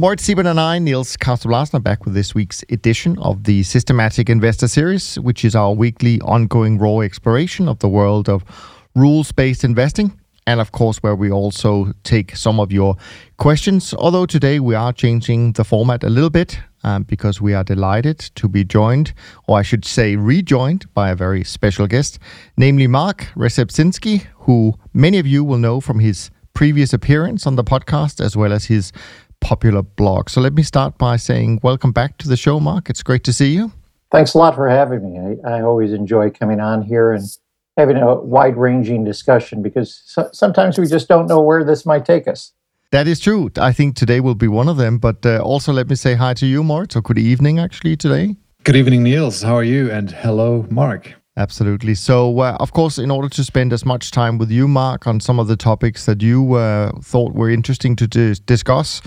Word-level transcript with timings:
Moritz 0.00 0.26
Seibert 0.26 0.46
and 0.46 0.58
I, 0.58 0.78
Niels 0.78 1.14
Larsen, 1.44 1.76
are 1.76 1.80
back 1.80 2.06
with 2.06 2.14
this 2.14 2.34
week's 2.34 2.64
edition 2.70 3.18
of 3.18 3.44
the 3.44 3.62
Systematic 3.62 4.30
Investor 4.30 4.66
Series, 4.66 5.16
which 5.16 5.44
is 5.44 5.54
our 5.54 5.74
weekly 5.74 6.18
ongoing 6.22 6.78
raw 6.78 7.00
exploration 7.00 7.68
of 7.68 7.80
the 7.80 7.88
world 7.90 8.26
of 8.26 8.42
rules 8.94 9.30
based 9.30 9.62
investing. 9.62 10.18
And 10.46 10.58
of 10.58 10.72
course, 10.72 11.02
where 11.02 11.14
we 11.14 11.30
also 11.30 11.92
take 12.02 12.34
some 12.34 12.58
of 12.58 12.72
your 12.72 12.96
questions. 13.36 13.92
Although 13.92 14.24
today 14.24 14.58
we 14.58 14.74
are 14.74 14.90
changing 14.94 15.52
the 15.52 15.64
format 15.64 16.02
a 16.02 16.08
little 16.08 16.30
bit 16.30 16.58
um, 16.82 17.02
because 17.02 17.42
we 17.42 17.52
are 17.52 17.62
delighted 17.62 18.20
to 18.36 18.48
be 18.48 18.64
joined, 18.64 19.12
or 19.48 19.58
I 19.58 19.62
should 19.62 19.84
say, 19.84 20.16
rejoined 20.16 20.86
by 20.94 21.10
a 21.10 21.14
very 21.14 21.44
special 21.44 21.86
guest, 21.86 22.18
namely 22.56 22.86
Mark 22.86 23.26
Rzepczynski, 23.36 24.24
who 24.46 24.72
many 24.94 25.18
of 25.18 25.26
you 25.26 25.44
will 25.44 25.58
know 25.58 25.78
from 25.78 25.98
his 25.98 26.30
previous 26.54 26.94
appearance 26.94 27.46
on 27.46 27.56
the 27.56 27.64
podcast 27.64 28.24
as 28.24 28.34
well 28.34 28.54
as 28.54 28.64
his 28.64 28.92
popular 29.40 29.82
blog. 29.82 30.30
So 30.30 30.40
let 30.40 30.54
me 30.54 30.62
start 30.62 30.98
by 30.98 31.16
saying 31.16 31.60
welcome 31.62 31.92
back 31.92 32.18
to 32.18 32.28
the 32.28 32.36
show, 32.36 32.60
Mark. 32.60 32.90
It's 32.90 33.02
great 33.02 33.24
to 33.24 33.32
see 33.32 33.52
you. 33.54 33.72
Thanks 34.10 34.34
a 34.34 34.38
lot 34.38 34.54
for 34.54 34.68
having 34.68 35.02
me. 35.04 35.38
I, 35.44 35.58
I 35.58 35.62
always 35.62 35.92
enjoy 35.92 36.30
coming 36.30 36.60
on 36.60 36.82
here 36.82 37.12
and 37.12 37.24
having 37.76 37.96
a 37.96 38.16
wide 38.16 38.56
ranging 38.56 39.04
discussion 39.04 39.62
because 39.62 40.02
so, 40.04 40.28
sometimes 40.32 40.78
we 40.78 40.86
just 40.86 41.08
don't 41.08 41.26
know 41.26 41.40
where 41.40 41.64
this 41.64 41.86
might 41.86 42.04
take 42.04 42.26
us. 42.26 42.52
That 42.90 43.06
is 43.06 43.20
true. 43.20 43.50
I 43.56 43.72
think 43.72 43.94
today 43.94 44.18
will 44.18 44.34
be 44.34 44.48
one 44.48 44.68
of 44.68 44.76
them. 44.76 44.98
But 44.98 45.24
uh, 45.24 45.38
also, 45.38 45.72
let 45.72 45.88
me 45.88 45.94
say 45.94 46.14
hi 46.14 46.34
to 46.34 46.46
you, 46.46 46.64
Mort. 46.64 46.92
So, 46.92 47.00
good 47.00 47.18
evening, 47.18 47.60
actually, 47.60 47.96
today. 47.96 48.36
Good 48.64 48.74
evening, 48.74 49.04
Niels. 49.04 49.42
How 49.42 49.54
are 49.54 49.64
you? 49.64 49.90
And 49.90 50.10
hello, 50.10 50.66
Mark. 50.70 51.19
Absolutely. 51.40 51.94
So, 51.94 52.40
uh, 52.40 52.58
of 52.60 52.74
course, 52.74 52.98
in 52.98 53.10
order 53.10 53.30
to 53.30 53.42
spend 53.44 53.72
as 53.72 53.86
much 53.86 54.10
time 54.10 54.36
with 54.36 54.50
you, 54.50 54.68
Mark, 54.68 55.06
on 55.06 55.20
some 55.20 55.38
of 55.38 55.48
the 55.48 55.56
topics 55.56 56.04
that 56.04 56.20
you 56.20 56.52
uh, 56.52 56.92
thought 57.00 57.32
were 57.32 57.48
interesting 57.48 57.96
to 57.96 58.06
dis- 58.06 58.38
discuss, 58.38 59.00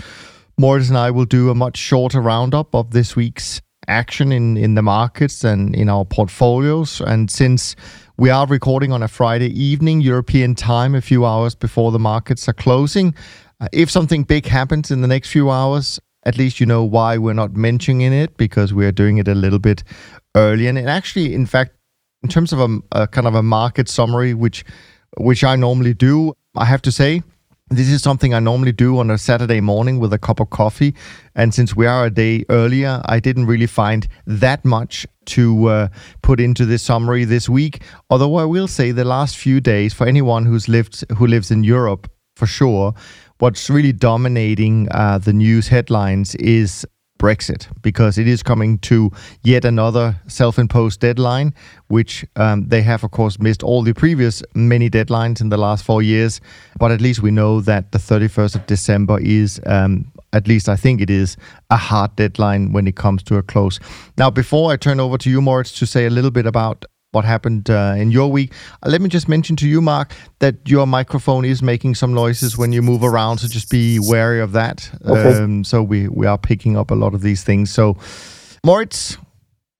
Moritz 0.58 0.88
and 0.88 0.98
I 0.98 1.12
will 1.12 1.26
do 1.26 1.50
a 1.50 1.54
much 1.54 1.76
shorter 1.76 2.20
roundup 2.20 2.74
of 2.74 2.90
this 2.90 3.14
week's 3.14 3.62
action 3.86 4.32
in, 4.32 4.56
in 4.56 4.74
the 4.74 4.82
markets 4.82 5.44
and 5.44 5.76
in 5.76 5.88
our 5.88 6.04
portfolios. 6.04 7.00
And 7.00 7.30
since 7.30 7.76
we 8.18 8.30
are 8.30 8.48
recording 8.48 8.90
on 8.90 9.00
a 9.00 9.08
Friday 9.08 9.50
evening, 9.50 10.00
European 10.00 10.56
time, 10.56 10.96
a 10.96 11.00
few 11.00 11.24
hours 11.24 11.54
before 11.54 11.92
the 11.92 12.00
markets 12.00 12.48
are 12.48 12.52
closing, 12.52 13.14
uh, 13.60 13.68
if 13.72 13.92
something 13.92 14.24
big 14.24 14.46
happens 14.46 14.90
in 14.90 15.02
the 15.02 15.08
next 15.08 15.28
few 15.28 15.52
hours, 15.52 16.00
at 16.26 16.36
least 16.36 16.58
you 16.58 16.66
know 16.66 16.82
why 16.82 17.16
we're 17.16 17.32
not 17.32 17.54
mentioning 17.54 18.12
it 18.12 18.36
because 18.36 18.74
we're 18.74 18.90
doing 18.90 19.18
it 19.18 19.28
a 19.28 19.36
little 19.36 19.60
bit 19.60 19.84
early. 20.34 20.66
And 20.66 20.76
it 20.76 20.86
actually, 20.86 21.32
in 21.32 21.46
fact, 21.46 21.76
in 22.24 22.28
terms 22.28 22.52
of 22.54 22.58
a, 22.58 22.78
a 23.02 23.06
kind 23.06 23.26
of 23.26 23.34
a 23.34 23.42
market 23.42 23.88
summary, 23.88 24.34
which 24.34 24.64
which 25.18 25.44
I 25.44 25.54
normally 25.54 25.94
do, 25.94 26.32
I 26.56 26.64
have 26.64 26.82
to 26.82 26.90
say 26.90 27.22
this 27.70 27.88
is 27.88 28.02
something 28.02 28.34
I 28.34 28.40
normally 28.40 28.72
do 28.72 28.98
on 28.98 29.10
a 29.10 29.18
Saturday 29.18 29.60
morning 29.60 29.98
with 30.00 30.12
a 30.12 30.18
cup 30.18 30.40
of 30.40 30.50
coffee. 30.50 30.94
And 31.34 31.54
since 31.54 31.76
we 31.76 31.86
are 31.86 32.06
a 32.06 32.10
day 32.10 32.44
earlier, 32.48 33.00
I 33.06 33.20
didn't 33.20 33.46
really 33.46 33.66
find 33.66 34.06
that 34.26 34.64
much 34.64 35.06
to 35.26 35.68
uh, 35.68 35.88
put 36.22 36.40
into 36.40 36.66
this 36.66 36.82
summary 36.82 37.24
this 37.24 37.48
week. 37.48 37.82
Although 38.10 38.36
I 38.36 38.44
will 38.44 38.68
say 38.68 38.90
the 38.90 39.04
last 39.04 39.36
few 39.36 39.60
days, 39.60 39.94
for 39.94 40.06
anyone 40.06 40.46
who's 40.46 40.68
lived 40.68 41.04
who 41.16 41.26
lives 41.26 41.50
in 41.50 41.62
Europe, 41.62 42.10
for 42.36 42.46
sure, 42.46 42.94
what's 43.38 43.70
really 43.70 43.92
dominating 43.92 44.88
uh, 44.90 45.18
the 45.18 45.32
news 45.32 45.68
headlines 45.68 46.34
is 46.36 46.86
Brexit 47.24 47.68
because 47.80 48.18
it 48.18 48.28
is 48.28 48.42
coming 48.42 48.78
to 48.80 49.10
yet 49.42 49.64
another 49.64 50.14
self 50.26 50.58
imposed 50.58 51.00
deadline, 51.00 51.54
which 51.88 52.26
um, 52.36 52.68
they 52.68 52.82
have, 52.82 53.02
of 53.02 53.12
course, 53.12 53.38
missed 53.38 53.62
all 53.62 53.82
the 53.82 53.94
previous 53.94 54.42
many 54.54 54.90
deadlines 54.90 55.40
in 55.40 55.48
the 55.48 55.56
last 55.56 55.84
four 55.84 56.02
years. 56.02 56.42
But 56.78 56.90
at 56.90 57.00
least 57.00 57.22
we 57.22 57.30
know 57.30 57.62
that 57.62 57.92
the 57.92 57.98
31st 57.98 58.54
of 58.56 58.66
December 58.66 59.18
is, 59.20 59.58
um, 59.64 60.12
at 60.34 60.46
least 60.46 60.68
I 60.68 60.76
think 60.76 61.00
it 61.00 61.08
is, 61.08 61.38
a 61.70 61.76
hard 61.76 62.14
deadline 62.16 62.72
when 62.72 62.86
it 62.86 62.96
comes 62.96 63.22
to 63.22 63.36
a 63.36 63.42
close. 63.42 63.80
Now, 64.18 64.30
before 64.30 64.70
I 64.70 64.76
turn 64.76 65.00
over 65.00 65.16
to 65.16 65.30
you, 65.30 65.40
Moritz, 65.40 65.72
to 65.78 65.86
say 65.86 66.04
a 66.04 66.10
little 66.10 66.30
bit 66.30 66.44
about 66.44 66.84
what 67.14 67.24
happened 67.24 67.70
uh, 67.70 67.94
in 67.96 68.10
your 68.10 68.30
week. 68.30 68.52
Uh, 68.82 68.90
let 68.90 69.00
me 69.00 69.08
just 69.08 69.28
mention 69.28 69.56
to 69.56 69.68
you, 69.68 69.80
Mark, 69.80 70.12
that 70.40 70.56
your 70.68 70.86
microphone 70.86 71.44
is 71.44 71.62
making 71.62 71.94
some 71.94 72.12
noises 72.12 72.58
when 72.58 72.72
you 72.72 72.82
move 72.82 73.02
around, 73.02 73.38
so 73.38 73.48
just 73.48 73.70
be 73.70 73.98
wary 74.00 74.40
of 74.40 74.52
that. 74.52 74.90
Okay. 75.06 75.38
Um, 75.38 75.64
so 75.64 75.82
we 75.82 76.08
we 76.08 76.26
are 76.26 76.38
picking 76.38 76.76
up 76.76 76.90
a 76.90 76.94
lot 76.94 77.14
of 77.14 77.22
these 77.22 77.44
things. 77.44 77.70
So, 77.70 77.96
Moritz, 78.64 79.16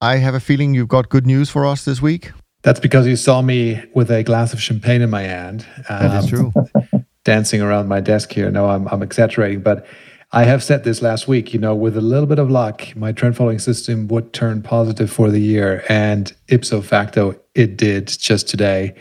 I 0.01 0.17
have 0.17 0.35
a 0.35 0.41
feeling 0.41 0.75
you've 0.75 0.89
got 0.89 1.09
good 1.09 1.27
news 1.27 1.51
for 1.51 1.67
us 1.67 1.85
this 1.85 2.01
week. 2.01 2.33
That's 2.63 2.81
because 2.81 3.07
you 3.07 3.17
saw 3.17 3.43
me 3.43 3.83
with 3.95 4.11
a 4.11 4.23
glass 4.23 4.55
of 4.55 4.61
champagne 4.61 5.03
in 5.03 5.11
my 5.11 5.23
hand. 5.23 5.67
Um, 5.89 6.09
that 6.09 6.25
is 6.25 6.31
true. 6.31 6.53
dancing 7.25 7.63
around 7.63 7.89
my 7.89 8.01
desk 8.01 8.33
here. 8.33 8.51
No, 8.51 8.69
I'm 8.69 8.87
I'm 8.89 9.03
exaggerating, 9.03 9.61
but 9.61 9.87
I 10.33 10.45
have 10.45 10.65
said 10.65 10.85
this 10.85 11.01
last 11.01 11.29
week, 11.29 11.53
you 11.53 11.61
know, 11.61 11.75
with 11.75 11.97
a 11.97 12.01
little 12.01 12.27
bit 12.27 12.39
of 12.39 12.51
luck, 12.51 12.97
my 12.97 13.13
trend 13.13 13.37
following 13.37 13.59
system 13.59 14.09
would 14.09 14.33
turn 14.33 14.63
positive 14.63 15.11
for 15.11 15.31
the 15.31 15.39
year. 15.39 15.85
And 15.89 16.33
ipso 16.49 16.81
facto, 16.83 17.41
it 17.55 17.77
did 17.77 18.09
just 18.09 18.49
today. 18.49 18.95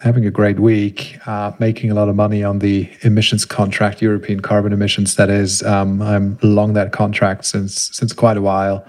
Having 0.00 0.24
a 0.24 0.30
great 0.30 0.58
week, 0.58 1.18
uh, 1.26 1.52
making 1.58 1.90
a 1.90 1.94
lot 1.94 2.08
of 2.08 2.16
money 2.16 2.42
on 2.42 2.60
the 2.60 2.90
emissions 3.02 3.44
contract, 3.44 4.00
European 4.00 4.40
carbon 4.40 4.72
emissions. 4.72 5.16
That 5.16 5.28
is, 5.28 5.62
um, 5.64 6.00
I'm 6.00 6.38
long 6.42 6.72
that 6.72 6.92
contract 6.92 7.44
since 7.44 7.90
since 7.94 8.14
quite 8.14 8.38
a 8.38 8.40
while. 8.42 8.86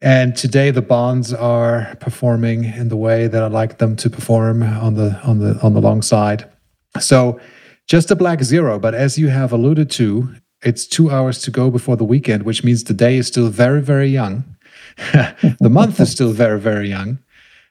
And 0.00 0.34
today 0.34 0.72
the 0.72 0.82
bonds 0.82 1.32
are 1.32 1.96
performing 2.00 2.64
in 2.64 2.88
the 2.88 2.96
way 2.96 3.28
that 3.28 3.40
I 3.40 3.46
like 3.46 3.78
them 3.78 3.94
to 3.96 4.10
perform 4.10 4.64
on 4.64 4.94
the 4.94 5.16
on 5.22 5.38
the 5.38 5.60
on 5.62 5.74
the 5.74 5.80
long 5.80 6.02
side. 6.02 6.50
So 6.98 7.38
just 7.86 8.10
a 8.10 8.16
black 8.16 8.42
zero. 8.42 8.80
But 8.80 8.96
as 8.96 9.16
you 9.16 9.28
have 9.28 9.52
alluded 9.52 9.90
to, 9.92 10.34
it's 10.62 10.86
two 10.86 11.10
hours 11.10 11.40
to 11.42 11.50
go 11.50 11.70
before 11.70 11.96
the 11.96 12.04
weekend, 12.04 12.44
which 12.44 12.64
means 12.64 12.84
the 12.84 12.94
day 12.94 13.16
is 13.16 13.26
still 13.26 13.48
very, 13.48 13.82
very 13.82 14.08
young. 14.08 14.44
the 14.96 15.70
month 15.70 16.00
is 16.00 16.10
still 16.12 16.32
very, 16.32 16.60
very 16.60 16.88
young. 16.88 17.18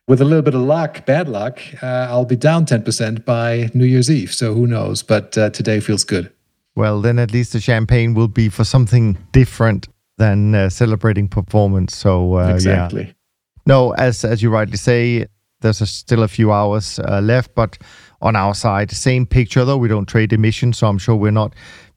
With 0.07 0.19
a 0.19 0.25
little 0.25 0.41
bit 0.41 0.56
of 0.56 0.62
luck, 0.62 1.06
bad 1.06 1.30
luck, 1.30 1.62
uh, 1.81 2.07
I'll 2.09 2.25
be 2.25 2.35
down 2.35 2.66
10% 2.66 3.24
by 3.24 3.69
New 3.74 3.85
Year's 3.85 4.09
Eve. 4.09 4.34
So 4.34 4.53
who 4.53 4.68
knows? 4.68 5.03
But 5.03 5.38
uh, 5.38 5.51
today 5.51 5.80
feels 5.80 6.03
good. 6.03 6.31
Well, 6.75 7.01
then 7.01 7.19
at 7.19 7.31
least 7.31 7.53
the 7.53 7.59
champagne 7.59 8.13
will 8.13 8.28
be 8.28 8.50
for 8.50 8.63
something 8.63 9.18
different 9.31 9.88
than 10.18 10.56
uh, 10.56 10.69
celebrating 10.69 11.28
performance. 11.28 11.96
So 11.96 12.38
uh, 12.38 12.47
exactly. 12.53 13.06
Yeah. 13.06 13.13
No, 13.66 13.91
as 13.91 14.25
as 14.25 14.41
you 14.41 14.50
rightly 14.50 14.78
say, 14.78 15.28
there's 15.62 15.81
a, 15.81 15.85
still 15.85 16.24
a 16.24 16.28
few 16.28 16.51
hours 16.51 17.00
uh, 17.00 17.22
left, 17.22 17.53
but 17.56 17.78
on 18.22 18.35
our 18.35 18.56
side, 18.56 18.91
same 18.91 19.25
picture 19.25 19.66
though. 19.66 19.78
We 19.78 19.88
don't 19.88 20.07
trade 20.07 20.34
emissions, 20.34 20.78
so 20.78 20.88
I'm 20.88 20.97
sure 20.97 21.16
we're 21.16 21.31
not 21.31 21.53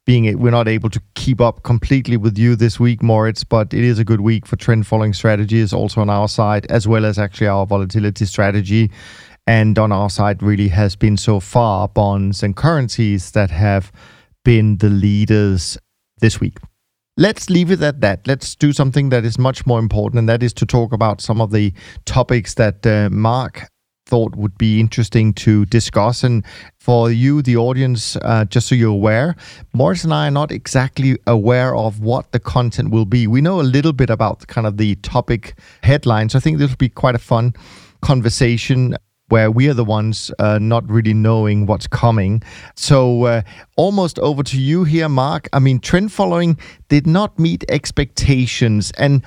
being 0.07 0.39
we're 0.39 0.51
not 0.51 0.69
able 0.69 0.91
to 0.91 1.01
keep 1.15 1.41
up 1.41 1.63
completely 1.63 2.17
with 2.17 2.37
you 2.37 2.57
this 2.57 2.79
week, 2.79 3.03
Moritz, 3.03 3.43
but 3.45 3.73
it 3.73 3.85
is 3.85 3.99
a 3.99 4.05
good 4.05 4.21
week 4.21 4.47
for 4.47 4.57
trend 4.57 4.87
following 4.87 5.13
strategies 5.13 5.73
also 5.73 6.01
on 6.01 6.11
our 6.11 6.29
side, 6.29 6.67
as 6.71 6.87
well 6.87 7.05
as 7.05 7.19
actually 7.19 7.47
our 7.47 7.67
volatility 7.67 8.25
strategy. 8.27 8.91
And 9.47 9.79
on 9.79 9.93
our 9.93 10.09
side, 10.09 10.43
really 10.43 10.69
has 10.69 10.97
been 10.97 11.17
so 11.17 11.41
far 11.41 11.89
bonds 11.89 12.43
and 12.43 12.57
currencies 12.57 13.33
that 13.33 13.51
have 13.51 13.93
been 14.45 14.79
the 14.79 14.89
leaders 14.89 15.79
this 16.21 16.41
week. 16.41 16.59
Let's 17.17 17.49
leave 17.49 17.71
it 17.71 17.83
at 17.83 18.01
that. 18.01 18.27
Let's 18.27 18.57
do 18.57 18.73
something 18.73 19.11
that 19.11 19.25
is 19.25 19.39
much 19.39 19.67
more 19.67 19.79
important, 19.79 20.19
and 20.19 20.29
that 20.29 20.43
is 20.43 20.53
to 20.55 20.67
talk 20.67 20.93
about 20.93 21.21
some 21.21 21.41
of 21.41 21.51
the 21.53 21.73
topics 22.05 22.55
that 22.55 22.87
uh, 22.87 23.09
Mark 23.11 23.69
thought 24.07 24.37
would 24.37 24.57
be 24.59 24.81
interesting 24.81 25.33
to 25.33 25.65
discuss. 25.67 26.25
And 26.25 26.45
for 26.79 27.11
you, 27.11 27.43
the 27.43 27.57
audience, 27.57 28.17
uh, 28.17 28.45
just 28.45 28.69
so 28.69 28.75
you're 28.75 28.91
aware, 28.91 29.37
Moritz 29.73 30.05
and 30.05 30.13
I 30.13 30.29
are 30.29 30.31
not 30.31 30.53
exactly 30.53 31.19
aware 31.27 31.75
of 31.75 32.01
what 32.01 32.33
the 32.33 32.41
content 32.41 32.91
will 32.91 33.07
be. 33.07 33.27
We 33.27 33.41
know 33.41 33.61
a 33.61 33.63
little 33.63 33.93
bit 33.93 34.11
about 34.11 34.47
kind 34.47 34.67
of 34.67 34.77
the 34.77 34.97
topic 34.97 35.59
headlines. 35.83 36.35
I 36.35 36.41
think 36.41 36.59
this 36.59 36.71
will 36.71 36.77
be 36.77 36.89
quite 36.89 37.15
a 37.15 37.19
fun 37.21 37.55
conversation 38.03 38.97
where 39.29 39.51
we 39.51 39.69
are 39.69 39.75
the 39.75 39.85
ones 39.85 40.31
uh, 40.39 40.59
not 40.61 40.89
really 40.89 41.15
knowing 41.15 41.65
what's 41.67 41.87
coming. 41.87 42.43
So, 42.77 43.25
uh, 43.25 43.43
almost 43.77 44.19
over 44.19 44.43
to 44.43 44.61
you 44.61 44.85
here, 44.85 45.09
Mark. 45.09 45.49
I 45.53 45.59
mean, 45.59 45.81
trend 45.81 46.13
following 46.13 46.59
did 46.89 47.07
not 47.07 47.39
meet 47.39 47.65
expectations. 47.71 48.93
And 48.99 49.25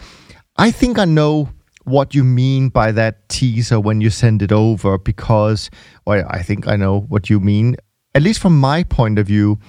I 0.57 0.69
think 0.69 0.99
I 0.99 1.05
know 1.05 1.49
what 1.87 2.13
you 2.13 2.23
mean 2.23 2.69
by 2.69 2.91
that 2.91 3.27
teaser 3.29 3.79
when 3.79 4.01
you 4.01 4.09
send 4.09 4.41
it 4.41 4.51
over 4.51 4.97
because 4.97 5.69
well, 6.05 6.25
I 6.29 6.43
think 6.43 6.67
I 6.67 6.75
know 6.75 7.01
what 7.01 7.29
you 7.29 7.39
mean. 7.39 7.77
At 8.13 8.23
least 8.23 8.41
from 8.41 8.59
my 8.59 8.83
point 8.83 9.19
of 9.19 9.27
view, 9.27 9.59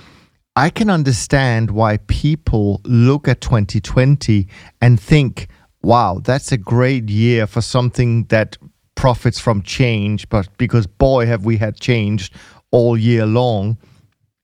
I 0.57 0.71
can 0.71 0.91
understand 0.91 1.71
why 1.71 1.99
people 2.09 2.81
look 2.85 3.29
at 3.29 3.41
2020 3.41 4.49
and 4.81 4.99
think, 4.99 5.49
wow, 5.83 6.21
that's 6.23 6.51
a 6.51 6.57
great 6.57 7.09
year 7.09 7.47
for 7.47 7.61
something 7.61 8.25
that 8.25 8.57
profits 8.97 9.39
from 9.39 9.63
change, 9.63 10.29
but 10.29 10.49
because 10.59 10.89
boy, 10.89 11.27
have 11.27 11.45
we 11.45 11.57
had 11.57 11.79
changed 11.79 12.35
all 12.71 12.97
year 12.97 13.27
long. 13.27 13.79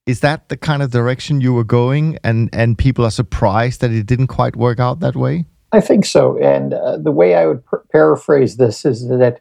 Is 0.06 0.20
that 0.20 0.48
the 0.48 0.56
kind 0.56 0.82
of 0.82 0.90
direction 0.90 1.40
you 1.40 1.52
were 1.52 1.64
going, 1.64 2.18
and 2.22 2.50
and 2.52 2.76
people 2.76 3.04
are 3.04 3.10
surprised 3.10 3.80
that 3.80 3.90
it 3.90 4.06
didn't 4.06 4.26
quite 4.26 4.54
work 4.54 4.78
out 4.78 5.00
that 5.00 5.16
way? 5.16 5.46
I 5.74 5.80
think 5.80 6.04
so. 6.04 6.38
And 6.38 6.72
uh, 6.72 6.98
the 6.98 7.10
way 7.10 7.34
I 7.34 7.46
would 7.46 7.64
paraphrase 7.90 8.58
this 8.58 8.84
is 8.84 9.08
that 9.08 9.40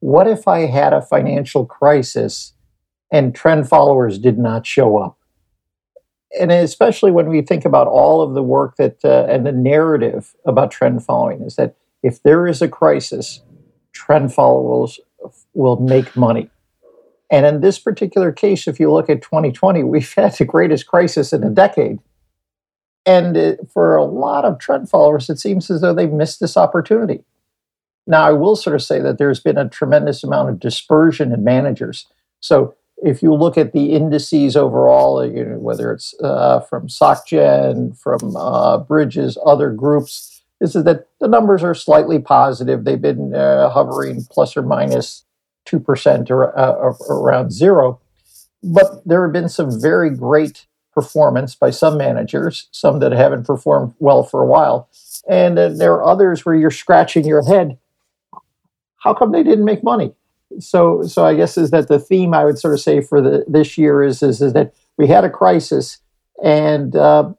what 0.00 0.26
if 0.26 0.48
I 0.48 0.60
had 0.60 0.94
a 0.94 1.02
financial 1.02 1.66
crisis 1.66 2.54
and 3.12 3.34
trend 3.34 3.68
followers 3.68 4.18
did 4.18 4.38
not 4.38 4.66
show 4.66 4.96
up? 4.96 5.18
And 6.40 6.50
especially 6.50 7.10
when 7.10 7.28
we 7.28 7.42
think 7.42 7.66
about 7.66 7.86
all 7.86 8.22
of 8.22 8.32
the 8.32 8.42
work 8.42 8.76
that 8.76 9.04
uh, 9.04 9.26
and 9.28 9.44
the 9.44 9.52
narrative 9.52 10.34
about 10.46 10.70
trend 10.70 11.04
following 11.04 11.42
is 11.42 11.56
that 11.56 11.76
if 12.02 12.22
there 12.22 12.46
is 12.46 12.62
a 12.62 12.68
crisis, 12.68 13.42
trend 13.92 14.32
followers 14.32 14.98
will 15.52 15.76
make 15.76 16.16
money. 16.16 16.48
And 17.30 17.44
in 17.44 17.60
this 17.60 17.78
particular 17.78 18.32
case, 18.32 18.66
if 18.66 18.80
you 18.80 18.90
look 18.90 19.10
at 19.10 19.20
2020, 19.20 19.82
we've 19.82 20.14
had 20.14 20.32
the 20.32 20.46
greatest 20.46 20.86
crisis 20.86 21.34
in 21.34 21.44
a 21.44 21.50
decade. 21.50 21.98
And 23.06 23.58
for 23.72 23.96
a 23.96 24.04
lot 24.04 24.44
of 24.44 24.58
trend 24.58 24.88
followers, 24.88 25.28
it 25.28 25.38
seems 25.38 25.70
as 25.70 25.80
though 25.80 25.92
they've 25.92 26.10
missed 26.10 26.40
this 26.40 26.56
opportunity. 26.56 27.24
Now, 28.06 28.26
I 28.26 28.32
will 28.32 28.56
sort 28.56 28.76
of 28.76 28.82
say 28.82 29.00
that 29.00 29.18
there's 29.18 29.40
been 29.40 29.58
a 29.58 29.68
tremendous 29.68 30.24
amount 30.24 30.50
of 30.50 30.60
dispersion 30.60 31.32
in 31.32 31.44
managers. 31.44 32.06
So 32.40 32.74
if 32.98 33.22
you 33.22 33.34
look 33.34 33.56
at 33.58 33.72
the 33.72 33.92
indices 33.92 34.56
overall, 34.56 35.24
you 35.26 35.44
know, 35.44 35.58
whether 35.58 35.92
it's 35.92 36.14
uh, 36.22 36.60
from 36.60 36.88
SocGen, 36.88 37.98
from 37.98 38.36
uh, 38.36 38.78
Bridges, 38.78 39.38
other 39.44 39.70
groups, 39.70 40.42
this 40.60 40.74
is 40.76 40.84
that 40.84 41.08
the 41.20 41.28
numbers 41.28 41.62
are 41.62 41.74
slightly 41.74 42.18
positive. 42.18 42.84
They've 42.84 43.00
been 43.00 43.34
uh, 43.34 43.70
hovering 43.70 44.26
plus 44.30 44.56
or 44.56 44.62
minus 44.62 45.24
2% 45.66 46.30
or, 46.30 46.58
uh, 46.58 46.72
or 46.72 46.96
around 47.10 47.52
zero. 47.52 48.00
But 48.62 49.06
there 49.06 49.22
have 49.22 49.32
been 49.32 49.48
some 49.48 49.80
very 49.80 50.10
great 50.10 50.66
performance 50.94 51.54
by 51.54 51.70
some 51.70 51.98
managers, 51.98 52.68
some 52.70 53.00
that 53.00 53.12
haven't 53.12 53.46
performed 53.46 53.94
well 53.98 54.22
for 54.22 54.42
a 54.42 54.46
while. 54.46 54.88
And 55.28 55.58
uh, 55.58 55.68
there 55.70 55.92
are 55.92 56.04
others 56.04 56.44
where 56.44 56.54
you're 56.54 56.70
scratching 56.70 57.26
your 57.26 57.44
head. 57.44 57.78
How 58.98 59.12
come 59.12 59.32
they 59.32 59.42
didn't 59.42 59.64
make 59.64 59.82
money? 59.82 60.14
So, 60.60 61.02
so 61.02 61.26
I 61.26 61.34
guess 61.34 61.58
is 61.58 61.70
that 61.70 61.88
the 61.88 61.98
theme 61.98 62.32
I 62.32 62.44
would 62.44 62.58
sort 62.58 62.74
of 62.74 62.80
say 62.80 63.00
for 63.00 63.20
the, 63.20 63.44
this 63.48 63.76
year 63.76 64.02
is, 64.02 64.22
is, 64.22 64.40
is 64.40 64.52
that 64.52 64.72
we 64.96 65.08
had 65.08 65.24
a 65.24 65.30
crisis 65.30 65.98
and 66.42 66.94
uh, 66.94 67.32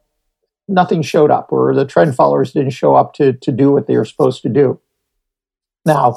nothing 0.68 1.02
showed 1.02 1.30
up, 1.30 1.50
or 1.50 1.74
the 1.74 1.84
trend 1.84 2.14
followers 2.14 2.52
didn't 2.52 2.70
show 2.70 2.94
up 2.94 3.14
to, 3.14 3.32
to 3.32 3.52
do 3.52 3.72
what 3.72 3.86
they 3.86 3.96
were 3.96 4.04
supposed 4.04 4.42
to 4.42 4.48
do. 4.48 4.80
Now, 5.84 6.16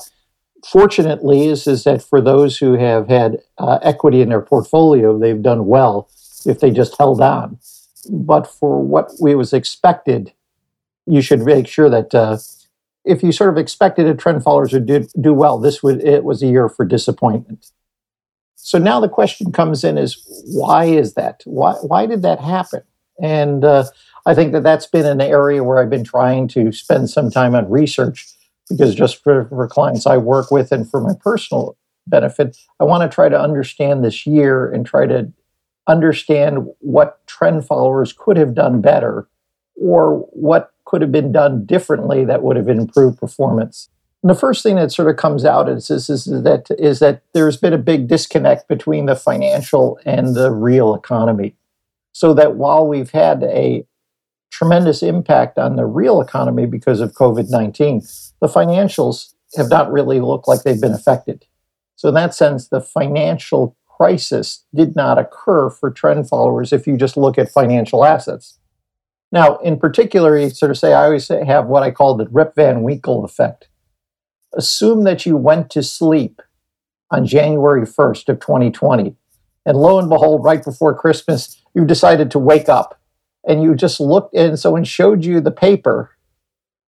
fortunately, 0.68 1.48
is, 1.48 1.68
is 1.68 1.84
that 1.84 2.02
for 2.02 2.22
those 2.22 2.58
who 2.58 2.74
have 2.74 3.08
had 3.08 3.38
uh, 3.58 3.80
equity 3.82 4.22
in 4.22 4.30
their 4.30 4.42
portfolio, 4.42 5.18
they've 5.18 5.42
done 5.42 5.68
well 5.68 6.10
if 6.46 6.60
they 6.60 6.72
just 6.72 6.98
held 6.98 7.22
on. 7.22 7.60
But 8.10 8.48
for 8.48 8.82
what 8.82 9.12
we 9.20 9.36
was 9.36 9.54
expected, 9.54 10.34
you 11.06 11.22
should 11.22 11.42
make 11.42 11.68
sure 11.68 11.90
that 11.90 12.16
uh, 12.16 12.38
if 13.06 13.24
you 13.24 13.32
sort 13.32 13.50
of 13.50 13.58
expected 13.58 14.08
a 14.08 14.14
trend 14.14 14.44
followers 14.44 14.74
would 14.74 14.86
do, 14.86 15.08
do 15.20 15.34
well, 15.34 15.58
this 15.58 15.82
would 15.82 16.02
it 16.02 16.24
was 16.24 16.42
a 16.44 16.48
year 16.48 16.70
for 16.70 16.86
disappointment. 16.86 17.72
So 18.56 18.78
now 18.78 19.00
the 19.00 19.10
question 19.10 19.52
comes 19.52 19.84
in 19.84 19.98
is 19.98 20.24
why 20.48 20.86
is 20.86 21.14
that? 21.14 21.42
Why 21.46 21.74
why 21.76 22.06
did 22.06 22.22
that 22.22 22.40
happen? 22.40 22.82
And 23.22 23.66
uh, 23.66 23.86
I 24.26 24.34
think 24.34 24.52
that 24.54 24.64
that's 24.64 24.86
been 24.86 25.06
an 25.06 25.22
area 25.22 25.64
where 25.64 25.80
I've 25.80 25.90
been 25.90 26.04
trying 26.04 26.48
to 26.50 26.72
spend 26.72 27.10
some 27.10 27.32
time 27.32 27.56
on 27.56 27.70
research 27.70 28.28
because 28.70 28.94
just 28.96 29.24
for, 29.24 29.46
for 29.46 29.68
clients 29.68 30.06
I 30.06 30.18
work 30.18 30.52
with 30.52 30.72
and 30.72 30.90
for 30.90 31.02
my 31.02 31.14
personal 31.20 31.76
benefit, 32.08 32.58
I 32.80 32.84
want 32.84 33.10
to 33.10 33.14
try 33.14 33.30
to 33.30 33.40
understand 33.40 34.04
this 34.04 34.28
year 34.28 34.72
and 34.72 34.86
try 34.86 35.08
to 35.08 35.32
understand 35.88 36.68
what 36.80 37.26
trend 37.28 37.66
followers 37.66 38.14
could 38.14 38.38
have 38.38 38.54
done 38.54 38.82
better 38.82 39.28
or 39.76 40.20
what 40.32 40.72
could 40.86 41.02
have 41.02 41.12
been 41.12 41.32
done 41.32 41.66
differently 41.66 42.26
that 42.26 42.44
would 42.44 42.58
have 42.58 42.68
improved 42.68 43.20
performance. 43.20 43.90
And 44.22 44.30
the 44.30 44.36
first 44.36 44.64
thing 44.64 44.76
that 44.76 44.92
sort 44.92 45.10
of 45.10 45.16
comes 45.16 45.46
out 45.46 45.70
is, 45.70 45.90
is, 45.90 46.10
is, 46.10 46.26
that 46.26 46.68
is 46.78 47.00
that 47.00 47.22
there's 47.34 47.58
been 47.58 47.74
a 47.74 47.78
big 47.78 48.08
disconnect 48.08 48.68
between 48.68 49.06
the 49.06 49.16
financial 49.16 50.00
and 50.06 50.36
the 50.36 50.52
real 50.52 50.94
economy. 50.94 51.56
So 52.12 52.34
that 52.34 52.56
while 52.56 52.86
we've 52.86 53.12
had 53.12 53.44
a 53.44 53.86
tremendous 54.52 55.02
impact 55.02 55.58
on 55.58 55.76
the 55.76 55.86
real 55.86 56.22
economy 56.22 56.66
because 56.66 57.00
of 57.00 57.14
COVID 57.14 57.50
19. 57.50 58.02
The 58.42 58.48
financials 58.48 59.34
have 59.56 59.70
not 59.70 59.92
really 59.92 60.20
looked 60.20 60.48
like 60.48 60.64
they've 60.64 60.82
been 60.82 60.94
affected. 60.94 61.46
So, 61.96 62.10
in 62.10 62.16
that 62.16 62.34
sense, 62.34 62.68
the 62.68 62.82
financial 62.82 63.76
crisis 64.00 64.66
did 64.74 64.96
not 64.96 65.18
occur 65.18 65.70
for 65.70 65.92
trend 65.92 66.30
followers 66.30 66.72
if 66.72 66.88
you 66.88 66.96
just 66.96 67.18
look 67.18 67.38
at 67.38 67.52
financial 67.52 68.06
assets. 68.06 68.60
Now, 69.32 69.58
in 69.58 69.78
particular, 69.78 70.38
you 70.38 70.50
sort 70.50 70.72
of 70.72 70.78
say, 70.78 70.94
I 70.94 71.06
always 71.06 71.28
have 71.28 71.68
what 71.68 71.84
I 71.84 71.92
call 71.92 72.16
the 72.16 72.28
Rip 72.32 72.56
Van 72.56 72.82
Winkle 72.82 73.26
effect. 73.26 73.68
Assume 74.54 75.04
that 75.04 75.26
you 75.26 75.36
went 75.36 75.70
to 75.72 75.84
sleep 75.84 76.42
on 77.12 77.26
January 77.26 77.86
1st 77.86 78.30
of 78.30 78.40
2020, 78.40 79.16
and 79.66 79.78
lo 79.78 80.00
and 80.00 80.10
behold, 80.10 80.44
right 80.44 80.64
before 80.64 80.96
Christmas, 80.96 81.62
you 81.76 81.86
decided 81.86 82.32
to 82.32 82.40
wake 82.40 82.70
up 82.70 83.00
and 83.48 83.62
you 83.62 83.76
just 83.76 84.00
looked 84.00 84.34
and 84.34 84.58
someone 84.58 84.84
showed 84.84 85.26
you 85.26 85.42
the 85.42 85.52
paper, 85.52 86.12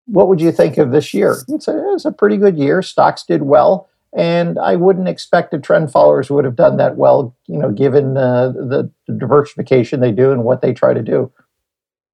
what 0.05 0.27
would 0.27 0.41
you 0.41 0.51
think 0.51 0.77
of 0.77 0.91
this 0.91 1.13
year? 1.13 1.37
You'd 1.47 1.61
say 1.61 1.73
it 1.73 1.91
was 1.91 2.05
a 2.05 2.11
pretty 2.11 2.37
good 2.37 2.57
year. 2.57 2.81
Stocks 2.81 3.23
did 3.23 3.43
well. 3.43 3.89
And 4.15 4.59
I 4.59 4.75
wouldn't 4.75 5.07
expect 5.07 5.51
the 5.51 5.59
trend 5.59 5.91
followers 5.91 6.29
would 6.29 6.43
have 6.43 6.55
done 6.55 6.77
that 6.77 6.97
well, 6.97 7.35
you 7.47 7.57
know, 7.57 7.71
given 7.71 8.17
uh, 8.17 8.49
the, 8.49 8.91
the 9.07 9.13
diversification 9.13 10.01
they 10.01 10.11
do 10.11 10.31
and 10.31 10.43
what 10.43 10.61
they 10.61 10.73
try 10.73 10.93
to 10.93 11.01
do. 11.01 11.31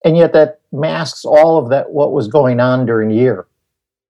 And 0.03 0.17
yet 0.17 0.33
that 0.33 0.59
masks 0.71 1.23
all 1.23 1.57
of 1.57 1.69
that, 1.69 1.91
what 1.91 2.11
was 2.11 2.27
going 2.27 2.59
on 2.59 2.85
during 2.85 3.09
the 3.09 3.15
year. 3.15 3.47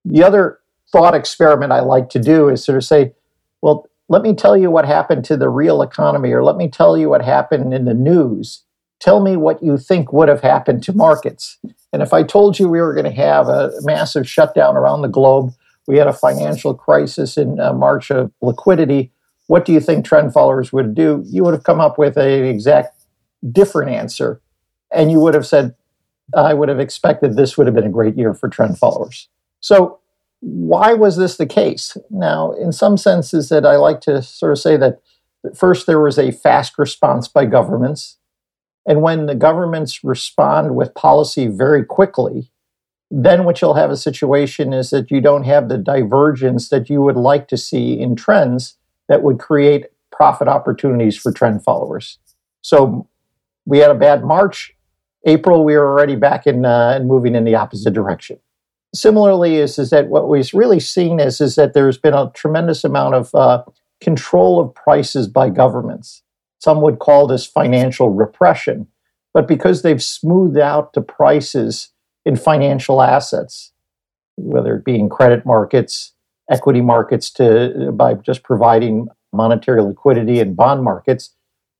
The 0.04 0.24
other 0.24 0.60
thought 0.92 1.14
experiment 1.14 1.72
I 1.72 1.82
like 1.82 2.10
to 2.10 2.20
do 2.20 2.50
is 2.50 2.64
sort 2.64 2.78
of 2.78 2.84
say, 2.84 3.14
well, 3.62 3.88
let 4.10 4.24
me 4.24 4.34
tell 4.34 4.58
you 4.58 4.72
what 4.72 4.86
happened 4.86 5.24
to 5.26 5.38
the 5.38 5.50
real 5.50 5.82
economy, 5.82 6.32
or 6.32 6.44
let 6.44 6.58
me 6.58 6.70
tell 6.70 6.98
you 6.98 7.10
what 7.10 7.24
happened 7.24 7.74
in 7.74 7.86
the 7.86 7.94
news 7.94 8.66
tell 9.00 9.22
me 9.22 9.36
what 9.36 9.62
you 9.62 9.78
think 9.78 10.12
would 10.14 10.30
have 10.30 10.42
happened 10.42 10.84
to 10.84 10.94
markets. 10.94 11.58
And 11.94 12.02
if 12.02 12.14
I 12.14 12.24
told 12.24 12.60
you 12.60 12.68
we 12.68 12.82
were 12.82 12.94
going 12.94 13.06
to 13.06 13.22
have 13.22 13.48
a 13.48 13.72
massive 13.82 14.28
shutdown 14.28 14.76
around 14.76 15.02
the 15.02 15.08
globe, 15.08 15.54
we 15.88 15.98
had 15.98 16.08
a 16.08 16.14
financial 16.14 16.74
crisis 16.74 17.38
in 17.38 17.60
uh, 17.60 17.74
March 17.74 18.12
of 18.12 18.32
liquidity, 18.42 19.12
what 19.48 19.66
do 19.66 19.74
you 19.74 19.80
think 19.80 20.06
trend 20.06 20.34
followers 20.34 20.74
would 20.74 20.96
do? 20.96 21.24
You 21.26 21.44
would 21.44 21.54
have 21.54 21.64
come 21.64 21.80
up 21.80 21.98
with 21.98 22.18
an 22.18 22.46
exact 22.46 23.06
different 23.52 23.92
answer. 23.92 24.42
And 24.92 25.12
you 25.12 25.20
would 25.20 25.34
have 25.34 25.46
said, 25.46 25.76
I 26.36 26.54
would 26.54 26.70
have 26.70 26.80
expected 26.80 27.36
this 27.36 27.58
would 27.58 27.68
have 27.68 27.76
been 27.76 27.86
a 27.86 27.90
great 27.90 28.18
year 28.18 28.34
for 28.34 28.50
trend 28.50 28.80
followers. 28.80 29.30
So, 29.60 30.00
why 30.42 30.94
was 30.94 31.18
this 31.18 31.38
the 31.38 31.46
case? 31.46 31.98
Now, 32.10 32.52
in 32.54 32.72
some 32.72 32.98
senses, 32.98 33.50
that 33.50 33.66
I 33.66 33.78
like 33.78 34.02
to 34.02 34.22
sort 34.22 34.52
of 34.52 34.60
say 34.60 34.78
that 34.78 35.02
first 35.56 35.88
there 35.88 36.00
was 36.00 36.20
a 36.20 36.32
fast 36.32 36.78
response 36.78 37.28
by 37.28 37.46
governments 37.46 38.18
and 38.86 39.02
when 39.02 39.26
the 39.26 39.36
governments 39.36 40.04
respond 40.04 40.76
with 40.76 40.94
policy 40.94 41.48
very 41.48 41.84
quickly, 41.84 42.52
then 43.12 43.44
what 43.44 43.62
you'll 43.62 43.76
have 43.76 43.92
a 43.92 43.98
situation 43.98 44.74
is 44.74 44.90
that 44.90 45.12
you 45.12 45.22
don't 45.22 45.44
have 45.44 45.70
the 45.70 45.78
divergence 45.78 46.70
that 46.70 46.90
you 46.90 47.02
would 47.02 47.16
like 47.16 47.48
to 47.50 47.58
see 47.58 48.00
in 48.00 48.16
trends 48.16 48.78
that 49.08 49.22
would 49.22 49.40
create 49.40 49.86
profit 50.12 50.48
opportunities 50.48 51.18
for 51.18 51.32
trend 51.32 51.64
followers. 51.64 52.18
So 52.62 53.08
we 53.66 53.80
had 53.80 53.92
a 53.92 53.96
bad 53.96 54.24
March. 54.24 54.74
April, 55.26 55.64
we 55.64 55.76
were 55.76 55.88
already 55.88 56.16
back 56.16 56.48
in 56.48 56.66
uh, 56.66 56.94
and 56.96 57.08
moving 57.08 57.36
in 57.36 57.44
the 57.44 57.56
opposite 57.56 57.94
direction. 57.94 58.40
Similarly, 58.94 59.58
is, 59.58 59.78
is 59.78 59.90
that 59.90 60.08
what 60.08 60.30
we've 60.30 60.54
really 60.54 60.80
seen 60.80 61.20
is, 61.20 61.42
is 61.42 61.56
that 61.56 61.74
there's 61.74 61.98
been 61.98 62.14
a 62.14 62.32
tremendous 62.34 62.84
amount 62.84 63.16
of 63.16 63.36
uh, 63.36 63.64
control 64.00 64.60
of 64.60 64.74
prices 64.74 65.28
by 65.28 65.50
governments. 65.50 66.22
Some 66.60 66.82
would 66.82 67.00
call 67.00 67.28
this 67.28 67.46
financial 67.46 68.10
repression. 68.10 68.88
But 69.34 69.48
because 69.48 69.82
they've 69.82 70.02
smoothed 70.02 70.58
out 70.58 70.94
the 70.94 71.02
prices 71.02 71.90
in 72.26 72.36
financial 72.36 73.02
assets, 73.02 73.72
whether 74.36 74.76
it 74.76 74.84
be 74.84 74.96
in 74.96 75.10
credit 75.10 75.46
markets, 75.46 76.14
equity 76.50 76.82
markets, 76.82 77.30
to 77.32 77.92
by 77.94 78.16
just 78.16 78.44
providing 78.44 79.08
monetary 79.32 79.82
liquidity 79.82 80.40
in 80.40 80.56
bond 80.56 80.84
markets, 80.84 81.32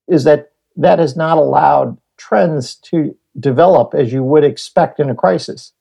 is 0.08 0.24
that 0.24 0.52
that 0.76 1.00
has 1.00 1.16
not 1.16 1.38
allowed 1.38 1.98
trends 2.18 2.76
to 2.76 3.16
develop 3.40 3.94
as 3.94 4.14
you 4.14 4.24
would 4.24 4.44
expect 4.44 5.00
in 5.00 5.10
a 5.10 5.16
crisis. 5.16 5.74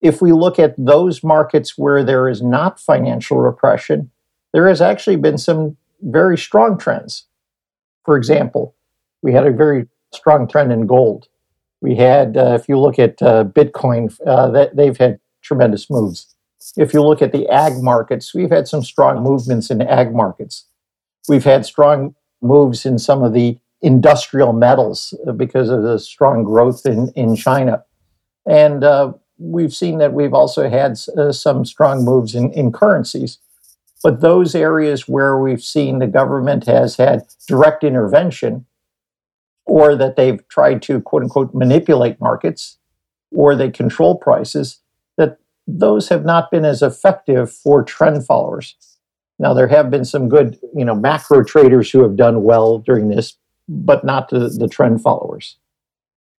If 0.00 0.20
we 0.20 0.32
look 0.32 0.58
at 0.58 0.74
those 0.76 1.22
markets 1.22 1.78
where 1.78 2.02
there 2.02 2.28
is 2.28 2.42
not 2.42 2.80
financial 2.80 3.38
repression, 3.38 4.10
there 4.52 4.68
has 4.68 4.80
actually 4.80 5.16
been 5.16 5.38
some 5.38 5.76
very 6.00 6.36
strong 6.36 6.76
trends. 6.76 7.26
For 8.04 8.16
example, 8.16 8.74
we 9.22 9.32
had 9.32 9.46
a 9.46 9.52
very 9.52 9.86
strong 10.12 10.48
trend 10.48 10.72
in 10.72 10.86
gold. 10.86 11.28
We 11.82 11.96
had, 11.96 12.36
uh, 12.36 12.56
if 12.58 12.68
you 12.68 12.78
look 12.78 12.98
at 13.00 13.20
uh, 13.20 13.44
Bitcoin, 13.44 14.16
uh, 14.24 14.48
that 14.52 14.76
they've 14.76 14.96
had 14.96 15.18
tremendous 15.42 15.90
moves. 15.90 16.34
if 16.76 16.94
you 16.94 17.02
look 17.02 17.20
at 17.20 17.32
the 17.32 17.48
ag 17.48 17.82
markets, 17.82 18.32
we've 18.32 18.50
had 18.50 18.68
some 18.68 18.84
strong 18.84 19.20
movements 19.20 19.68
in 19.68 19.82
ag 19.82 20.14
markets. 20.14 20.68
We've 21.28 21.44
had 21.44 21.66
strong 21.66 22.14
moves 22.40 22.86
in 22.86 23.00
some 23.00 23.24
of 23.24 23.32
the 23.32 23.58
industrial 23.82 24.52
metals 24.52 25.12
uh, 25.26 25.32
because 25.32 25.68
of 25.68 25.82
the 25.82 25.98
strong 25.98 26.44
growth 26.44 26.86
in, 26.86 27.10
in 27.16 27.34
China. 27.34 27.84
And 28.46 28.84
uh, 28.84 29.14
we've 29.38 29.74
seen 29.74 29.98
that 29.98 30.12
we've 30.12 30.34
also 30.34 30.70
had 30.70 30.98
uh, 31.18 31.32
some 31.32 31.64
strong 31.64 32.04
moves 32.04 32.36
in, 32.36 32.52
in 32.52 32.70
currencies. 32.70 33.38
But 34.04 34.20
those 34.20 34.54
areas 34.54 35.08
where 35.08 35.36
we've 35.36 35.62
seen 35.62 35.98
the 35.98 36.06
government 36.06 36.66
has 36.66 36.96
had 36.96 37.22
direct 37.48 37.82
intervention, 37.82 38.66
or 39.66 39.94
that 39.96 40.16
they've 40.16 40.46
tried 40.48 40.82
to 40.82 41.00
quote 41.00 41.22
unquote 41.22 41.54
manipulate 41.54 42.20
markets, 42.20 42.78
or 43.34 43.54
they 43.54 43.70
control 43.70 44.16
prices, 44.16 44.80
that 45.16 45.38
those 45.66 46.08
have 46.08 46.24
not 46.24 46.50
been 46.50 46.64
as 46.64 46.82
effective 46.82 47.52
for 47.52 47.82
trend 47.82 48.26
followers. 48.26 48.76
Now 49.38 49.54
there 49.54 49.68
have 49.68 49.90
been 49.90 50.04
some 50.04 50.28
good, 50.28 50.58
you 50.74 50.84
know, 50.84 50.94
macro 50.94 51.42
traders 51.42 51.90
who 51.90 52.02
have 52.02 52.16
done 52.16 52.42
well 52.42 52.78
during 52.78 53.08
this, 53.08 53.36
but 53.68 54.04
not 54.04 54.28
the, 54.28 54.48
the 54.48 54.68
trend 54.68 55.02
followers. 55.02 55.56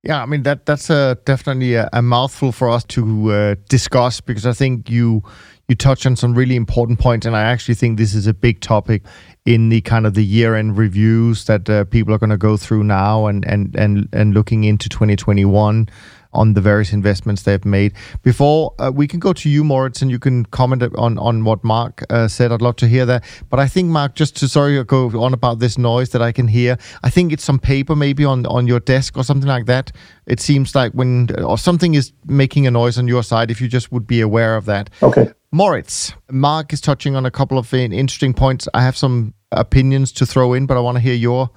Yeah, 0.04 0.20
I 0.20 0.26
mean 0.26 0.42
that 0.42 0.66
that's 0.66 0.90
a, 0.90 1.16
definitely 1.24 1.74
a, 1.74 1.88
a 1.92 2.02
mouthful 2.02 2.50
for 2.50 2.68
us 2.68 2.84
to 2.84 3.32
uh, 3.32 3.54
discuss 3.68 4.20
because 4.20 4.46
I 4.46 4.52
think 4.52 4.90
you 4.90 5.22
you 5.68 5.74
touch 5.74 6.06
on 6.06 6.16
some 6.16 6.34
really 6.34 6.56
important 6.56 6.98
points, 6.98 7.26
and 7.26 7.36
I 7.36 7.42
actually 7.42 7.74
think 7.74 7.98
this 7.98 8.14
is 8.14 8.26
a 8.26 8.34
big 8.34 8.60
topic 8.60 9.02
in 9.44 9.68
the 9.68 9.80
kind 9.80 10.06
of 10.06 10.14
the 10.14 10.24
year 10.24 10.54
end 10.54 10.76
reviews 10.76 11.44
that 11.46 11.68
uh, 11.68 11.84
people 11.84 12.14
are 12.14 12.18
going 12.18 12.30
to 12.30 12.36
go 12.36 12.56
through 12.56 12.84
now 12.84 13.26
and 13.26 13.44
and 13.44 13.74
and 13.76 14.08
and 14.12 14.34
looking 14.34 14.64
into 14.64 14.88
2021 14.88 15.88
on 16.34 16.54
the 16.54 16.60
various 16.60 16.92
investments 16.92 17.42
they've 17.42 17.64
made. 17.64 17.92
Before 18.22 18.74
uh, 18.78 18.90
we 18.94 19.06
can 19.06 19.20
go 19.20 19.32
to 19.34 19.50
you, 19.50 19.64
Moritz, 19.64 20.02
and 20.02 20.10
you 20.10 20.18
can 20.18 20.44
comment 20.46 20.82
on 20.96 21.18
on 21.18 21.44
what 21.44 21.62
Mark 21.62 22.04
uh, 22.10 22.28
said. 22.28 22.52
I'd 22.52 22.62
love 22.62 22.76
to 22.76 22.88
hear 22.88 23.06
that. 23.06 23.24
But 23.50 23.60
I 23.60 23.68
think 23.68 23.88
Mark, 23.88 24.14
just 24.14 24.36
to 24.36 24.48
sorry 24.48 24.82
go 24.84 25.10
on 25.22 25.34
about 25.34 25.58
this 25.58 25.78
noise 25.78 26.10
that 26.10 26.22
I 26.22 26.32
can 26.32 26.48
hear. 26.48 26.78
I 27.02 27.10
think 27.10 27.32
it's 27.32 27.44
some 27.44 27.58
paper 27.58 27.94
maybe 27.94 28.24
on 28.24 28.46
on 28.46 28.66
your 28.66 28.80
desk 28.80 29.16
or 29.16 29.24
something 29.24 29.48
like 29.48 29.66
that. 29.66 29.92
It 30.26 30.40
seems 30.40 30.74
like 30.74 30.92
when 30.92 31.28
or 31.42 31.58
something 31.58 31.94
is 31.94 32.12
making 32.26 32.66
a 32.66 32.70
noise 32.70 32.98
on 32.98 33.08
your 33.08 33.22
side. 33.22 33.50
If 33.50 33.60
you 33.60 33.68
just 33.68 33.92
would 33.92 34.06
be 34.06 34.20
aware 34.20 34.56
of 34.56 34.64
that. 34.66 34.90
Okay. 35.02 35.32
Moritz, 35.54 36.14
Mark 36.30 36.72
is 36.72 36.80
touching 36.80 37.14
on 37.14 37.26
a 37.26 37.30
couple 37.30 37.58
of 37.58 37.74
interesting 37.74 38.32
points. 38.32 38.68
I 38.72 38.80
have 38.82 38.96
some 38.96 39.34
opinions 39.50 40.10
to 40.12 40.24
throw 40.24 40.54
in, 40.54 40.64
but 40.64 40.78
I 40.78 40.80
want 40.80 40.96
to 40.96 41.00
hear 41.00 41.14
your 41.14 41.50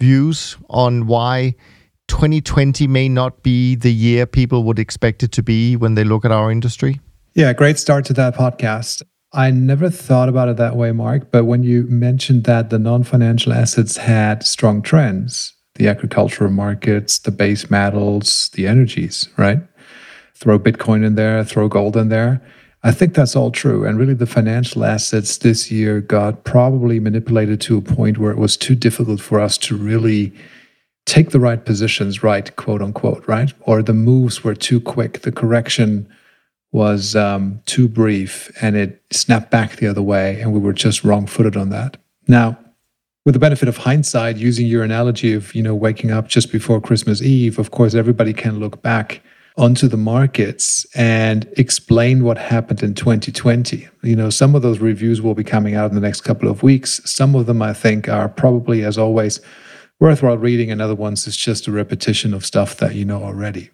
views 0.00 0.56
on 0.70 1.06
why 1.06 1.54
2020 2.08 2.86
may 2.86 3.10
not 3.10 3.42
be 3.42 3.74
the 3.74 3.92
year 3.92 4.24
people 4.24 4.64
would 4.64 4.78
expect 4.78 5.22
it 5.22 5.32
to 5.32 5.42
be 5.42 5.76
when 5.76 5.96
they 5.96 6.02
look 6.02 6.24
at 6.24 6.32
our 6.32 6.50
industry? 6.50 6.98
Yeah, 7.34 7.52
great 7.52 7.78
start 7.78 8.06
to 8.06 8.14
that 8.14 8.34
podcast. 8.34 9.02
I 9.34 9.50
never 9.50 9.90
thought 9.90 10.30
about 10.30 10.48
it 10.48 10.56
that 10.56 10.74
way, 10.74 10.92
Mark. 10.92 11.30
But 11.30 11.44
when 11.44 11.62
you 11.62 11.82
mentioned 11.84 12.44
that 12.44 12.70
the 12.70 12.78
non 12.78 13.02
financial 13.02 13.52
assets 13.52 13.98
had 13.98 14.44
strong 14.44 14.80
trends, 14.80 15.54
the 15.74 15.88
agricultural 15.88 16.50
markets, 16.50 17.18
the 17.18 17.30
base 17.30 17.70
metals, 17.70 18.48
the 18.54 18.66
energies, 18.66 19.28
right? 19.36 19.60
Throw 20.34 20.58
Bitcoin 20.58 21.04
in 21.04 21.16
there, 21.16 21.44
throw 21.44 21.68
gold 21.68 21.98
in 21.98 22.08
there. 22.08 22.42
I 22.84 22.90
think 22.90 23.14
that's 23.14 23.36
all 23.36 23.52
true. 23.52 23.84
And 23.84 23.96
really, 23.98 24.14
the 24.14 24.26
financial 24.26 24.84
assets 24.84 25.38
this 25.38 25.70
year 25.70 26.00
got 26.00 26.44
probably 26.44 26.98
manipulated 26.98 27.60
to 27.62 27.78
a 27.78 27.82
point 27.82 28.18
where 28.18 28.32
it 28.32 28.38
was 28.38 28.56
too 28.56 28.74
difficult 28.74 29.20
for 29.20 29.38
us 29.38 29.56
to 29.58 29.76
really 29.76 30.32
take 31.06 31.30
the 31.30 31.40
right 31.40 31.64
positions 31.64 32.22
right, 32.22 32.54
quote 32.56 32.82
unquote, 32.82 33.26
right? 33.28 33.52
Or 33.60 33.82
the 33.82 33.92
moves 33.92 34.42
were 34.42 34.54
too 34.54 34.80
quick, 34.80 35.22
the 35.22 35.32
correction 35.32 36.08
was 36.72 37.14
um, 37.14 37.60
too 37.66 37.86
brief, 37.86 38.50
and 38.60 38.76
it 38.76 39.02
snapped 39.10 39.50
back 39.50 39.76
the 39.76 39.86
other 39.86 40.02
way, 40.02 40.40
and 40.40 40.52
we 40.52 40.58
were 40.58 40.72
just 40.72 41.04
wrong 41.04 41.26
footed 41.26 41.56
on 41.56 41.68
that. 41.68 41.98
Now, 42.26 42.58
with 43.24 43.34
the 43.34 43.38
benefit 43.38 43.68
of 43.68 43.76
hindsight, 43.76 44.38
using 44.38 44.66
your 44.66 44.82
analogy 44.82 45.34
of 45.34 45.54
you 45.54 45.62
know 45.62 45.74
waking 45.74 46.10
up 46.10 46.28
just 46.28 46.50
before 46.50 46.80
Christmas 46.80 47.22
Eve, 47.22 47.58
of 47.58 47.70
course, 47.70 47.94
everybody 47.94 48.32
can 48.32 48.58
look 48.58 48.82
back 48.82 49.22
onto 49.56 49.86
the 49.86 49.96
markets 49.96 50.86
and 50.94 51.48
explain 51.56 52.24
what 52.24 52.38
happened 52.38 52.82
in 52.82 52.94
2020. 52.94 53.88
You 54.02 54.16
know, 54.16 54.30
some 54.30 54.54
of 54.54 54.62
those 54.62 54.78
reviews 54.78 55.20
will 55.20 55.34
be 55.34 55.44
coming 55.44 55.74
out 55.74 55.90
in 55.90 55.94
the 55.94 56.00
next 56.00 56.22
couple 56.22 56.48
of 56.48 56.62
weeks. 56.62 57.00
Some 57.04 57.34
of 57.34 57.46
them, 57.46 57.60
I 57.60 57.72
think, 57.72 58.08
are 58.08 58.28
probably, 58.28 58.82
as 58.84 58.96
always, 58.96 59.40
worthwhile 60.00 60.38
reading, 60.38 60.70
and 60.70 60.80
other 60.80 60.94
ones 60.94 61.26
is 61.26 61.36
just 61.36 61.66
a 61.66 61.72
repetition 61.72 62.34
of 62.34 62.46
stuff 62.46 62.76
that 62.78 62.94
you 62.94 63.04
know 63.04 63.22
already. 63.22 63.70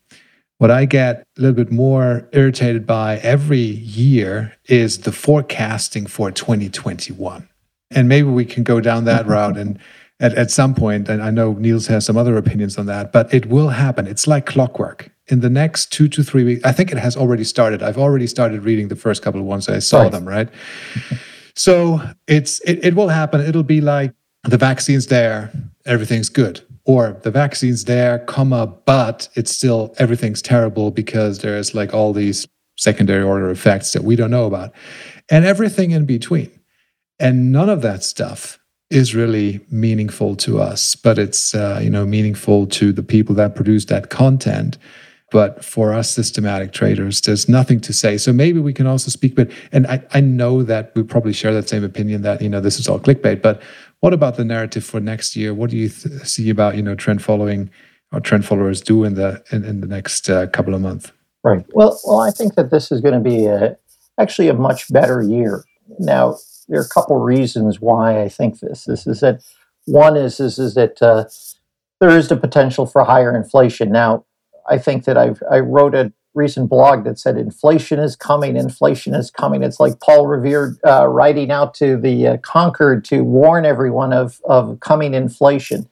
What 0.59 0.73
I 0.73 0.87
get 0.87 1.25
a 1.37 1.41
little 1.41 1.55
bit 1.55 1.71
more 1.71 2.29
irritated 2.33 2.85
by 2.85 3.19
every 3.19 3.59
year 3.59 4.57
is 4.65 4.99
the 4.99 5.13
forecasting 5.13 6.07
for 6.07 6.33
2021. 6.33 7.49
And 7.93 8.09
maybe 8.09 8.29
we 8.29 8.45
can 8.45 8.65
go 8.65 8.81
down 8.81 9.05
that 9.05 9.27
route 9.29 9.57
and 9.57 9.79
at, 10.21 10.35
at 10.35 10.51
some 10.51 10.75
point, 10.75 11.09
and 11.09 11.23
I 11.23 11.31
know 11.31 11.53
Niels 11.53 11.87
has 11.87 12.05
some 12.05 12.17
other 12.17 12.37
opinions 12.37 12.77
on 12.77 12.87
that, 12.87 13.13
but 13.13 13.33
it 13.33 13.47
will 13.47 13.69
happen. 13.69 14.09
It's 14.09 14.27
like 14.27 14.47
clockwork. 14.47 15.13
In 15.29 15.41
the 15.41 15.51
next 15.51 15.93
two 15.93 16.09
to 16.09 16.23
three 16.23 16.45
weeks, 16.45 16.65
I 16.65 16.73
think 16.73 16.91
it 16.91 16.99
has 16.99 17.17
already 17.17 17.45
started. 17.45 17.83
I've 17.83 17.99
already 17.99 18.27
started 18.27 18.65
reading 18.65 18.89
the 18.89 18.97
first 18.97 19.23
couple 19.23 19.41
of 19.41 19.47
ones. 19.47 19.69
I 19.69 19.79
saw 19.79 20.03
right. 20.03 20.13
them, 20.13 20.27
right? 20.27 20.49
so 21.55 22.01
it's 22.27 22.61
it, 22.61 22.85
it 22.85 22.95
will 22.95 23.09
happen. 23.09 23.41
It'll 23.41 23.63
be 23.63 23.81
like 23.81 24.13
the 24.45 24.57
vaccine's 24.57 25.09
there, 25.09 25.53
everything's 25.85 26.29
good. 26.29 26.61
Or 26.85 27.21
the 27.23 27.31
vaccine's 27.31 27.85
there, 27.85 28.21
comma, 28.21 28.67
but 28.67 29.29
it's 29.35 29.55
still 29.55 29.95
everything's 29.99 30.41
terrible 30.41 30.91
because 30.91 31.41
there's 31.41 31.75
like 31.75 31.93
all 31.93 32.15
these 32.15 32.47
secondary 32.77 33.23
order 33.23 33.51
effects 33.51 33.93
that 33.93 34.05
we 34.05 34.17
don't 34.17 34.31
know 34.31 34.47
about. 34.47 34.73
And 35.31 35.45
everything 35.45 35.91
in 35.91 36.07
between. 36.07 36.51
And 37.19 37.53
none 37.53 37.69
of 37.69 37.83
that 37.83 38.05
stuff 38.05 38.59
is 38.91 39.15
really 39.15 39.61
meaningful 39.71 40.35
to 40.37 40.61
us, 40.61 40.97
but 40.97 41.19
it's 41.19 41.55
uh, 41.55 41.81
you 41.83 41.91
know 41.91 42.07
meaningful 42.07 42.67
to 42.67 42.93
the 42.93 43.03
people 43.03 43.35
that 43.35 43.55
produce 43.55 43.85
that 43.87 44.09
content. 44.09 44.79
But 45.31 45.63
for 45.63 45.93
us 45.93 46.11
systematic 46.11 46.73
traders, 46.73 47.21
there's 47.21 47.51
nothing 47.51 47.81
to 47.81 47.93
say. 47.93 48.17
So 48.17 48.33
maybe 48.33 48.61
we 48.61 48.73
can 48.73 48.87
also 48.87 49.11
speak, 49.11 49.35
but 49.35 49.51
and 49.73 49.87
I, 49.87 50.03
I 50.15 50.21
know 50.21 50.63
that 50.63 50.93
we 50.95 51.03
probably 51.03 51.35
share 51.35 51.53
that 51.53 51.69
same 51.69 51.85
opinion 51.85 52.23
that 52.23 52.41
you 52.41 52.49
know 52.49 52.61
this 52.61 52.79
is 52.79 52.89
all 52.89 52.99
clickbait, 52.99 53.43
but 53.43 53.61
what 54.01 54.15
about 54.15 54.37
the 54.37 54.45
narrative 54.45 54.85
for 54.85 55.01
next 55.01 55.37
year? 55.37 55.53
What 55.53 55.71
do 55.71 55.77
you 55.77 55.89
th- 55.91 56.23
see 56.23 56.49
about 56.49 56.77
you 56.77 56.83
know 56.83 56.95
trend 56.95 57.23
following 57.23 57.71
or 58.13 58.21
trend 58.21 58.47
followers 58.47 58.81
do 58.81 59.05
in 59.05 59.15
the 59.15 59.43
in, 59.53 59.65
in 59.65 59.81
the 59.81 59.87
next 59.87 60.31
uh, 60.31 60.47
couple 60.47 60.75
of 60.75 60.81
months? 60.81 61.13
Right. 61.45 61.65
Well, 61.73 61.99
well, 62.05 62.21
I 62.21 62.31
think 62.31 62.55
that 62.55 62.71
this 62.71 62.91
is 62.91 63.01
going 63.01 63.15
to 63.15 63.21
be 63.21 63.47
a, 63.47 63.77
actually 64.19 64.49
a 64.49 64.55
much 64.55 64.91
better 64.93 65.23
year. 65.23 65.65
Now, 65.99 66.37
there 66.69 66.81
are 66.81 66.85
a 66.85 66.89
couple 66.89 67.17
reasons 67.19 67.81
why 67.81 68.23
I 68.23 68.29
think 68.29 68.61
this. 68.61 68.85
This 68.85 69.07
is 69.07 69.21
that 69.21 69.43
one 69.87 70.17
is 70.17 70.41
is 70.41 70.59
is 70.59 70.75
that 70.75 71.03
uh, 71.03 71.25
there 72.01 72.17
is 72.17 72.29
the 72.29 72.37
potential 72.37 72.87
for 72.87 73.05
higher 73.05 73.37
inflation. 73.37 73.91
Now, 73.91 74.25
I 74.69 74.79
think 74.79 75.05
that 75.05 75.17
I've 75.17 75.43
I 75.51 75.61
wrote 75.61 75.95
a 75.95 76.13
recent 76.35 76.71
blog 76.71 77.05
that 77.05 77.19
said 77.19 77.37
inflation 77.37 77.99
is 77.99 78.17
coming, 78.17 78.57
inflation 78.57 79.15
is 79.15 79.31
coming. 79.31 79.63
It's 79.63 79.81
like 79.81 80.01
Paul 80.01 80.27
Revere 80.27 80.77
uh, 80.87 81.07
writing 81.07 81.51
out 81.51 81.75
to 81.75 81.97
the 81.97 82.29
uh, 82.29 82.37
Concord 82.39 83.05
to 83.07 83.23
warn 83.23 83.67
everyone 83.67 84.13
of, 84.13 84.41
of 84.45 84.79
coming 84.81 85.15
inflation. 85.15 85.89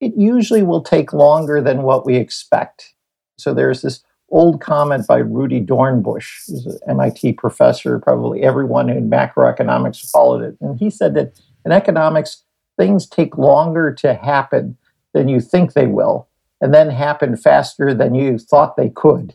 It 0.00 0.12
usually 0.16 0.62
will 0.62 0.82
take 0.82 1.12
longer 1.12 1.60
than 1.60 1.82
what 1.82 2.04
we 2.04 2.16
expect. 2.16 2.94
So 3.38 3.54
there's 3.54 3.82
this 3.82 4.02
old 4.30 4.60
comment 4.60 5.06
by 5.06 5.18
Rudy 5.18 5.60
Dornbusch, 5.60 6.46
who's 6.48 6.66
an 6.66 6.78
MIT 6.88 7.34
professor, 7.34 7.98
probably 7.98 8.42
everyone 8.42 8.90
in 8.90 9.08
macroeconomics 9.08 10.10
followed 10.10 10.42
it. 10.42 10.56
And 10.60 10.78
he 10.78 10.90
said 10.90 11.14
that 11.14 11.40
in 11.64 11.72
economics, 11.72 12.44
things 12.78 13.06
take 13.06 13.38
longer 13.38 13.92
to 13.94 14.14
happen 14.14 14.76
than 15.14 15.28
you 15.28 15.40
think 15.40 15.72
they 15.72 15.86
will, 15.86 16.28
and 16.60 16.74
then 16.74 16.90
happen 16.90 17.36
faster 17.36 17.94
than 17.94 18.14
you 18.14 18.38
thought 18.38 18.76
they 18.76 18.90
could 18.90 19.34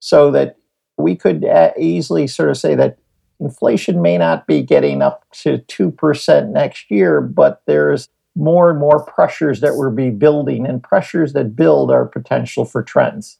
so 0.00 0.30
that 0.30 0.56
we 0.96 1.16
could 1.16 1.44
uh, 1.44 1.70
easily 1.78 2.26
sort 2.26 2.50
of 2.50 2.56
say 2.56 2.74
that 2.74 2.98
inflation 3.40 4.02
may 4.02 4.18
not 4.18 4.46
be 4.46 4.62
getting 4.62 5.02
up 5.02 5.24
to 5.32 5.58
2% 5.58 6.50
next 6.50 6.90
year, 6.90 7.20
but 7.20 7.62
there's 7.66 8.08
more 8.34 8.70
and 8.70 8.78
more 8.78 9.04
pressures 9.04 9.60
that 9.60 9.76
we're 9.76 9.90
be 9.90 10.10
building, 10.10 10.66
and 10.66 10.82
pressures 10.82 11.32
that 11.34 11.56
build 11.56 11.90
are 11.90 12.06
potential 12.06 12.64
for 12.64 12.82
trends. 12.82 13.38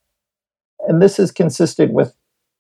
And 0.87 1.01
this 1.01 1.19
is 1.19 1.31
consistent 1.31 1.93
with 1.93 2.15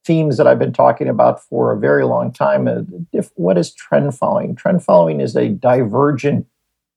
themes 0.04 0.36
that 0.36 0.46
I've 0.46 0.58
been 0.58 0.72
talking 0.72 1.08
about 1.08 1.42
for 1.42 1.72
a 1.72 1.78
very 1.78 2.04
long 2.04 2.32
time. 2.32 2.66
Uh, 2.66 3.22
what 3.34 3.58
is 3.58 3.74
trend 3.74 4.14
following? 4.16 4.56
Trend 4.56 4.82
following 4.82 5.20
is 5.20 5.36
a 5.36 5.48
divergent 5.48 6.46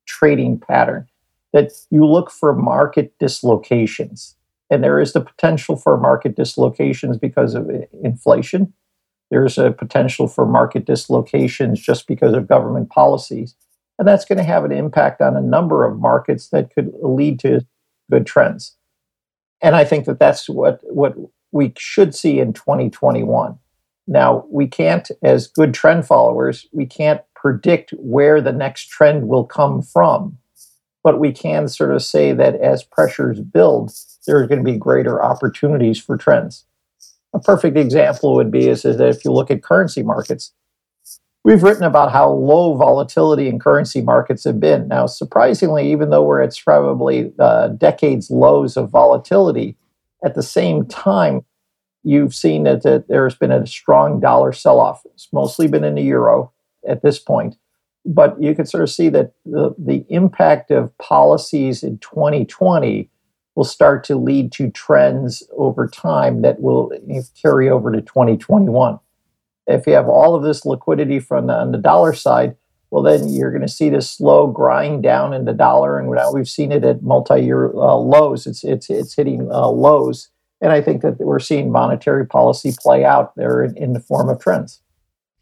trading 0.08 0.60
pattern 0.60 1.08
that 1.56 1.72
you 1.90 2.06
look 2.06 2.30
for 2.30 2.54
market 2.54 3.18
dislocations 3.18 4.36
and 4.70 4.84
there 4.84 5.00
is 5.00 5.14
the 5.14 5.22
potential 5.22 5.78
for 5.78 5.98
market 5.98 6.36
dislocations 6.36 7.18
because 7.18 7.56
of 7.56 7.72
inflation. 8.04 8.74
There's 9.32 9.58
a 9.58 9.72
potential 9.72 10.28
for 10.28 10.46
market 10.46 10.84
dislocations 10.86 11.80
just 11.80 12.08
because 12.08 12.34
of 12.34 12.50
government 12.50 12.90
policies. 12.90 13.56
And 13.98 14.06
that's 14.06 14.26
going 14.26 14.38
to 14.38 14.44
have 14.44 14.66
an 14.66 14.74
impact 14.74 15.22
on 15.22 15.38
a 15.38 15.42
number 15.42 15.86
of 15.86 15.98
markets 15.98 16.50
that 16.50 16.76
could 16.76 16.92
lead 17.02 17.40
to 17.40 17.66
good 18.12 18.26
trends. 18.26 18.76
And 19.62 19.78
I 19.78 19.86
think 19.86 20.04
that 20.08 20.20
that's 20.20 20.50
what, 20.50 20.82
what 20.84 21.16
we 21.54 21.74
should 21.78 22.14
see 22.14 22.40
in 22.40 22.52
2021. 22.52 23.58
Now, 24.08 24.46
we 24.52 24.68
can't, 24.68 25.10
as 25.24 25.48
good 25.48 25.74
trend 25.74 26.06
followers, 26.06 26.68
we 26.74 26.86
can't 26.86 27.22
predict 27.34 27.92
where 27.92 28.42
the 28.42 28.52
next 28.52 28.90
trend 28.90 29.30
will 29.30 29.46
come 29.46 29.82
from. 29.82 30.38
But 31.06 31.20
we 31.20 31.32
can 31.32 31.68
sort 31.68 31.94
of 31.94 32.02
say 32.02 32.34
that 32.34 32.56
as 32.56 32.84
pressures 32.84 33.40
build, 33.40 33.92
there's 34.26 34.48
going 34.48 34.66
to 34.66 34.72
be 34.72 34.76
greater 34.76 35.24
opportunities 35.24 36.02
for 36.02 36.18
trends. 36.18 36.66
A 37.32 37.40
perfect 37.40 37.78
example 37.78 38.34
would 38.34 38.50
be 38.50 38.68
is, 38.68 38.86
is 38.86 38.98
that 38.98 39.10
if 39.10 39.24
you 39.24 39.32
look 39.32 39.52
at 39.52 39.62
currency 39.62 40.02
markets, 40.02 40.52
we've 41.44 41.62
written 41.62 41.84
about 41.84 42.12
how 42.12 42.32
low 42.32 42.74
volatility 42.76 43.48
in 43.48 43.60
currency 43.60 44.02
markets 44.02 44.46
have 44.46 44.60
been. 44.60 44.88
Now, 44.88 45.06
surprisingly, 45.06 45.92
even 45.92 46.10
though 46.10 46.24
we're 46.24 46.42
at 46.42 46.60
probably 46.66 47.32
uh, 47.38 47.68
decades 47.68 48.32
lows 48.32 48.76
of 48.76 48.90
volatility, 48.90 49.78
at 50.24 50.34
the 50.34 50.42
same 50.42 50.88
time, 50.88 51.46
you've 52.02 52.34
seen 52.34 52.64
that, 52.64 52.82
that 52.82 53.10
there's 53.10 53.36
been 53.36 53.52
a 53.52 53.68
strong 53.68 54.20
dollar 54.20 54.52
sell 54.52 54.80
off. 54.80 55.04
It's 55.14 55.30
mostly 55.32 55.68
been 55.68 55.84
in 55.84 55.94
the 55.94 56.02
euro 56.02 56.52
at 56.90 57.04
this 57.04 57.20
point. 57.20 57.58
But 58.06 58.42
you 58.42 58.54
can 58.54 58.66
sort 58.66 58.84
of 58.84 58.90
see 58.90 59.10
that 59.10 59.34
the, 59.46 59.74
the 59.78 60.06
impact 60.10 60.70
of 60.72 60.96
policies 61.00 61.84
in 61.84 61.98
2020 62.00 63.10
will 63.56 63.64
start 63.64 64.04
to 64.04 64.16
lead 64.16 64.52
to 64.52 64.70
trends 64.70 65.42
over 65.58 65.88
time 65.88 66.42
that 66.42 66.62
will 66.62 66.92
carry 67.42 67.70
over 67.70 67.92
to 67.92 68.02
2021. 68.02 69.00
If 69.68 69.88
you 69.88 69.94
have 69.94 70.08
all 70.08 70.36
of 70.36 70.44
this 70.44 70.66
liquidity 70.66 71.20
from 71.20 71.48
the, 71.48 71.54
on 71.54 71.72
the 71.72 71.78
dollar 71.78 72.14
side, 72.14 72.56
well, 72.92 73.02
then 73.04 73.30
you're 73.30 73.52
going 73.52 73.62
to 73.62 73.68
see 73.68 73.90
this 73.90 74.10
slow 74.10 74.48
grind 74.48 75.04
down 75.04 75.34
in 75.34 75.46
the 75.46 75.54
dollar, 75.54 76.00
and 76.00 76.10
now 76.10 76.32
we've 76.32 76.48
seen 76.48 76.72
it 76.72 76.84
at 76.84 77.02
multi-year 77.02 77.74
uh, 77.74 77.96
lows. 77.96 78.46
It's 78.46 78.64
it's 78.64 78.90
it's 78.90 79.16
hitting 79.16 79.52
uh, 79.52 79.68
lows, 79.68 80.30
and 80.62 80.72
I 80.72 80.82
think 80.82 81.02
that 81.02 81.18
we're 81.18 81.40
seeing 81.40 81.72
monetary 81.72 82.26
policy 82.26 82.74
play 82.80 83.04
out 83.04 83.36
there 83.36 83.64
in, 83.64 83.76
in 83.76 83.94
the 83.94 84.00
form 84.00 84.30
of 84.30 84.40
trends. 84.40 84.82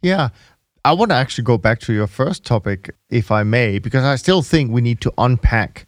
Yeah, 0.01 0.29
I 0.85 0.91
want 0.91 1.11
to 1.11 1.15
actually 1.15 1.45
go 1.45 1.57
back 1.57 1.79
to 1.81 1.93
your 1.93 2.07
first 2.07 2.43
topic, 2.43 2.93
if 3.09 3.31
I 3.31 3.43
may, 3.43 3.79
because 3.79 4.03
I 4.03 4.15
still 4.15 4.41
think 4.41 4.71
we 4.71 4.81
need 4.81 4.99
to 5.01 5.13
unpack 5.17 5.85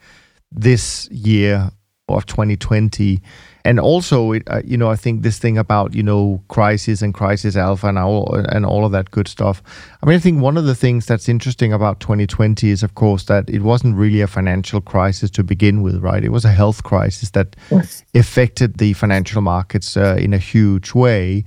this 0.52 1.10
year 1.12 1.72
of 2.08 2.26
2020 2.28 3.20
and 3.66 3.80
also 3.80 4.34
it, 4.34 4.44
uh, 4.48 4.62
you 4.64 4.78
know 4.78 4.92
i 4.92 4.96
think 4.96 5.24
this 5.24 5.40
thing 5.40 5.58
about 5.58 5.96
you 5.96 6.04
know 6.04 6.40
crisis 6.50 7.02
and 7.02 7.16
crisis 7.16 7.56
alpha 7.56 7.88
and 7.88 7.98
all 7.98 8.32
and 8.36 8.64
all 8.64 8.86
of 8.86 8.92
that 8.92 9.10
good 9.10 9.28
stuff. 9.28 9.64
I 10.04 10.06
mean 10.06 10.16
i 10.16 10.20
think 10.20 10.40
one 10.40 10.56
of 10.56 10.66
the 10.66 10.76
things 10.76 11.08
that's 11.08 11.28
interesting 11.28 11.74
about 11.74 12.00
2020 12.00 12.70
is 12.70 12.84
of 12.84 12.94
course 12.94 13.24
that 13.24 13.50
it 13.50 13.64
wasn't 13.64 13.96
really 13.96 14.22
a 14.22 14.28
financial 14.28 14.82
crisis 14.82 15.32
to 15.32 15.44
begin 15.44 15.82
with 15.82 15.96
right? 15.98 16.24
It 16.24 16.32
was 16.32 16.46
a 16.46 16.52
health 16.52 16.84
crisis 16.84 17.32
that 17.32 17.56
yes. 17.72 18.04
affected 18.14 18.78
the 18.78 18.94
financial 18.94 19.42
markets 19.42 19.98
uh, 19.98 20.16
in 20.20 20.32
a 20.34 20.38
huge 20.38 20.94
way 20.94 21.44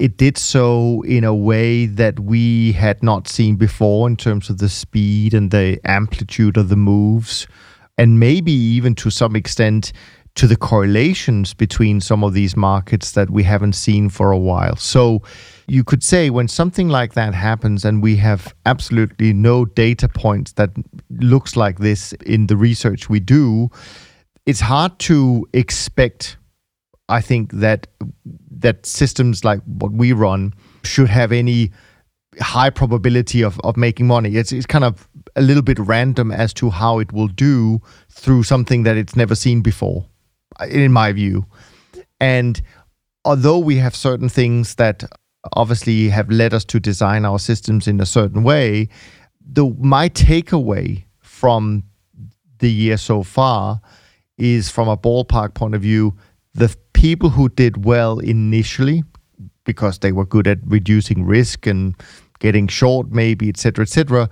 it 0.00 0.16
did 0.16 0.38
so 0.38 1.02
in 1.02 1.24
a 1.24 1.34
way 1.34 1.84
that 1.84 2.18
we 2.18 2.72
had 2.72 3.02
not 3.02 3.28
seen 3.28 3.56
before 3.56 4.08
in 4.08 4.16
terms 4.16 4.48
of 4.48 4.58
the 4.58 4.68
speed 4.68 5.34
and 5.34 5.50
the 5.50 5.78
amplitude 5.84 6.56
of 6.56 6.70
the 6.70 6.76
moves 6.76 7.46
and 7.98 8.18
maybe 8.18 8.50
even 8.50 8.94
to 8.94 9.10
some 9.10 9.36
extent 9.36 9.92
to 10.36 10.46
the 10.46 10.56
correlations 10.56 11.52
between 11.52 12.00
some 12.00 12.24
of 12.24 12.32
these 12.32 12.56
markets 12.56 13.12
that 13.12 13.28
we 13.28 13.42
haven't 13.42 13.74
seen 13.74 14.08
for 14.08 14.30
a 14.32 14.38
while. 14.38 14.76
So 14.76 15.22
you 15.66 15.84
could 15.84 16.02
say 16.02 16.30
when 16.30 16.48
something 16.48 16.88
like 16.88 17.12
that 17.12 17.34
happens 17.34 17.84
and 17.84 18.02
we 18.02 18.16
have 18.16 18.54
absolutely 18.64 19.34
no 19.34 19.66
data 19.66 20.08
points 20.08 20.52
that 20.52 20.70
looks 21.10 21.56
like 21.56 21.80
this 21.80 22.14
in 22.24 22.46
the 22.46 22.56
research 22.56 23.10
we 23.10 23.20
do, 23.20 23.68
it's 24.46 24.60
hard 24.60 24.98
to 25.00 25.46
expect 25.52 26.38
I 27.10 27.20
think 27.20 27.50
that 27.54 27.88
that 28.60 28.86
systems 28.86 29.44
like 29.44 29.60
what 29.64 29.92
we 29.92 30.12
run 30.12 30.54
should 30.84 31.08
have 31.08 31.32
any 31.32 31.72
high 32.40 32.70
probability 32.70 33.42
of, 33.42 33.58
of 33.60 33.76
making 33.76 34.06
money. 34.06 34.36
It's, 34.36 34.52
it's 34.52 34.66
kind 34.66 34.84
of 34.84 35.08
a 35.36 35.42
little 35.42 35.62
bit 35.62 35.78
random 35.78 36.30
as 36.30 36.54
to 36.54 36.70
how 36.70 36.98
it 36.98 37.12
will 37.12 37.28
do 37.28 37.80
through 38.08 38.44
something 38.44 38.84
that 38.84 38.96
it's 38.96 39.16
never 39.16 39.34
seen 39.34 39.60
before, 39.60 40.06
in 40.68 40.92
my 40.92 41.12
view. 41.12 41.46
And 42.20 42.60
although 43.24 43.58
we 43.58 43.76
have 43.76 43.94
certain 43.96 44.28
things 44.28 44.76
that 44.76 45.04
obviously 45.54 46.08
have 46.08 46.30
led 46.30 46.54
us 46.54 46.64
to 46.66 46.80
design 46.80 47.24
our 47.24 47.38
systems 47.38 47.88
in 47.88 48.00
a 48.00 48.06
certain 48.06 48.42
way, 48.42 48.88
the 49.40 49.74
my 49.78 50.08
takeaway 50.08 51.04
from 51.20 51.82
the 52.58 52.70
year 52.70 52.96
so 52.96 53.22
far 53.22 53.80
is 54.36 54.70
from 54.70 54.88
a 54.88 54.96
ballpark 54.96 55.54
point 55.54 55.74
of 55.74 55.82
view, 55.82 56.16
the 56.54 56.74
people 56.92 57.30
who 57.30 57.48
did 57.48 57.84
well 57.84 58.18
initially 58.18 59.02
because 59.64 59.98
they 59.98 60.12
were 60.12 60.26
good 60.26 60.46
at 60.46 60.58
reducing 60.64 61.24
risk 61.24 61.66
and 61.66 61.94
getting 62.40 62.66
short, 62.66 63.10
maybe, 63.10 63.48
etc., 63.48 63.82
etc. 63.82 64.28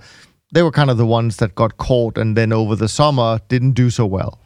They 0.51 0.63
were 0.63 0.71
kind 0.71 0.89
of 0.89 0.97
the 0.97 1.05
ones 1.05 1.37
that 1.37 1.55
got 1.55 1.77
caught 1.77 2.17
and 2.17 2.35
then 2.35 2.51
over 2.51 2.75
the 2.75 2.87
summer 2.87 3.39
didn't 3.47 3.73
do 3.73 3.89
so 3.89 4.05
well. 4.05 4.39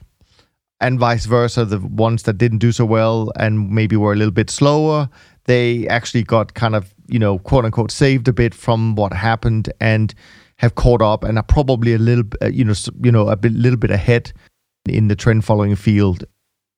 And 0.81 0.99
vice 0.99 1.25
versa, 1.25 1.63
the 1.63 1.79
ones 1.79 2.23
that 2.23 2.37
didn't 2.37 2.57
do 2.57 2.73
so 2.73 2.85
well 2.85 3.31
and 3.39 3.69
maybe 3.69 3.95
were 3.95 4.11
a 4.11 4.17
little 4.17 4.33
bit 4.33 4.49
slower, 4.49 5.09
they 5.45 5.87
actually 5.87 6.23
got 6.23 6.53
kind 6.55 6.75
of, 6.75 6.93
you 7.07 7.19
know, 7.19 7.39
quote 7.39 7.63
unquote, 7.63 7.89
saved 7.89 8.27
a 8.27 8.33
bit 8.33 8.53
from 8.53 8.95
what 8.95 9.13
happened 9.13 9.71
and 9.79 10.13
have 10.57 10.75
caught 10.75 11.01
up 11.01 11.23
and 11.23 11.37
are 11.37 11.43
probably 11.43 11.93
a 11.93 11.97
little, 11.97 12.25
uh, 12.41 12.47
you 12.47 12.65
know, 12.65 12.73
you 13.01 13.11
know, 13.11 13.29
a 13.29 13.37
bit, 13.37 13.53
little 13.53 13.79
bit 13.79 13.91
ahead 13.91 14.33
in 14.87 15.07
the 15.07 15.15
trend 15.15 15.45
following 15.45 15.75
field. 15.75 16.25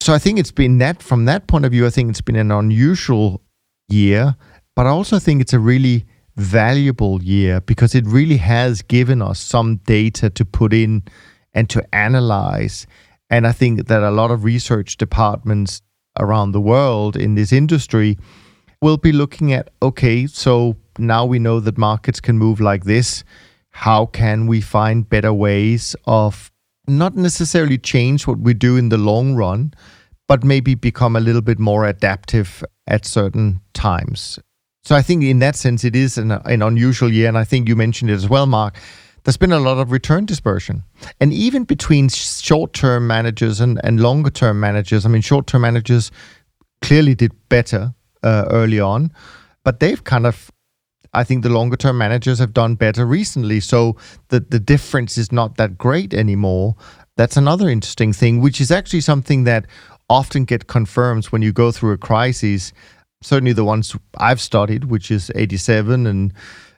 So 0.06 0.14
I 0.14 0.20
think 0.20 0.38
it's 0.38 0.52
been 0.52 0.78
that 0.78 1.02
from 1.02 1.26
that 1.26 1.48
point 1.48 1.66
of 1.66 1.72
view, 1.72 1.88
I 1.88 1.90
think 1.90 2.12
it's 2.12 2.22
been 2.22 2.36
an 2.36 2.52
unusual 2.52 3.42
year, 3.90 4.36
but 4.76 4.86
I 4.86 4.90
also 4.90 5.18
think 5.18 5.42
it's 5.42 5.52
a 5.52 5.58
really 5.58 6.06
valuable 6.36 7.24
year 7.24 7.60
because 7.62 7.96
it 7.96 8.06
really 8.06 8.38
has 8.38 8.84
given 8.84 9.20
us 9.24 9.40
some 9.40 9.78
data 9.78 10.30
to 10.30 10.46
put 10.46 10.74
in 10.74 11.02
and 11.56 11.68
to 11.72 11.84
analyze. 11.92 12.86
And 13.32 13.48
I 13.48 13.52
think 13.52 13.88
that 13.88 14.04
a 14.04 14.12
lot 14.12 14.30
of 14.30 14.44
research 14.44 14.98
departments 14.98 15.82
around 16.20 16.52
the 16.52 16.62
world 16.62 17.18
in 17.18 17.34
this 17.34 17.52
industry 17.52 18.20
will 18.84 18.98
be 18.98 19.12
looking 19.12 19.54
at 19.54 19.72
okay, 19.82 20.28
so 20.28 20.76
now 21.00 21.26
we 21.26 21.40
know 21.40 21.60
that 21.60 21.80
markets 21.80 22.20
can 22.20 22.38
move 22.38 22.62
like 22.62 22.84
this. 22.84 23.24
How 23.72 24.06
can 24.06 24.46
we 24.46 24.62
find 24.62 25.10
better 25.10 25.34
ways 25.34 25.96
of 26.06 26.52
not 26.88 27.16
necessarily 27.16 27.78
change 27.78 28.28
what 28.28 28.40
we 28.40 28.54
do 28.54 28.78
in 28.78 28.90
the 28.90 28.98
long 28.98 29.36
run, 29.36 29.74
but 30.28 30.44
maybe 30.44 30.76
become 30.76 31.16
a 31.16 31.20
little 31.20 31.42
bit 31.42 31.60
more 31.60 31.86
adaptive 31.86 32.64
at 32.88 33.06
certain 33.06 33.62
times? 33.74 34.40
So 34.84 34.96
I 34.96 35.02
think 35.02 35.24
in 35.24 35.40
that 35.40 35.56
sense, 35.56 35.84
it 35.84 35.96
is 35.96 36.18
an, 36.18 36.32
an 36.32 36.62
unusual 36.62 37.12
year. 37.12 37.28
And 37.28 37.38
I 37.38 37.44
think 37.44 37.68
you 37.68 37.76
mentioned 37.76 38.12
it 38.12 38.14
as 38.14 38.30
well, 38.30 38.46
Mark. 38.46 38.78
There's 39.24 39.38
been 39.38 39.52
a 39.52 39.60
lot 39.60 39.80
of 39.80 39.92
return 39.92 40.26
dispersion. 40.26 40.84
And 41.20 41.34
even 41.34 41.64
between 41.64 42.10
short 42.10 42.74
term 42.74 43.08
managers 43.08 43.60
and, 43.60 43.82
and 43.84 44.00
longer 44.00 44.30
term 44.30 44.60
managers, 44.60 45.06
I 45.06 45.10
mean, 45.10 45.24
short 45.24 45.48
term 45.48 45.62
managers 45.62 46.12
clearly 46.84 47.16
did 47.16 47.32
better 47.50 47.96
uh, 48.22 48.46
early 48.52 48.80
on, 48.80 49.12
but 49.64 49.80
they've 49.80 50.04
kind 50.04 50.28
of 50.28 50.52
I 51.16 51.24
think 51.24 51.44
the 51.44 51.50
longer 51.50 51.78
term 51.78 51.98
managers 51.98 52.40
have 52.40 52.54
done 52.54 52.76
better 52.76 53.06
recently. 53.06 53.60
So 53.60 53.96
the, 54.30 54.40
the 54.42 54.60
difference 54.60 55.18
is 55.18 55.32
not 55.32 55.58
that 55.58 55.78
great 55.78 56.14
anymore. 56.14 56.76
That's 57.18 57.38
another 57.38 57.70
interesting 57.70 58.14
thing, 58.14 58.42
which 58.42 58.60
is 58.60 58.72
actually 58.72 59.02
something 59.02 59.46
that 59.46 59.66
often 60.10 60.46
get 60.46 60.68
confirmed 60.68 61.26
when 61.28 61.42
you 61.42 61.52
go 61.52 61.72
through 61.72 61.94
a 61.94 61.98
crisis 61.98 62.74
certainly 63.26 63.54
the 63.54 63.66
ones 63.66 63.96
I've 64.18 64.40
studied, 64.40 64.86
which 64.86 65.12
is 65.12 65.32
87 65.36 66.08
and 66.08 66.34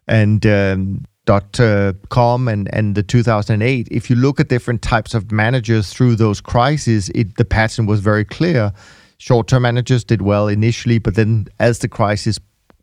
and 0.08 0.46
um, 0.46 1.06
dot 1.26 1.60
uh, 1.60 1.94
com 2.10 2.48
and 2.48 2.74
and 2.74 2.96
the 2.96 3.04
2008 3.04 3.90
if 3.92 4.10
you 4.10 4.16
look 4.16 4.40
at 4.40 4.48
different 4.48 4.82
types 4.82 5.14
of 5.14 5.30
managers 5.30 5.92
through 5.92 6.16
those 6.16 6.40
crises 6.40 7.10
it 7.10 7.36
the 7.36 7.44
pattern 7.44 7.86
was 7.86 8.00
very 8.00 8.24
clear 8.24 8.72
short-term 9.18 9.64
managers 9.64 10.06
did 10.06 10.22
well 10.22 10.48
initially 10.48 10.98
but 10.98 11.16
then 11.16 11.46
as 11.60 11.80
the 11.80 11.90
crisis 11.90 12.40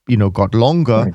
you 0.08 0.18
know 0.18 0.28
got 0.28 0.54
longer 0.54 1.04
right. 1.04 1.14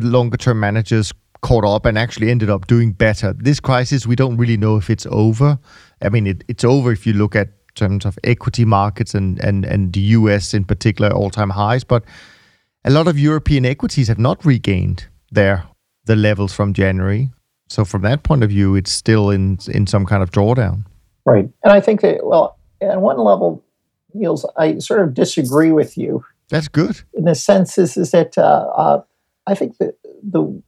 The 0.00 0.06
longer 0.06 0.36
term 0.36 0.60
managers 0.60 1.12
caught 1.42 1.64
up 1.64 1.84
and 1.84 1.98
actually 1.98 2.30
ended 2.30 2.48
up 2.48 2.66
doing 2.66 2.92
better 2.92 3.34
this 3.34 3.60
crisis 3.60 4.06
we 4.06 4.16
don't 4.16 4.38
really 4.38 4.56
know 4.56 4.76
if 4.76 4.88
it's 4.88 5.06
over 5.10 5.58
i 6.00 6.08
mean 6.08 6.26
it, 6.26 6.42
it's 6.48 6.64
over 6.64 6.90
if 6.90 7.06
you 7.06 7.12
look 7.12 7.36
at 7.36 7.48
terms 7.74 8.04
of 8.04 8.18
equity 8.24 8.64
markets 8.64 9.14
and, 9.14 9.38
and, 9.40 9.64
and 9.64 9.92
the 9.92 10.00
US 10.00 10.54
in 10.54 10.64
particular, 10.64 11.12
all 11.12 11.30
time 11.30 11.50
highs. 11.50 11.84
But 11.84 12.04
a 12.84 12.90
lot 12.90 13.08
of 13.08 13.18
European 13.18 13.64
equities 13.64 14.08
have 14.08 14.18
not 14.18 14.44
regained 14.44 15.06
their 15.30 15.64
the 16.06 16.16
levels 16.16 16.52
from 16.52 16.74
January. 16.74 17.30
So 17.68 17.84
from 17.84 18.02
that 18.02 18.22
point 18.22 18.44
of 18.44 18.50
view, 18.50 18.74
it's 18.74 18.92
still 18.92 19.30
in 19.30 19.58
in 19.68 19.86
some 19.86 20.06
kind 20.06 20.22
of 20.22 20.30
drawdown. 20.30 20.84
Right, 21.24 21.48
and 21.62 21.72
I 21.72 21.80
think 21.80 22.02
that 22.02 22.24
well, 22.24 22.58
at 22.82 23.00
one 23.00 23.18
level, 23.18 23.64
Niels, 24.12 24.44
I 24.58 24.78
sort 24.78 25.00
of 25.00 25.14
disagree 25.14 25.72
with 25.72 25.96
you. 25.96 26.24
That's 26.50 26.68
good. 26.68 27.00
In 27.14 27.24
the 27.24 27.34
sense 27.34 27.78
is 27.78 27.96
is 27.96 28.10
that 28.10 28.36
uh, 28.36 28.68
uh, 28.76 29.02
I 29.46 29.54
think 29.54 29.78
that 29.78 29.96
the 30.22 30.62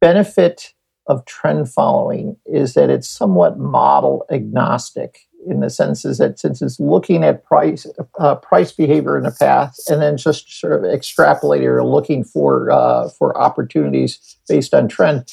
benefit 0.00 0.74
of 1.06 1.24
trend 1.24 1.70
following 1.70 2.36
is 2.46 2.74
that 2.74 2.90
it's 2.90 3.08
somewhat 3.08 3.58
model 3.58 4.24
agnostic 4.30 5.20
in 5.46 5.60
the 5.60 5.70
sense 5.70 6.04
is 6.04 6.18
that 6.18 6.38
since 6.38 6.62
it's 6.62 6.78
looking 6.78 7.24
at 7.24 7.44
price 7.44 7.86
uh, 8.18 8.36
price 8.36 8.72
behavior 8.72 9.16
in 9.16 9.24
the 9.24 9.36
past 9.38 9.90
and 9.90 10.00
then 10.00 10.16
just 10.16 10.60
sort 10.60 10.72
of 10.72 10.82
extrapolating 10.82 11.66
or 11.66 11.84
looking 11.84 12.24
for 12.24 12.70
uh, 12.70 13.08
for 13.08 13.36
opportunities 13.36 14.36
based 14.48 14.74
on 14.74 14.88
trend, 14.88 15.32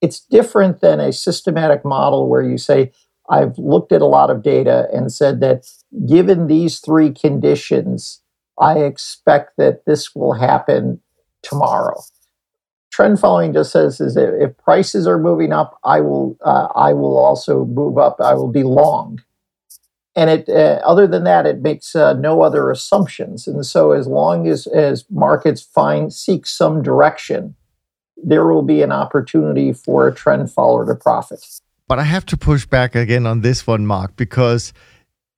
it's 0.00 0.20
different 0.20 0.80
than 0.80 1.00
a 1.00 1.12
systematic 1.12 1.84
model 1.84 2.28
where 2.28 2.42
you 2.42 2.58
say 2.58 2.92
I've 3.30 3.56
looked 3.56 3.92
at 3.92 4.02
a 4.02 4.06
lot 4.06 4.30
of 4.30 4.42
data 4.42 4.88
and 4.92 5.12
said 5.12 5.40
that 5.40 5.66
given 6.06 6.46
these 6.46 6.80
three 6.80 7.10
conditions, 7.10 8.22
I 8.58 8.80
expect 8.80 9.52
that 9.56 9.84
this 9.86 10.14
will 10.14 10.34
happen 10.34 11.00
tomorrow 11.42 12.02
trend 12.94 13.18
following 13.18 13.52
just 13.52 13.72
says 13.72 14.00
is 14.00 14.16
if 14.16 14.56
prices 14.58 15.06
are 15.06 15.18
moving 15.18 15.52
up, 15.52 15.78
I 15.82 16.00
will 16.00 16.36
uh, 16.42 16.68
I 16.76 16.92
will 16.92 17.18
also 17.18 17.64
move 17.64 17.98
up. 17.98 18.20
I 18.20 18.34
will 18.34 18.52
be 18.52 18.62
long, 18.62 19.20
and 20.14 20.30
it 20.30 20.48
uh, 20.48 20.80
other 20.84 21.08
than 21.08 21.24
that, 21.24 21.44
it 21.44 21.60
makes 21.60 21.96
uh, 21.96 22.12
no 22.12 22.42
other 22.42 22.70
assumptions. 22.70 23.48
And 23.48 23.66
so, 23.66 23.90
as 23.90 24.06
long 24.06 24.46
as 24.46 24.68
as 24.68 25.04
markets 25.10 25.60
find 25.60 26.12
seek 26.12 26.46
some 26.46 26.82
direction, 26.82 27.56
there 28.16 28.46
will 28.46 28.62
be 28.62 28.80
an 28.82 28.92
opportunity 28.92 29.72
for 29.72 30.06
a 30.06 30.14
trend 30.14 30.52
follower 30.52 30.86
to 30.86 30.94
profit. 30.94 31.44
But 31.88 31.98
I 31.98 32.04
have 32.04 32.24
to 32.26 32.36
push 32.36 32.64
back 32.64 32.94
again 32.94 33.26
on 33.26 33.40
this 33.40 33.66
one, 33.66 33.86
Mark, 33.86 34.14
because 34.14 34.72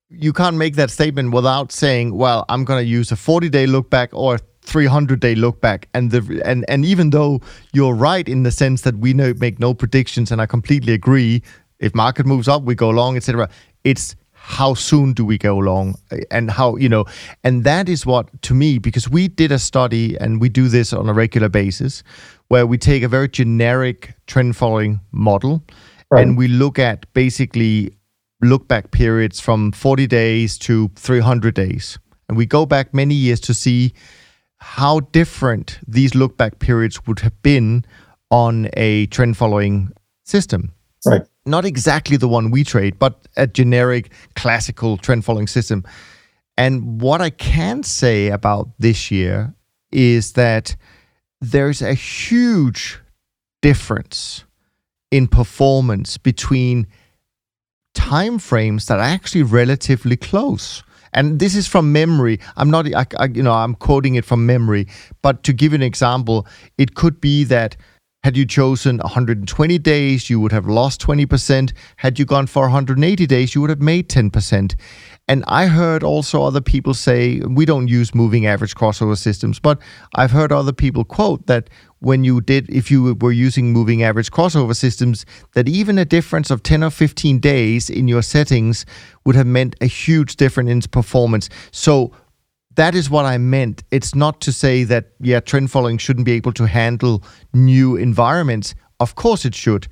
you 0.09 0.31
can't 0.31 0.57
make 0.57 0.75
that 0.75 0.91
statement 0.91 1.33
without 1.33 1.71
saying, 1.71 2.15
"Well, 2.15 2.45
I'm 2.49 2.65
going 2.65 2.85
to 2.85 2.87
use 2.87 3.11
a 3.11 3.15
40-day 3.15 3.65
look 3.65 3.89
back 3.89 4.11
or 4.13 4.37
300 4.67 5.21
day 5.21 5.33
look 5.33 5.61
back 5.61 5.87
and 5.93 6.11
the 6.11 6.41
and 6.43 6.65
and 6.67 6.83
even 6.83 7.11
though 7.11 7.39
you're 7.73 7.95
right 7.95 8.27
in 8.27 8.43
the 8.43 8.51
sense 8.51 8.81
that 8.81 8.97
we 8.97 9.13
know 9.13 9.33
make 9.37 9.59
no 9.59 9.73
predictions 9.73 10.29
and 10.29 10.41
I 10.41 10.45
completely 10.45 10.93
agree 10.93 11.41
if 11.79 11.95
market 11.95 12.25
moves 12.25 12.49
up 12.49 12.63
we 12.63 12.75
go 12.75 12.89
long 12.89 13.15
etc 13.15 13.49
it's 13.85 14.15
how 14.33 14.73
soon 14.73 15.13
do 15.13 15.25
we 15.25 15.37
go 15.37 15.57
long 15.57 15.95
and 16.31 16.51
how 16.51 16.75
you 16.75 16.89
know 16.89 17.05
and 17.45 17.63
that 17.63 17.87
is 17.87 18.05
what 18.05 18.29
to 18.41 18.53
me 18.53 18.77
because 18.77 19.09
we 19.09 19.29
did 19.29 19.53
a 19.53 19.59
study 19.59 20.17
and 20.19 20.41
we 20.41 20.49
do 20.49 20.67
this 20.67 20.91
on 20.91 21.07
a 21.07 21.13
regular 21.13 21.49
basis 21.49 22.03
where 22.49 22.67
we 22.67 22.77
take 22.77 23.03
a 23.03 23.07
very 23.07 23.29
generic 23.29 24.15
trend 24.25 24.55
following 24.57 24.99
model 25.11 25.63
right. 26.11 26.21
and 26.21 26.37
we 26.37 26.47
look 26.49 26.77
at 26.77 27.11
basically 27.13 27.91
look 28.41 28.67
back 28.67 28.91
periods 28.91 29.39
from 29.39 29.71
40 29.71 30.07
days 30.07 30.57
to 30.57 30.89
300 30.95 31.55
days 31.55 31.97
and 32.27 32.37
we 32.37 32.45
go 32.45 32.65
back 32.65 32.93
many 32.93 33.15
years 33.15 33.39
to 33.39 33.53
see 33.53 33.93
how 34.59 35.01
different 35.11 35.79
these 35.87 36.15
look 36.15 36.37
back 36.37 36.59
periods 36.59 37.05
would 37.05 37.19
have 37.19 37.41
been 37.41 37.85
on 38.31 38.69
a 38.73 39.05
trend 39.07 39.37
following 39.37 39.91
system. 40.23 40.73
Right. 41.05 41.21
Not 41.45 41.65
exactly 41.65 42.17
the 42.17 42.27
one 42.27 42.51
we 42.51 42.63
trade, 42.63 42.99
but 42.99 43.27
a 43.37 43.47
generic 43.47 44.11
classical 44.35 44.97
trend 44.97 45.23
following 45.23 45.47
system. 45.47 45.83
And 46.57 46.99
what 47.01 47.21
I 47.21 47.29
can 47.29 47.83
say 47.83 48.27
about 48.27 48.69
this 48.79 49.11
year 49.11 49.53
is 49.91 50.33
that 50.33 50.75
there's 51.39 51.81
a 51.81 51.93
huge 51.93 52.99
difference 53.61 54.43
in 55.11 55.27
performance 55.27 56.17
between 56.17 56.87
time 57.93 58.39
frames 58.39 58.87
that 58.87 58.99
are 58.99 59.03
actually 59.03 59.43
relatively 59.43 60.17
close 60.17 60.83
and 61.13 61.39
this 61.39 61.55
is 61.55 61.67
from 61.67 61.91
memory. 61.91 62.39
I'm 62.55 62.69
not, 62.69 62.93
I, 62.93 63.05
I, 63.17 63.25
you 63.25 63.43
know, 63.43 63.53
I'm 63.53 63.75
quoting 63.75 64.15
it 64.15 64.25
from 64.25 64.45
memory. 64.45 64.87
But 65.21 65.43
to 65.43 65.53
give 65.53 65.73
an 65.73 65.81
example, 65.81 66.47
it 66.77 66.95
could 66.95 67.21
be 67.21 67.43
that 67.45 67.77
had 68.23 68.35
you 68.35 68.45
chosen 68.45 68.97
120 68.97 69.77
days, 69.77 70.29
you 70.29 70.39
would 70.41 70.51
have 70.51 70.65
lost 70.65 70.99
20%. 71.01 71.71
Had 71.97 72.19
you 72.19 72.25
gone 72.25 72.47
for 72.47 72.63
180 72.63 73.25
days, 73.25 73.55
you 73.55 73.61
would 73.61 73.69
have 73.69 73.81
made 73.81 74.09
10%. 74.09 74.75
And 75.29 75.43
I 75.47 75.67
heard 75.67 76.03
also 76.03 76.43
other 76.43 76.59
people 76.59 76.93
say, 76.93 77.39
we 77.39 77.65
don't 77.65 77.87
use 77.87 78.15
moving 78.15 78.45
average 78.45 78.75
crossover 78.75 79.17
systems, 79.17 79.59
but 79.59 79.79
I've 80.15 80.31
heard 80.31 80.51
other 80.51 80.73
people 80.73 81.05
quote 81.05 81.47
that 81.47 81.69
when 81.99 82.23
you 82.23 82.41
did, 82.41 82.69
if 82.69 82.91
you 82.91 83.15
were 83.15 83.31
using 83.31 83.73
moving 83.73 84.03
average 84.03 84.31
crossover 84.31 84.75
systems, 84.75 85.25
that 85.53 85.67
even 85.67 85.97
a 85.97 86.05
difference 86.05 86.51
of 86.51 86.63
10 86.63 86.83
or 86.83 86.89
15 86.89 87.39
days 87.39 87.89
in 87.89 88.07
your 88.07 88.21
settings 88.21 88.85
would 89.25 89.35
have 89.35 89.47
meant 89.47 89.75
a 89.81 89.87
huge 89.87 90.35
difference 90.35 90.69
in 90.69 90.81
performance. 90.81 91.49
So 91.71 92.11
that 92.75 92.93
is 92.93 93.09
what 93.09 93.25
I 93.25 93.37
meant. 93.37 93.83
It's 93.91 94.13
not 94.13 94.39
to 94.41 94.51
say 94.51 94.83
that, 94.83 95.07
yeah, 95.19 95.39
trend 95.39 95.71
following 95.71 95.97
shouldn't 95.97 96.25
be 96.25 96.33
able 96.33 96.53
to 96.53 96.67
handle 96.67 97.23
new 97.53 97.95
environments. 97.95 98.75
Of 98.99 99.15
course 99.15 99.45
it 99.45 99.55
should. 99.55 99.87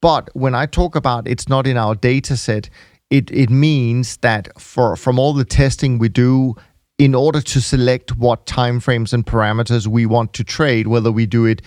But 0.00 0.30
when 0.34 0.54
I 0.54 0.66
talk 0.66 0.94
about 0.94 1.26
it's 1.26 1.48
not 1.48 1.66
in 1.66 1.76
our 1.76 1.96
data 1.96 2.36
set, 2.36 2.70
it, 3.10 3.30
it 3.32 3.50
means 3.50 4.18
that 4.18 4.48
for 4.60 4.94
from 4.96 5.18
all 5.18 5.32
the 5.32 5.44
testing 5.44 5.98
we 5.98 6.08
do 6.08 6.54
in 6.98 7.14
order 7.14 7.40
to 7.40 7.60
select 7.60 8.16
what 8.16 8.44
timeframes 8.44 9.12
and 9.12 9.24
parameters 9.24 9.86
we 9.86 10.04
want 10.04 10.34
to 10.34 10.44
trade, 10.44 10.88
whether 10.88 11.12
we 11.12 11.26
do 11.26 11.44
it 11.44 11.62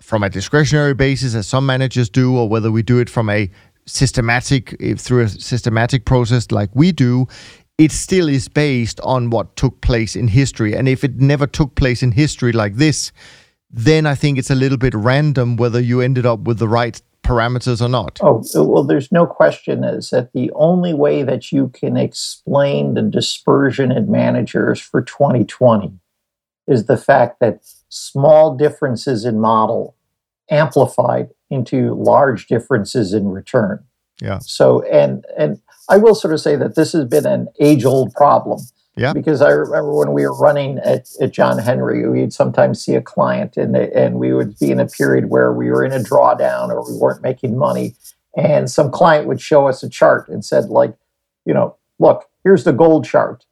from 0.00 0.22
a 0.22 0.30
discretionary 0.30 0.94
basis 0.94 1.34
as 1.34 1.46
some 1.46 1.66
managers 1.66 2.08
do, 2.08 2.36
or 2.36 2.48
whether 2.48 2.70
we 2.70 2.82
do 2.82 2.98
it 2.98 3.10
from 3.10 3.28
a 3.28 3.50
systematic 3.86 4.76
through 4.98 5.22
a 5.22 5.28
systematic 5.28 6.04
process 6.04 6.50
like 6.52 6.70
we 6.74 6.92
do, 6.92 7.26
it 7.78 7.90
still 7.90 8.28
is 8.28 8.46
based 8.46 9.00
on 9.00 9.30
what 9.30 9.56
took 9.56 9.80
place 9.80 10.14
in 10.14 10.28
history. 10.28 10.74
And 10.74 10.88
if 10.88 11.02
it 11.02 11.16
never 11.16 11.46
took 11.46 11.74
place 11.74 12.02
in 12.02 12.12
history 12.12 12.52
like 12.52 12.76
this, 12.76 13.10
then 13.70 14.06
I 14.06 14.14
think 14.14 14.38
it's 14.38 14.50
a 14.50 14.54
little 14.54 14.78
bit 14.78 14.94
random 14.94 15.56
whether 15.56 15.80
you 15.80 16.00
ended 16.00 16.26
up 16.26 16.40
with 16.40 16.58
the 16.58 16.68
right 16.68 17.00
parameters 17.22 17.80
or 17.80 17.88
not. 17.88 18.18
Oh, 18.22 18.42
well, 18.54 18.84
there's 18.84 19.12
no 19.12 19.26
question 19.26 19.84
is 19.84 20.10
that 20.10 20.32
the 20.32 20.50
only 20.54 20.94
way 20.94 21.22
that 21.22 21.52
you 21.52 21.68
can 21.68 21.96
explain 21.96 22.94
the 22.94 23.02
dispersion 23.02 23.92
in 23.92 24.10
managers 24.10 24.80
for 24.80 25.02
2020 25.02 25.92
is 26.66 26.86
the 26.86 26.96
fact 26.96 27.40
that 27.40 27.60
small 27.88 28.56
differences 28.56 29.24
in 29.24 29.40
model 29.40 29.96
amplified 30.50 31.30
into 31.50 31.94
large 31.94 32.46
differences 32.46 33.12
in 33.12 33.28
return. 33.28 33.84
Yeah. 34.20 34.38
So 34.38 34.82
and 34.82 35.24
and 35.36 35.60
I 35.88 35.96
will 35.96 36.14
sort 36.14 36.34
of 36.34 36.40
say 36.40 36.56
that 36.56 36.76
this 36.76 36.92
has 36.92 37.04
been 37.04 37.26
an 37.26 37.48
age 37.58 37.84
old 37.84 38.12
problem. 38.14 38.60
Yeah. 38.96 39.12
Because 39.12 39.40
I 39.40 39.50
remember 39.50 39.94
when 39.94 40.12
we 40.12 40.26
were 40.26 40.36
running 40.36 40.78
at, 40.78 41.08
at 41.20 41.32
John 41.32 41.58
Henry, 41.58 42.08
we'd 42.08 42.32
sometimes 42.32 42.84
see 42.84 42.94
a 42.94 43.00
client 43.00 43.56
and 43.56 43.76
and 43.76 44.16
we 44.16 44.32
would 44.32 44.58
be 44.58 44.70
in 44.70 44.80
a 44.80 44.86
period 44.86 45.30
where 45.30 45.52
we 45.52 45.70
were 45.70 45.84
in 45.84 45.92
a 45.92 46.00
drawdown 46.00 46.68
or 46.68 46.84
we 46.84 46.98
weren't 46.98 47.22
making 47.22 47.56
money, 47.56 47.94
and 48.36 48.70
some 48.70 48.90
client 48.90 49.26
would 49.26 49.40
show 49.40 49.68
us 49.68 49.82
a 49.82 49.88
chart 49.88 50.28
and 50.28 50.44
said 50.44 50.66
like, 50.66 50.94
you 51.46 51.54
know, 51.54 51.76
look, 51.98 52.28
here's 52.44 52.64
the 52.64 52.72
gold 52.72 53.04
chart. 53.04 53.44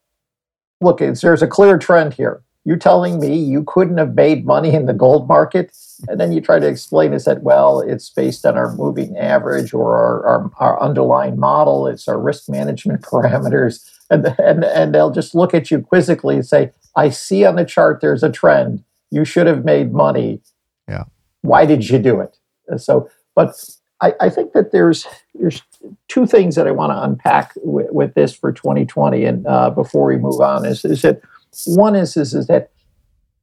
Look, 0.80 0.98
there's 0.98 1.42
a 1.42 1.46
clear 1.46 1.78
trend 1.78 2.14
here. 2.14 2.42
You're 2.64 2.76
telling 2.76 3.18
me 3.18 3.36
you 3.36 3.64
couldn't 3.64 3.98
have 3.98 4.14
made 4.14 4.44
money 4.44 4.74
in 4.74 4.86
the 4.86 4.92
gold 4.92 5.26
market? 5.26 5.74
And 6.06 6.20
then 6.20 6.32
you 6.32 6.40
try 6.40 6.58
to 6.58 6.66
explain 6.68 7.12
is 7.12 7.24
that, 7.24 7.42
well, 7.42 7.80
it's 7.80 8.10
based 8.10 8.44
on 8.46 8.56
our 8.56 8.74
moving 8.76 9.16
average 9.16 9.72
or 9.72 9.96
our, 9.96 10.26
our, 10.26 10.50
our 10.58 10.82
underlying 10.82 11.38
model, 11.38 11.86
it's 11.86 12.06
our 12.06 12.20
risk 12.20 12.48
management 12.48 13.02
parameters. 13.10 13.90
And, 14.10 14.34
and, 14.38 14.64
and 14.64 14.94
they'll 14.94 15.10
just 15.10 15.34
look 15.34 15.54
at 15.54 15.70
you 15.70 15.80
quizzically 15.80 16.36
and 16.36 16.46
say, 16.46 16.72
I 16.96 17.10
see 17.10 17.44
on 17.44 17.56
the 17.56 17.64
chart 17.64 18.00
there's 18.00 18.22
a 18.22 18.30
trend. 18.30 18.82
You 19.10 19.24
should 19.24 19.46
have 19.46 19.64
made 19.64 19.92
money. 19.92 20.40
Yeah. 20.88 21.04
Why 21.42 21.66
did 21.66 21.88
you 21.88 21.98
do 21.98 22.20
it? 22.20 22.36
So, 22.80 23.08
but 23.34 23.54
I, 24.00 24.14
I 24.20 24.30
think 24.30 24.52
that 24.52 24.72
there's 24.72 25.06
there's 25.34 25.62
two 26.08 26.26
things 26.26 26.56
that 26.56 26.66
I 26.66 26.70
want 26.70 26.92
to 26.92 27.02
unpack 27.02 27.52
with, 27.56 27.90
with 27.90 28.14
this 28.14 28.34
for 28.34 28.52
2020. 28.52 29.24
And 29.24 29.46
uh, 29.46 29.70
before 29.70 30.06
we 30.06 30.16
move 30.16 30.40
on, 30.40 30.66
is, 30.66 30.84
is 30.84 31.02
that 31.02 31.20
one 31.66 31.94
is, 31.94 32.16
is, 32.16 32.34
is 32.34 32.46
that 32.48 32.70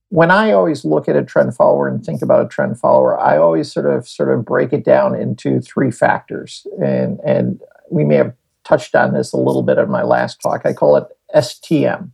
when 0.10 0.32
I 0.32 0.52
always 0.52 0.86
look 0.86 1.10
at 1.10 1.16
a 1.16 1.24
trend 1.24 1.56
follower 1.56 1.88
and 1.88 2.04
think 2.04 2.22
about 2.22 2.46
a 2.46 2.48
trend 2.48 2.80
follower, 2.80 3.20
I 3.20 3.38
always 3.38 3.72
sort 3.72 3.86
of 3.86 4.08
sort 4.08 4.32
of 4.32 4.46
break 4.46 4.72
it 4.72 4.86
down 4.86 5.16
into 5.16 5.60
three 5.62 5.92
factors. 5.92 6.66
And 6.82 7.20
and 7.26 7.62
we 7.90 8.04
may 8.04 8.16
have 8.16 8.34
touched 8.66 8.96
on 8.96 9.14
this 9.14 9.32
a 9.32 9.38
little 9.38 9.64
bit 9.64 9.78
in 9.78 9.90
my 9.90 10.04
last 10.04 10.42
talk. 10.42 10.66
I 10.66 10.74
call 10.74 10.98
it 10.98 11.06
STM. 11.36 12.12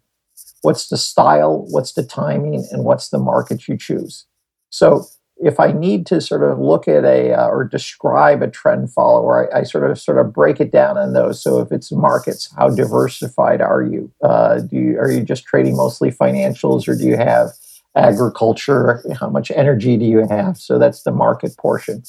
What's 0.61 0.89
the 0.89 0.97
style, 0.97 1.65
what's 1.69 1.93
the 1.93 2.03
timing, 2.03 2.67
and 2.71 2.83
what's 2.83 3.09
the 3.09 3.17
market 3.17 3.67
you 3.67 3.77
choose? 3.77 4.25
So 4.69 5.05
if 5.37 5.59
I 5.59 5.71
need 5.71 6.05
to 6.07 6.21
sort 6.21 6.43
of 6.43 6.59
look 6.59 6.87
at 6.87 7.03
a 7.03 7.33
uh, 7.33 7.47
or 7.47 7.63
describe 7.63 8.43
a 8.43 8.47
trend 8.47 8.93
follower, 8.93 9.51
I, 9.53 9.59
I, 9.59 9.63
sort 9.63 9.89
of 9.89 9.99
sort 9.99 10.19
of 10.19 10.31
break 10.31 10.59
it 10.59 10.71
down 10.71 10.97
in 10.97 11.13
those. 11.13 11.41
So 11.41 11.59
if 11.59 11.71
it's 11.71 11.91
markets, 11.91 12.53
how 12.55 12.69
diversified 12.69 13.59
are 13.59 13.81
you? 13.81 14.11
Uh, 14.23 14.59
do 14.59 14.75
you 14.75 14.99
are 14.99 15.11
you 15.11 15.23
just 15.23 15.45
trading 15.45 15.75
mostly 15.75 16.11
financials, 16.11 16.87
or 16.87 16.95
do 16.95 17.05
you 17.05 17.17
have 17.17 17.49
agriculture? 17.95 19.03
How 19.19 19.29
much 19.29 19.51
energy 19.51 19.97
do 19.97 20.05
you 20.05 20.27
have? 20.29 20.57
So 20.57 20.77
that's 20.77 21.03
the 21.03 21.11
market 21.11 21.57
portion. 21.57 22.03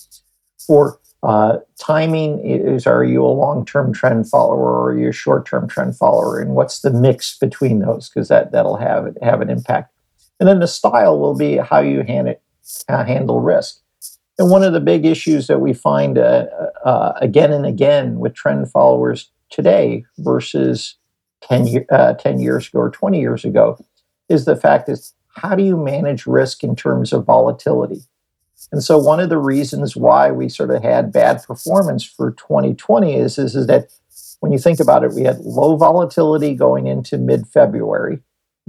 For 0.66 1.00
uh, 1.22 1.58
timing 1.78 2.40
is 2.44 2.86
are 2.86 3.04
you 3.04 3.24
a 3.24 3.28
long-term 3.28 3.92
trend 3.92 4.28
follower 4.28 4.58
or 4.58 4.90
are 4.90 4.98
you 4.98 5.08
a 5.10 5.12
short-term 5.12 5.68
trend 5.68 5.96
follower, 5.96 6.40
and 6.40 6.54
what's 6.54 6.80
the 6.80 6.90
mix 6.90 7.38
between 7.38 7.78
those? 7.78 8.08
Because 8.08 8.28
that 8.28 8.52
that'll 8.52 8.76
have 8.76 9.16
have 9.22 9.40
an 9.40 9.50
impact. 9.50 9.92
And 10.40 10.48
then 10.48 10.58
the 10.58 10.66
style 10.66 11.18
will 11.20 11.36
be 11.36 11.58
how 11.58 11.80
you 11.80 12.02
hand 12.02 12.28
it 12.28 12.42
uh, 12.88 13.04
handle 13.04 13.40
risk. 13.40 13.78
And 14.38 14.50
one 14.50 14.64
of 14.64 14.72
the 14.72 14.80
big 14.80 15.04
issues 15.06 15.46
that 15.46 15.60
we 15.60 15.72
find 15.72 16.18
uh, 16.18 16.46
uh, 16.84 17.12
again 17.20 17.52
and 17.52 17.66
again 17.66 18.18
with 18.18 18.34
trend 18.34 18.70
followers 18.70 19.30
today 19.50 20.04
versus 20.18 20.96
10, 21.42 21.84
uh, 21.90 22.14
10 22.14 22.40
years 22.40 22.68
ago 22.68 22.80
or 22.80 22.90
20 22.90 23.20
years 23.20 23.44
ago 23.44 23.78
is 24.28 24.44
the 24.44 24.56
fact 24.56 24.88
is 24.88 25.14
how 25.34 25.54
do 25.54 25.62
you 25.62 25.76
manage 25.76 26.26
risk 26.26 26.64
in 26.64 26.74
terms 26.74 27.12
of 27.12 27.24
volatility? 27.24 28.02
And 28.70 28.82
so 28.82 28.98
one 28.98 29.20
of 29.20 29.28
the 29.28 29.38
reasons 29.38 29.96
why 29.96 30.30
we 30.30 30.48
sort 30.48 30.70
of 30.70 30.82
had 30.82 31.12
bad 31.12 31.42
performance 31.42 32.04
for 32.04 32.32
2020 32.32 33.14
is, 33.14 33.38
is, 33.38 33.56
is 33.56 33.66
that 33.66 33.90
when 34.40 34.52
you 34.52 34.58
think 34.58 34.80
about 34.80 35.04
it, 35.04 35.12
we 35.12 35.22
had 35.22 35.38
low 35.40 35.76
volatility 35.76 36.54
going 36.54 36.86
into 36.86 37.18
mid-February. 37.18 38.20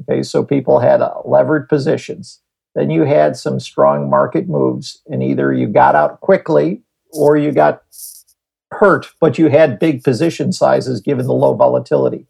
Okay, 0.02 0.24
so 0.24 0.44
people 0.44 0.80
had 0.80 1.02
uh, 1.02 1.22
levered 1.26 1.70
positions. 1.70 2.40
Then 2.76 2.90
you 2.90 3.04
had 3.04 3.36
some 3.36 3.60
strong 3.60 4.10
market 4.10 4.50
moves, 4.50 5.02
and 5.10 5.22
either 5.22 5.54
you 5.54 5.68
got 5.68 5.96
out 5.96 6.22
quickly 6.22 6.82
or 7.12 7.38
you 7.38 7.52
got 7.52 7.84
hurt, 8.72 9.14
but 9.20 9.38
you 9.38 9.48
had 9.48 9.80
big 9.80 10.04
position 10.04 10.52
sizes 10.52 11.00
given 11.02 11.28
the 11.28 11.34
low 11.34 11.54
volatility. 11.54 12.26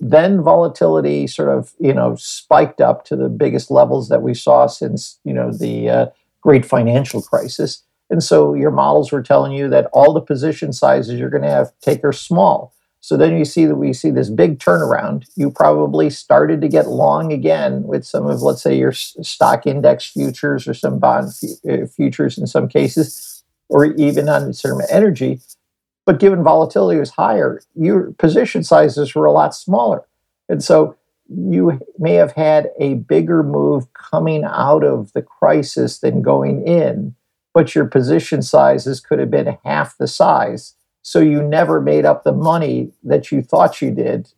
Then 0.00 0.42
volatility 0.42 1.26
sort 1.26 1.50
of 1.50 1.72
you 1.78 1.92
know 1.92 2.16
spiked 2.16 2.80
up 2.80 3.04
to 3.06 3.16
the 3.16 3.28
biggest 3.28 3.70
levels 3.70 4.08
that 4.08 4.22
we 4.22 4.34
saw 4.34 4.66
since 4.66 5.18
you 5.24 5.32
know 5.32 5.52
the 5.52 5.90
uh, 5.90 6.06
great 6.42 6.64
financial 6.64 7.22
crisis, 7.22 7.84
and 8.08 8.22
so 8.22 8.54
your 8.54 8.70
models 8.70 9.12
were 9.12 9.22
telling 9.22 9.52
you 9.52 9.68
that 9.68 9.88
all 9.92 10.12
the 10.12 10.20
position 10.20 10.72
sizes 10.72 11.18
you're 11.18 11.30
going 11.30 11.42
to 11.44 11.48
have 11.48 11.72
take 11.80 12.02
are 12.04 12.12
small. 12.12 12.74
So 13.02 13.16
then 13.16 13.38
you 13.38 13.46
see 13.46 13.64
that 13.64 13.76
we 13.76 13.94
see 13.94 14.10
this 14.10 14.28
big 14.28 14.58
turnaround. 14.58 15.24
You 15.34 15.50
probably 15.50 16.10
started 16.10 16.60
to 16.60 16.68
get 16.68 16.86
long 16.88 17.32
again 17.32 17.84
with 17.84 18.04
some 18.04 18.26
of, 18.26 18.42
let's 18.42 18.62
say, 18.62 18.76
your 18.76 18.92
stock 18.92 19.66
index 19.66 20.10
futures 20.10 20.68
or 20.68 20.74
some 20.74 20.98
bond 20.98 21.32
uh, 21.70 21.86
futures 21.86 22.36
in 22.36 22.46
some 22.46 22.68
cases, 22.68 23.42
or 23.70 23.86
even 23.86 24.28
on 24.28 24.52
certain 24.52 24.86
energy. 24.90 25.40
But 26.04 26.20
given 26.20 26.42
volatility 26.42 26.98
was 26.98 27.10
higher, 27.10 27.62
your 27.74 28.12
position 28.18 28.64
sizes 28.64 29.14
were 29.14 29.24
a 29.24 29.32
lot 29.32 29.54
smaller. 29.54 30.06
And 30.50 30.62
so 30.62 30.96
you 31.30 31.80
may 31.98 32.14
have 32.14 32.32
had 32.32 32.70
a 32.78 32.94
bigger 32.94 33.42
move 33.42 33.92
coming 33.92 34.44
out 34.44 34.84
of 34.84 35.12
the 35.12 35.22
crisis 35.22 36.00
than 36.00 36.22
going 36.22 36.66
in, 36.66 37.14
but 37.54 37.74
your 37.74 37.86
position 37.86 38.42
sizes 38.42 39.00
could 39.00 39.18
have 39.18 39.30
been 39.30 39.56
half 39.64 39.96
the 39.96 40.08
size. 40.08 40.74
So 41.02 41.20
you 41.20 41.42
never 41.42 41.80
made 41.80 42.04
up 42.04 42.24
the 42.24 42.32
money 42.32 42.92
that 43.04 43.30
you 43.30 43.42
thought 43.42 43.80
you 43.80 43.90
did, 43.90 44.32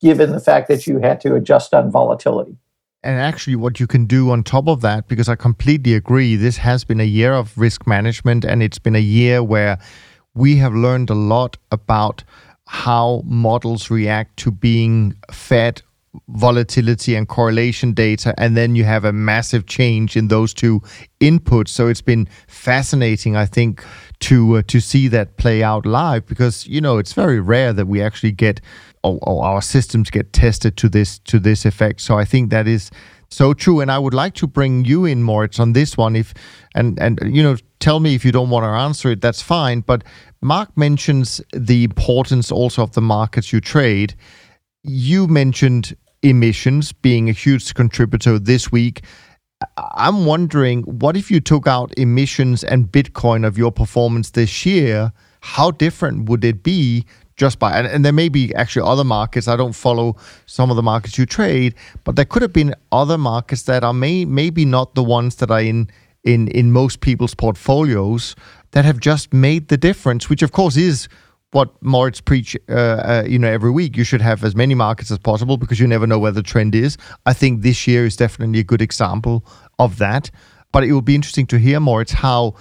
given 0.00 0.32
the 0.32 0.40
fact 0.40 0.68
that 0.68 0.86
you 0.86 0.98
had 0.98 1.20
to 1.22 1.34
adjust 1.34 1.72
on 1.72 1.90
volatility. 1.90 2.56
And 3.04 3.20
actually, 3.20 3.54
what 3.54 3.78
you 3.78 3.86
can 3.86 4.06
do 4.06 4.30
on 4.30 4.42
top 4.42 4.66
of 4.66 4.80
that, 4.80 5.06
because 5.06 5.28
I 5.28 5.36
completely 5.36 5.94
agree, 5.94 6.34
this 6.34 6.56
has 6.56 6.82
been 6.82 7.00
a 7.00 7.04
year 7.04 7.32
of 7.32 7.56
risk 7.56 7.86
management, 7.86 8.44
and 8.44 8.60
it's 8.60 8.80
been 8.80 8.96
a 8.96 9.00
year 9.00 9.42
where 9.42 9.78
we 10.34 10.56
have 10.56 10.74
learned 10.74 11.10
a 11.10 11.14
lot 11.14 11.56
about 11.70 12.24
how 12.66 13.22
models 13.24 13.88
react 13.88 14.36
to 14.38 14.50
being 14.50 15.14
fed 15.30 15.80
volatility 16.28 17.14
and 17.14 17.28
correlation 17.28 17.92
data 17.92 18.34
and 18.38 18.56
then 18.56 18.74
you 18.74 18.84
have 18.84 19.04
a 19.04 19.12
massive 19.12 19.66
change 19.66 20.16
in 20.16 20.28
those 20.28 20.54
two 20.54 20.80
inputs. 21.20 21.68
So 21.68 21.86
it's 21.86 22.00
been 22.00 22.28
fascinating 22.48 23.36
i 23.36 23.46
think 23.46 23.84
to 24.20 24.58
uh, 24.58 24.62
to 24.66 24.80
see 24.80 25.08
that 25.08 25.36
play 25.36 25.62
out 25.62 25.86
live 25.86 26.26
because 26.26 26.66
you 26.66 26.80
know 26.80 26.98
it's 26.98 27.12
very 27.12 27.40
rare 27.40 27.72
that 27.72 27.86
we 27.86 28.02
actually 28.02 28.32
get 28.32 28.60
or, 29.02 29.18
or 29.22 29.44
our 29.44 29.62
systems 29.62 30.10
get 30.10 30.32
tested 30.32 30.76
to 30.76 30.88
this 30.88 31.18
to 31.20 31.38
this 31.38 31.64
effect. 31.64 32.00
So 32.00 32.18
i 32.18 32.24
think 32.24 32.50
that 32.50 32.66
is 32.66 32.90
so 33.30 33.52
true. 33.54 33.80
And 33.80 33.90
i 33.90 33.98
would 33.98 34.14
like 34.14 34.34
to 34.34 34.46
bring 34.46 34.84
you 34.84 35.04
in 35.04 35.22
moritz 35.22 35.60
on 35.60 35.72
this 35.72 35.96
one 35.96 36.16
if 36.16 36.34
and 36.74 36.98
and 37.00 37.18
you 37.24 37.42
know 37.42 37.56
tell 37.78 38.00
me 38.00 38.14
if 38.14 38.24
you 38.24 38.32
don't 38.32 38.50
want 38.50 38.64
to 38.64 38.68
answer 38.68 39.10
it 39.10 39.20
that's 39.20 39.42
fine. 39.42 39.80
But 39.80 40.04
mark 40.40 40.76
mentions 40.76 41.40
the 41.52 41.84
importance 41.84 42.50
also 42.50 42.82
of 42.82 42.92
the 42.92 43.02
markets 43.02 43.52
you 43.52 43.60
trade 43.60 44.14
you 44.82 45.26
mentioned 45.26 45.96
emissions 46.22 46.92
being 46.92 47.28
a 47.28 47.32
huge 47.32 47.74
contributor 47.74 48.38
this 48.38 48.72
week. 48.72 49.04
I'm 49.76 50.24
wondering 50.24 50.82
what 50.82 51.16
if 51.16 51.30
you 51.30 51.40
took 51.40 51.66
out 51.66 51.92
emissions 51.96 52.62
and 52.62 52.90
bitcoin 52.90 53.46
of 53.46 53.58
your 53.58 53.72
performance 53.72 54.30
this 54.30 54.64
year? 54.64 55.12
How 55.40 55.70
different 55.70 56.28
would 56.28 56.44
it 56.44 56.62
be 56.62 57.06
just 57.36 57.58
by 57.60 57.78
and, 57.78 57.86
and, 57.86 58.04
there 58.04 58.12
may 58.12 58.28
be 58.28 58.52
actually 58.56 58.84
other 58.84 59.04
markets 59.04 59.46
i 59.46 59.54
don't 59.54 59.74
follow 59.74 60.16
some 60.46 60.70
of 60.70 60.76
the 60.76 60.82
markets 60.82 61.16
you 61.16 61.24
trade 61.24 61.72
but 62.02 62.16
there 62.16 62.24
could 62.24 62.42
have 62.42 62.52
been 62.52 62.74
other 62.90 63.16
markets 63.16 63.62
that 63.62 63.84
are 63.84 63.94
may 63.94 64.24
maybe 64.24 64.64
not 64.64 64.96
the 64.96 65.04
ones 65.04 65.36
that 65.36 65.48
are 65.48 65.60
in 65.60 65.88
in 66.24 66.48
in 66.48 66.72
most 66.72 67.00
people's 67.00 67.36
portfolios 67.36 68.34
that 68.72 68.84
have 68.84 68.98
just 68.98 69.32
made 69.32 69.68
the 69.68 69.76
difference 69.76 70.28
which 70.28 70.42
of 70.42 70.50
course 70.50 70.76
is 70.76 71.08
what 71.52 71.70
Moritz 71.82 72.20
preach, 72.20 72.56
uh, 72.68 72.72
uh, 72.72 73.24
you 73.26 73.38
know, 73.38 73.48
every 73.48 73.70
week. 73.70 73.96
You 73.96 74.04
should 74.04 74.20
have 74.20 74.44
as 74.44 74.54
many 74.54 74.74
markets 74.74 75.10
as 75.10 75.18
possible 75.18 75.56
because 75.56 75.80
you 75.80 75.86
never 75.86 76.06
know 76.06 76.18
where 76.18 76.32
the 76.32 76.42
trend 76.42 76.74
is. 76.74 76.96
I 77.26 77.32
think 77.32 77.62
this 77.62 77.86
year 77.86 78.04
is 78.04 78.16
definitely 78.16 78.60
a 78.60 78.64
good 78.64 78.82
example 78.82 79.44
of 79.78 79.98
that. 79.98 80.30
But 80.72 80.84
it 80.84 80.92
will 80.92 81.02
be 81.02 81.14
interesting 81.14 81.46
to 81.46 81.58
hear 81.58 81.80
more. 81.80 82.02
It's 82.02 82.12
how 82.12 82.54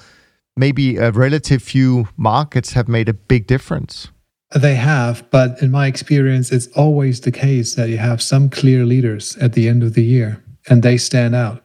maybe 0.55 0.97
a 0.97 1.11
relative 1.11 1.61
few 1.61 2.07
markets 2.15 2.73
have 2.73 2.87
made 2.87 3.09
a 3.09 3.13
big 3.13 3.47
difference. 3.47 4.09
They 4.55 4.75
have, 4.75 5.29
but 5.29 5.61
in 5.61 5.71
my 5.71 5.87
experience, 5.87 6.53
it's 6.53 6.67
always 6.67 7.21
the 7.21 7.33
case 7.33 7.75
that 7.75 7.89
you 7.89 7.97
have 7.97 8.21
some 8.21 8.49
clear 8.49 8.85
leaders 8.85 9.35
at 9.37 9.53
the 9.53 9.67
end 9.67 9.83
of 9.83 9.93
the 9.93 10.03
year 10.03 10.41
and 10.69 10.83
they 10.83 10.97
stand 10.97 11.35
out. 11.35 11.63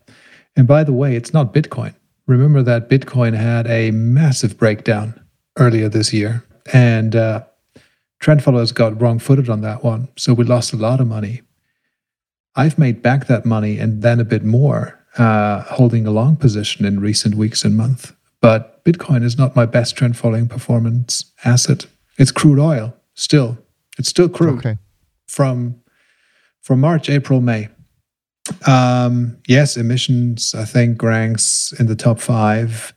And 0.56 0.66
by 0.66 0.84
the 0.84 0.92
way, 0.92 1.16
it's 1.16 1.32
not 1.32 1.54
Bitcoin. 1.54 1.94
Remember 2.26 2.62
that 2.62 2.88
Bitcoin 2.88 3.34
had 3.34 3.66
a 3.68 3.90
massive 3.92 4.58
breakdown 4.58 5.20
earlier 5.58 5.88
this 5.88 6.12
year, 6.12 6.44
and 6.72 7.16
uh, 7.16 7.44
trend 8.20 8.42
followers 8.42 8.72
got 8.72 9.00
wrong 9.00 9.18
footed 9.18 9.48
on 9.48 9.60
that 9.62 9.82
one. 9.82 10.08
So 10.16 10.34
we 10.34 10.44
lost 10.44 10.72
a 10.72 10.76
lot 10.76 11.00
of 11.00 11.06
money. 11.06 11.42
I've 12.54 12.78
made 12.78 13.02
back 13.02 13.26
that 13.26 13.46
money 13.46 13.78
and 13.78 14.02
then 14.02 14.20
a 14.20 14.24
bit 14.24 14.44
more, 14.44 14.98
uh, 15.18 15.62
holding 15.62 16.06
a 16.06 16.10
long 16.10 16.36
position 16.36 16.84
in 16.84 17.00
recent 17.00 17.34
weeks 17.34 17.64
and 17.64 17.76
months. 17.76 18.12
But 18.40 18.84
Bitcoin 18.84 19.22
is 19.22 19.38
not 19.38 19.56
my 19.56 19.66
best 19.66 19.96
trend 19.96 20.16
following 20.16 20.48
performance 20.48 21.32
asset. 21.44 21.86
It's 22.18 22.30
crude 22.30 22.58
oil 22.58 22.94
still. 23.14 23.58
It's 23.98 24.08
still 24.08 24.28
crude 24.28 24.58
okay. 24.58 24.78
from 25.26 25.76
from 26.60 26.80
March, 26.80 27.10
April, 27.10 27.40
May. 27.40 27.68
Um, 28.66 29.38
yes, 29.48 29.76
emissions 29.76 30.54
I 30.54 30.64
think 30.64 31.02
ranks 31.02 31.72
in 31.78 31.86
the 31.86 31.96
top 31.96 32.20
five. 32.20 32.94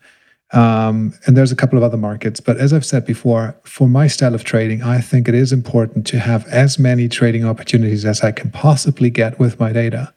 Um, 0.56 1.14
and 1.26 1.36
there's 1.36 1.52
a 1.52 1.56
couple 1.56 1.78
of 1.78 1.84
other 1.84 1.98
markets. 1.98 2.40
But 2.40 2.58
as 2.58 2.74
I've 2.74 2.86
said 2.86 3.06
before, 3.06 3.56
for 3.64 3.88
my 3.88 4.08
style 4.08 4.34
of 4.34 4.44
trading, 4.44 4.82
I 4.82 5.02
think 5.02 5.28
it 5.28 5.36
is 5.36 5.52
important 5.52 6.08
to 6.08 6.20
have 6.20 6.48
as 6.48 6.80
many 6.80 7.10
trading 7.10 7.46
opportunities 7.46 8.06
as 8.06 8.22
I 8.22 8.32
can 8.32 8.50
possibly 8.52 9.10
get 9.10 9.38
with 9.38 9.60
my 9.60 9.74
data. 9.74 10.14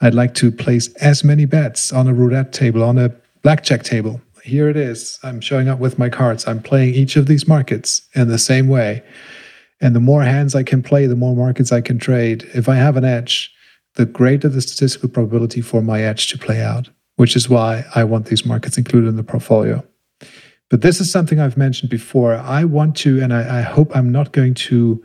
I'd 0.00 0.14
like 0.14 0.34
to 0.36 0.50
place 0.50 0.92
as 0.94 1.22
many 1.22 1.44
bets 1.44 1.92
on 1.92 2.08
a 2.08 2.14
roulette 2.14 2.52
table, 2.52 2.82
on 2.82 2.98
a 2.98 3.14
blackjack 3.42 3.82
table, 3.82 4.20
here 4.42 4.68
it 4.68 4.76
is. 4.76 5.18
I'm 5.22 5.40
showing 5.40 5.68
up 5.68 5.78
with 5.78 5.98
my 5.98 6.08
cards. 6.08 6.46
I'm 6.46 6.62
playing 6.62 6.94
each 6.94 7.16
of 7.16 7.26
these 7.26 7.46
markets 7.46 8.02
in 8.14 8.28
the 8.28 8.38
same 8.38 8.68
way. 8.68 9.02
And 9.80 9.94
the 9.94 10.00
more 10.00 10.22
hands 10.22 10.54
I 10.54 10.62
can 10.62 10.82
play, 10.82 11.06
the 11.06 11.16
more 11.16 11.34
markets 11.34 11.72
I 11.72 11.80
can 11.80 11.98
trade. 11.98 12.48
If 12.54 12.68
I 12.68 12.76
have 12.76 12.96
an 12.96 13.04
edge, 13.04 13.52
the 13.94 14.06
greater 14.06 14.48
the 14.48 14.60
statistical 14.60 15.08
probability 15.08 15.60
for 15.60 15.82
my 15.82 16.02
edge 16.02 16.28
to 16.28 16.38
play 16.38 16.62
out, 16.62 16.88
which 17.22 17.36
is 17.36 17.48
why 17.48 17.84
I 17.94 18.02
want 18.02 18.26
these 18.26 18.44
markets 18.44 18.76
included 18.76 19.06
in 19.06 19.14
the 19.14 19.22
portfolio. 19.22 19.86
But 20.70 20.80
this 20.80 21.00
is 21.00 21.08
something 21.08 21.38
I've 21.38 21.56
mentioned 21.56 21.88
before. 21.88 22.34
I 22.34 22.64
want 22.64 22.96
to, 22.96 23.22
and 23.22 23.32
I, 23.32 23.60
I 23.60 23.62
hope 23.62 23.94
I'm 23.96 24.10
not 24.10 24.32
going 24.32 24.54
to 24.54 25.00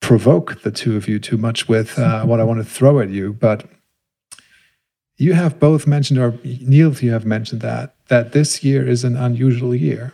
provoke 0.00 0.60
the 0.60 0.70
two 0.70 0.94
of 0.94 1.08
you 1.08 1.18
too 1.18 1.38
much 1.38 1.66
with 1.66 1.98
uh, 1.98 2.22
what 2.26 2.38
I 2.38 2.44
want 2.44 2.58
to 2.58 2.68
throw 2.68 3.00
at 3.00 3.08
you, 3.08 3.32
but 3.32 3.64
you 5.16 5.32
have 5.32 5.58
both 5.58 5.86
mentioned, 5.86 6.20
or 6.20 6.38
Neil, 6.44 6.92
you 6.96 7.12
have 7.12 7.24
mentioned 7.24 7.62
that, 7.62 7.94
that 8.08 8.32
this 8.32 8.62
year 8.62 8.86
is 8.86 9.02
an 9.02 9.16
unusual 9.16 9.74
year. 9.74 10.12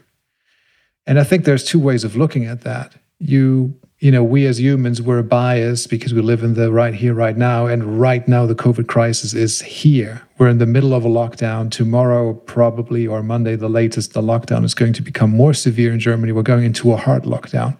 And 1.04 1.18
I 1.18 1.24
think 1.24 1.44
there's 1.44 1.64
two 1.64 1.80
ways 1.80 2.04
of 2.04 2.14
looking 2.14 2.44
at 2.44 2.60
that. 2.60 2.94
You, 3.18 3.74
you 4.00 4.10
know, 4.10 4.24
we 4.24 4.46
as 4.46 4.58
humans, 4.58 5.02
we're 5.02 5.22
biased 5.22 5.90
because 5.90 6.14
we 6.14 6.22
live 6.22 6.42
in 6.42 6.54
the 6.54 6.72
right 6.72 6.94
here, 6.94 7.12
right 7.12 7.36
now. 7.36 7.66
And 7.66 8.00
right 8.00 8.26
now, 8.26 8.46
the 8.46 8.54
COVID 8.54 8.88
crisis 8.88 9.34
is 9.34 9.60
here. 9.60 10.22
We're 10.38 10.48
in 10.48 10.58
the 10.58 10.66
middle 10.66 10.94
of 10.94 11.04
a 11.04 11.08
lockdown. 11.08 11.70
Tomorrow, 11.70 12.34
probably, 12.34 13.06
or 13.06 13.22
Monday, 13.22 13.56
the 13.56 13.68
latest, 13.68 14.14
the 14.14 14.22
lockdown 14.22 14.64
is 14.64 14.74
going 14.74 14.94
to 14.94 15.02
become 15.02 15.30
more 15.30 15.52
severe 15.52 15.92
in 15.92 16.00
Germany. 16.00 16.32
We're 16.32 16.42
going 16.42 16.64
into 16.64 16.92
a 16.92 16.96
hard 16.96 17.24
lockdown. 17.24 17.78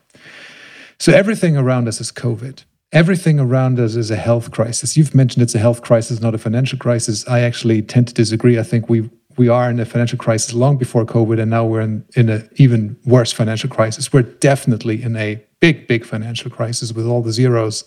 So 0.99 1.13
everything 1.13 1.57
around 1.57 1.89
us 1.89 2.01
is 2.01 2.13
COVID 2.13 2.65
everything 2.93 3.39
around 3.39 3.79
us 3.79 3.95
is 3.95 4.11
a 4.11 4.17
health 4.17 4.51
crisis. 4.51 4.97
You've 4.97 5.15
mentioned 5.15 5.43
it's 5.43 5.55
a 5.55 5.59
health 5.59 5.83
crisis, 5.83 6.21
not 6.21 6.35
a 6.35 6.39
financial 6.39 6.79
crisis. 6.79 7.27
I 7.29 7.41
actually 7.41 7.83
tend 7.83 8.09
to 8.09 8.15
disagree. 8.15 8.59
I 8.59 8.63
think 8.63 8.89
we 8.89 9.09
we 9.37 9.49
are 9.49 9.71
in 9.71 9.81
a 9.81 9.85
financial 9.85 10.19
crisis 10.19 10.53
long 10.53 10.77
before 10.77 11.05
COVID, 11.05 11.41
and 11.41 11.51
now 11.51 11.65
we're 11.65 11.81
in, 11.81 12.05
in 12.17 12.29
an 12.29 12.49
even 12.57 12.97
worse 13.05 13.33
financial 13.33 13.71
crisis. 13.71 14.13
We're 14.13 14.23
definitely 14.23 15.03
in 15.03 15.17
a 15.17 15.43
big, 15.61 15.87
big 15.87 16.05
financial 16.05 16.51
crisis 16.51 16.93
with 16.93 17.07
all 17.07 17.23
the 17.23 17.33
zeros 17.33 17.85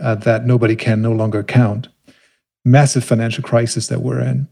uh, 0.00 0.14
that 0.16 0.46
nobody 0.46 0.76
can 0.76 1.02
no 1.02 1.12
longer 1.12 1.42
count. 1.42 1.88
Massive 2.64 3.04
financial 3.04 3.42
crisis 3.42 3.88
that 3.88 4.02
we're 4.02 4.20
in. 4.20 4.48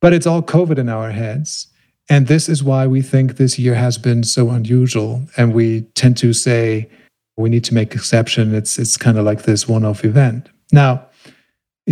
But 0.00 0.12
it's 0.12 0.26
all 0.26 0.42
COVID 0.42 0.78
in 0.78 0.88
our 0.88 1.10
heads. 1.10 1.66
And 2.08 2.26
this 2.26 2.48
is 2.48 2.62
why 2.62 2.86
we 2.86 3.02
think 3.02 3.36
this 3.36 3.58
year 3.58 3.74
has 3.74 3.98
been 3.98 4.24
so 4.24 4.50
unusual. 4.50 5.26
And 5.36 5.52
we 5.52 5.82
tend 5.94 6.16
to 6.18 6.32
say, 6.32 6.88
we 7.36 7.48
need 7.48 7.64
to 7.64 7.74
make 7.74 7.94
exception. 7.94 8.54
It's 8.54 8.78
it's 8.78 8.96
kind 8.96 9.18
of 9.18 9.24
like 9.24 9.42
this 9.42 9.68
one-off 9.68 10.04
event. 10.04 10.48
Now, 10.72 11.06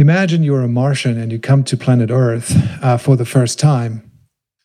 imagine 0.03 0.43
you're 0.43 0.63
a 0.63 0.69
Martian 0.69 1.19
and 1.19 1.33
you 1.33 1.39
come 1.39 1.65
to 1.65 1.77
planet 1.77 2.11
Earth 2.11 2.55
uh, 2.83 2.97
for 2.97 3.17
the 3.17 3.25
first 3.25 3.59
time, 3.59 4.09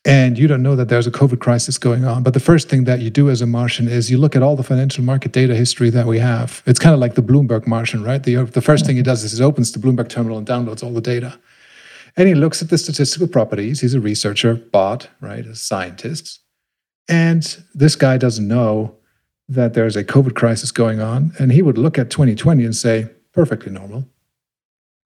and 0.04 0.38
you 0.38 0.46
don't 0.46 0.62
know 0.62 0.76
that 0.76 0.88
there's 0.88 1.06
a 1.06 1.10
COVID 1.10 1.40
crisis 1.40 1.78
going 1.78 2.04
on. 2.04 2.22
But 2.22 2.34
the 2.34 2.40
first 2.40 2.68
thing 2.68 2.84
that 2.84 3.00
you 3.00 3.10
do 3.10 3.30
as 3.30 3.40
a 3.40 3.46
Martian 3.46 3.88
is 3.88 4.10
you 4.10 4.18
look 4.18 4.36
at 4.36 4.42
all 4.42 4.54
the 4.54 4.62
financial 4.62 5.02
market 5.02 5.32
data 5.32 5.54
history 5.54 5.90
that 5.90 6.06
we 6.06 6.18
have. 6.18 6.62
It's 6.66 6.78
kind 6.78 6.94
of 6.94 7.00
like 7.00 7.14
the 7.14 7.22
Bloomberg 7.22 7.66
Martian, 7.66 8.04
right? 8.04 8.22
The, 8.22 8.44
the 8.44 8.60
first 8.60 8.84
thing 8.84 8.96
he 8.96 9.02
does 9.02 9.24
is 9.24 9.38
he 9.38 9.44
opens 9.44 9.72
the 9.72 9.78
Bloomberg 9.78 10.08
terminal 10.08 10.36
and 10.36 10.46
downloads 10.46 10.82
all 10.84 10.92
the 10.92 11.00
data. 11.00 11.38
And 12.16 12.28
he 12.28 12.34
looks 12.34 12.62
at 12.62 12.68
the 12.68 12.78
statistical 12.78 13.26
properties. 13.26 13.80
He's 13.80 13.94
a 13.94 14.00
researcher, 14.00 14.54
bot, 14.54 15.08
right? 15.20 15.44
A 15.46 15.54
scientist. 15.54 16.40
And 17.08 17.64
this 17.74 17.96
guy 17.96 18.18
doesn't 18.18 18.46
know 18.46 18.96
that 19.48 19.74
there's 19.74 19.96
a 19.96 20.04
COVID 20.04 20.34
crisis 20.34 20.70
going 20.70 21.00
on. 21.00 21.32
And 21.38 21.50
he 21.50 21.62
would 21.62 21.76
look 21.76 21.98
at 21.98 22.10
2020 22.10 22.64
and 22.64 22.76
say, 22.76 23.08
perfectly 23.32 23.72
normal. 23.72 24.08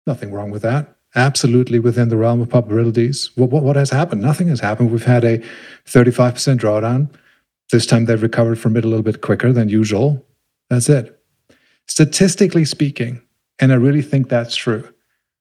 Nothing 0.09 0.33
wrong 0.33 0.51
with 0.51 0.63
that. 0.63 0.97
Absolutely 1.15 1.79
within 1.79 2.09
the 2.09 2.17
realm 2.17 2.41
of 2.41 2.49
probabilities. 2.49 3.31
What, 3.35 3.51
what, 3.51 3.63
what 3.63 3.77
has 3.77 3.91
happened? 3.91 4.23
Nothing 4.23 4.49
has 4.49 4.59
happened. 4.59 4.91
We've 4.91 5.05
had 5.05 5.23
a 5.23 5.39
35% 5.85 6.59
drawdown. 6.59 7.11
This 7.71 7.85
time 7.85 8.07
they've 8.07 8.23
recovered 8.23 8.59
from 8.59 8.75
it 8.79 8.87
a 8.87 8.89
little 8.89 9.03
bit 9.03 9.21
quicker 9.21 9.53
than 9.53 9.69
usual. 9.69 10.25
That's 10.71 10.89
it. 10.89 11.23
Statistically 11.87 12.65
speaking, 12.65 13.21
and 13.59 13.71
I 13.71 13.75
really 13.75 14.01
think 14.01 14.31
that's 14.31 14.57
true, 14.57 14.89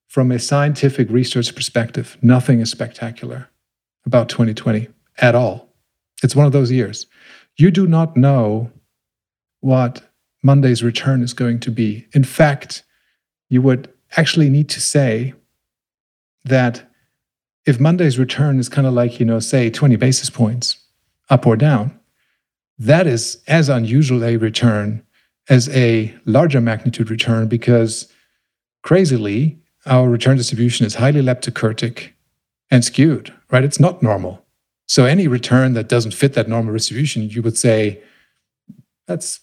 from 0.09 0.33
a 0.33 0.39
scientific 0.39 1.09
research 1.09 1.55
perspective, 1.55 2.17
nothing 2.21 2.59
is 2.59 2.69
spectacular 2.69 3.49
about 4.05 4.27
2020 4.27 4.89
at 5.19 5.33
all. 5.33 5.73
It's 6.23 6.35
one 6.35 6.45
of 6.45 6.51
those 6.51 6.71
years. 6.71 7.07
You 7.57 7.71
do 7.71 7.87
not 7.87 8.17
know 8.17 8.69
what 9.61 10.01
Monday's 10.43 10.83
return 10.83 11.21
is 11.21 11.33
going 11.33 11.61
to 11.61 11.71
be. 11.71 12.05
In 12.11 12.25
fact, 12.25 12.83
you 13.49 13.61
would 13.61 13.87
actually 14.15 14.49
need 14.49 14.69
to 14.69 14.81
say 14.81 15.33
that 16.45 16.89
if 17.65 17.79
Monday's 17.79 18.17
return 18.17 18.59
is 18.59 18.69
kind 18.69 18.87
of 18.87 18.93
like, 18.93 19.19
you 19.19 19.25
know, 19.25 19.39
say 19.39 19.69
20 19.69 19.95
basis 19.97 20.29
points 20.29 20.77
up 21.29 21.45
or 21.45 21.57
down, 21.57 21.99
that 22.79 23.07
is 23.07 23.43
as 23.47 23.69
unusual 23.69 24.23
a 24.23 24.37
return 24.37 25.03
as 25.49 25.69
a 25.69 26.15
larger 26.25 26.61
magnitude 26.61 27.09
return 27.09 27.47
because 27.47 28.11
crazily, 28.83 29.59
our 29.85 30.09
return 30.09 30.37
distribution 30.37 30.85
is 30.85 30.95
highly 30.95 31.21
leptokurtic 31.21 32.11
and 32.69 32.83
skewed, 32.83 33.33
right? 33.51 33.63
It's 33.63 33.79
not 33.79 34.03
normal. 34.03 34.45
So 34.87 35.05
any 35.05 35.27
return 35.27 35.73
that 35.73 35.89
doesn't 35.89 36.13
fit 36.13 36.33
that 36.33 36.47
normal 36.47 36.73
distribution, 36.73 37.29
you 37.29 37.41
would 37.41 37.57
say, 37.57 38.01
that's 39.05 39.39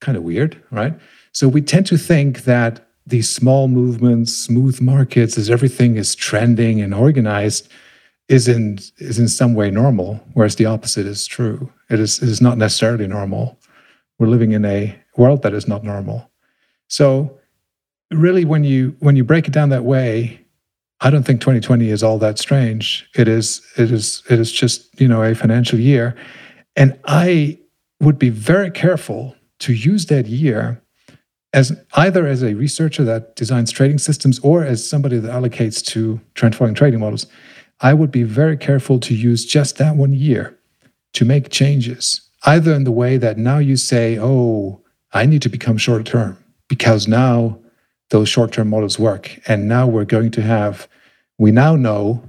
kind 0.00 0.16
of 0.16 0.22
weird, 0.22 0.62
right? 0.70 0.98
So 1.32 1.48
we 1.48 1.62
tend 1.62 1.86
to 1.86 1.98
think 1.98 2.44
that 2.44 2.86
these 3.06 3.28
small 3.28 3.68
movements, 3.68 4.32
smooth 4.32 4.80
markets, 4.80 5.36
as 5.36 5.50
everything 5.50 5.96
is 5.96 6.14
trending 6.14 6.80
and 6.80 6.94
organized, 6.94 7.68
is 8.28 8.48
in 8.48 8.78
is 8.98 9.18
in 9.18 9.28
some 9.28 9.54
way 9.54 9.70
normal, 9.70 10.20
whereas 10.34 10.56
the 10.56 10.66
opposite 10.66 11.06
is 11.06 11.26
true. 11.26 11.72
It 11.90 12.00
is 12.00 12.22
it 12.22 12.28
is 12.28 12.40
not 12.40 12.58
necessarily 12.58 13.06
normal. 13.06 13.58
We're 14.18 14.28
living 14.28 14.52
in 14.52 14.64
a 14.64 14.98
world 15.16 15.42
that 15.42 15.54
is 15.54 15.66
not 15.66 15.84
normal. 15.84 16.30
So 16.88 17.38
really 18.10 18.44
when 18.44 18.64
you 18.64 18.96
when 19.00 19.16
you 19.16 19.24
break 19.24 19.48
it 19.48 19.52
down 19.52 19.70
that 19.70 19.84
way, 19.84 20.40
I 21.00 21.10
don't 21.10 21.24
think 21.24 21.40
2020 21.40 21.90
is 21.90 22.02
all 22.02 22.18
that 22.18 22.38
strange. 22.38 23.08
It 23.16 23.28
is 23.28 23.60
it 23.76 23.90
is 23.90 24.22
it 24.30 24.38
is 24.38 24.52
just, 24.52 25.00
you 25.00 25.08
know, 25.08 25.22
a 25.22 25.34
financial 25.34 25.78
year. 25.78 26.14
And 26.76 26.98
I 27.04 27.58
would 28.00 28.18
be 28.18 28.30
very 28.30 28.70
careful 28.70 29.36
to 29.60 29.72
use 29.72 30.06
that 30.06 30.26
year 30.26 30.81
as 31.52 31.78
either 31.94 32.26
as 32.26 32.42
a 32.42 32.54
researcher 32.54 33.04
that 33.04 33.36
designs 33.36 33.70
trading 33.70 33.98
systems 33.98 34.38
or 34.40 34.64
as 34.64 34.88
somebody 34.88 35.18
that 35.18 35.30
allocates 35.30 35.84
to 35.84 36.20
trend 36.34 36.56
following 36.56 36.74
trading 36.74 37.00
models, 37.00 37.26
I 37.80 37.94
would 37.94 38.10
be 38.10 38.22
very 38.22 38.56
careful 38.56 38.98
to 39.00 39.14
use 39.14 39.44
just 39.44 39.76
that 39.78 39.96
one 39.96 40.12
year 40.12 40.58
to 41.14 41.24
make 41.24 41.50
changes, 41.50 42.22
either 42.44 42.72
in 42.72 42.84
the 42.84 42.92
way 42.92 43.18
that 43.18 43.36
now 43.36 43.58
you 43.58 43.76
say, 43.76 44.18
oh, 44.18 44.80
I 45.12 45.26
need 45.26 45.42
to 45.42 45.48
become 45.48 45.76
short 45.76 46.06
term 46.06 46.42
because 46.68 47.06
now 47.06 47.58
those 48.10 48.28
short 48.28 48.52
term 48.52 48.68
models 48.68 48.98
work. 48.98 49.38
And 49.46 49.68
now 49.68 49.86
we're 49.86 50.04
going 50.04 50.30
to 50.32 50.42
have, 50.42 50.88
we 51.38 51.50
now 51.50 51.76
know 51.76 52.22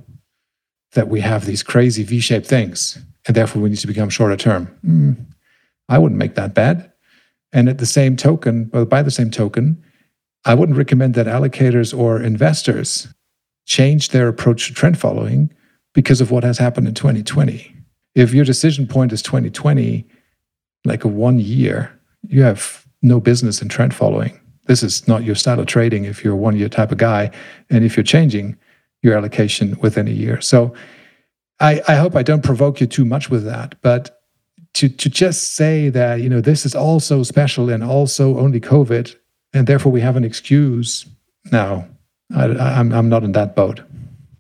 that 0.93 1.07
we 1.07 1.21
have 1.21 1.45
these 1.45 1.63
crazy 1.63 2.03
V 2.03 2.19
shaped 2.19 2.47
things, 2.47 2.97
and 3.25 3.35
therefore 3.35 3.61
we 3.61 3.69
need 3.69 3.79
to 3.79 3.87
become 3.87 4.09
shorter 4.09 4.35
term. 4.35 4.75
Mm, 4.85 5.25
I 5.87 5.97
wouldn't 5.97 6.19
make 6.19 6.35
that 6.35 6.53
bad. 6.53 6.91
And 7.53 7.69
at 7.69 7.77
the 7.77 7.85
same 7.85 8.15
token, 8.17 8.69
well, 8.73 8.85
by 8.85 9.01
the 9.01 9.11
same 9.11 9.31
token, 9.31 9.81
I 10.45 10.55
wouldn't 10.55 10.77
recommend 10.77 11.13
that 11.13 11.27
allocators 11.27 11.97
or 11.97 12.21
investors 12.21 13.07
change 13.65 14.09
their 14.09 14.27
approach 14.27 14.67
to 14.67 14.73
trend 14.73 14.99
following 14.99 15.53
because 15.93 16.19
of 16.19 16.31
what 16.31 16.43
has 16.43 16.57
happened 16.57 16.87
in 16.87 16.93
2020. 16.93 17.73
If 18.15 18.33
your 18.33 18.43
decision 18.43 18.87
point 18.87 19.13
is 19.13 19.21
2020, 19.21 20.05
like 20.85 21.03
a 21.03 21.07
one 21.07 21.39
year, 21.39 21.97
you 22.27 22.41
have 22.43 22.85
no 23.01 23.19
business 23.19 23.61
in 23.61 23.69
trend 23.69 23.93
following. 23.93 24.39
This 24.65 24.83
is 24.83 25.07
not 25.07 25.23
your 25.23 25.35
style 25.35 25.59
of 25.59 25.67
trading 25.67 26.05
if 26.05 26.23
you're 26.23 26.33
a 26.33 26.37
one 26.37 26.57
year 26.57 26.69
type 26.69 26.91
of 26.91 26.97
guy. 26.97 27.31
And 27.69 27.85
if 27.85 27.95
you're 27.95 28.03
changing 28.03 28.57
your 29.01 29.15
allocation 29.15 29.77
within 29.81 30.07
a 30.07 30.11
year. 30.11 30.41
So 30.41 30.73
I, 31.59 31.81
I 31.87 31.95
hope 31.95 32.15
I 32.15 32.23
don't 32.23 32.43
provoke 32.43 32.81
you 32.81 32.87
too 32.87 33.05
much 33.05 33.29
with 33.29 33.45
that. 33.45 33.75
But 33.81 34.22
to 34.73 34.89
to 34.89 35.09
just 35.09 35.55
say 35.55 35.89
that 35.89 36.21
you 36.21 36.29
know 36.29 36.41
this 36.41 36.65
is 36.65 36.75
also 36.75 37.23
special 37.23 37.69
and 37.69 37.83
also 37.83 38.37
only 38.37 38.59
COVID, 38.59 39.15
and 39.53 39.67
therefore 39.67 39.91
we 39.91 40.01
have 40.01 40.15
an 40.15 40.23
excuse. 40.23 41.05
No, 41.51 41.87
I, 42.35 42.45
I'm 42.45 42.91
I'm 42.91 43.09
not 43.09 43.23
in 43.23 43.33
that 43.33 43.55
boat. 43.55 43.81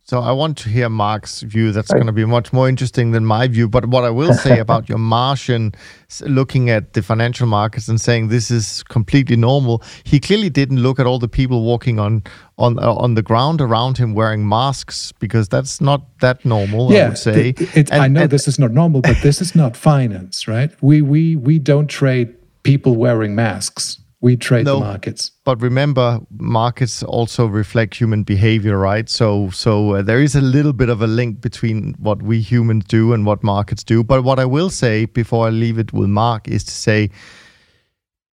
So 0.05 0.19
I 0.19 0.33
want 0.33 0.57
to 0.59 0.69
hear 0.69 0.89
Mark's 0.89 1.43
view. 1.43 1.71
That's 1.71 1.91
going 1.93 2.07
to 2.07 2.11
be 2.11 2.25
much 2.25 2.51
more 2.51 2.67
interesting 2.67 3.11
than 3.11 3.25
my 3.25 3.47
view. 3.47 3.69
But 3.69 3.85
what 3.85 4.03
I 4.03 4.09
will 4.09 4.33
say 4.45 4.59
about 4.59 4.89
your 4.89 4.97
Martian 4.97 5.73
looking 6.21 6.69
at 6.69 6.91
the 6.91 7.01
financial 7.01 7.47
markets 7.47 7.87
and 7.87 8.01
saying 8.01 8.27
this 8.27 8.51
is 8.51 8.83
completely 8.83 9.37
normal, 9.37 9.81
he 10.03 10.19
clearly 10.19 10.49
didn't 10.49 10.79
look 10.79 10.99
at 10.99 11.05
all 11.05 11.19
the 11.19 11.29
people 11.29 11.63
walking 11.63 11.99
on 11.99 12.21
on 12.57 12.77
uh, 12.79 12.93
on 12.93 13.15
the 13.15 13.21
ground 13.21 13.61
around 13.61 13.97
him 13.97 14.13
wearing 14.13 14.47
masks 14.47 15.13
because 15.19 15.47
that's 15.47 15.79
not 15.79 16.19
that 16.19 16.43
normal. 16.43 16.91
Yeah, 16.91 17.05
I 17.05 17.09
would 17.09 17.17
say. 17.17 17.49
It, 17.49 17.77
it, 17.77 17.91
and, 17.91 18.01
I 18.01 18.07
know 18.09 18.21
and, 18.23 18.29
this 18.29 18.45
is 18.49 18.59
not 18.59 18.71
normal, 18.71 19.01
but 19.01 19.17
this 19.23 19.41
is 19.41 19.55
not 19.55 19.77
finance, 19.77 20.49
right? 20.49 20.71
We 20.81 21.01
we 21.01 21.37
we 21.37 21.59
don't 21.59 21.87
trade 21.87 22.35
people 22.63 22.97
wearing 22.97 23.35
masks 23.35 24.02
we 24.23 24.37
trade 24.37 24.65
no, 24.65 24.79
the 24.79 24.85
markets. 24.85 25.31
But 25.43 25.61
remember, 25.61 26.21
markets 26.39 27.03
also 27.03 27.45
reflect 27.45 27.93
human 27.93 28.23
behavior, 28.23 28.77
right? 28.77 29.09
So, 29.09 29.49
so 29.49 29.95
uh, 29.95 30.01
there 30.01 30.21
is 30.21 30.33
a 30.33 30.39
little 30.39 30.71
bit 30.71 30.87
of 30.87 31.01
a 31.01 31.07
link 31.07 31.41
between 31.41 31.93
what 31.99 32.23
we 32.23 32.39
humans 32.39 32.85
do 32.85 33.11
and 33.11 33.25
what 33.25 33.43
markets 33.43 33.83
do. 33.83 34.01
But 34.01 34.23
what 34.23 34.39
I 34.39 34.45
will 34.45 34.69
say 34.69 35.05
before 35.05 35.47
I 35.47 35.49
leave 35.49 35.77
it 35.77 35.91
with 35.91 36.07
Mark 36.07 36.47
is 36.47 36.63
to 36.63 36.71
say, 36.71 37.09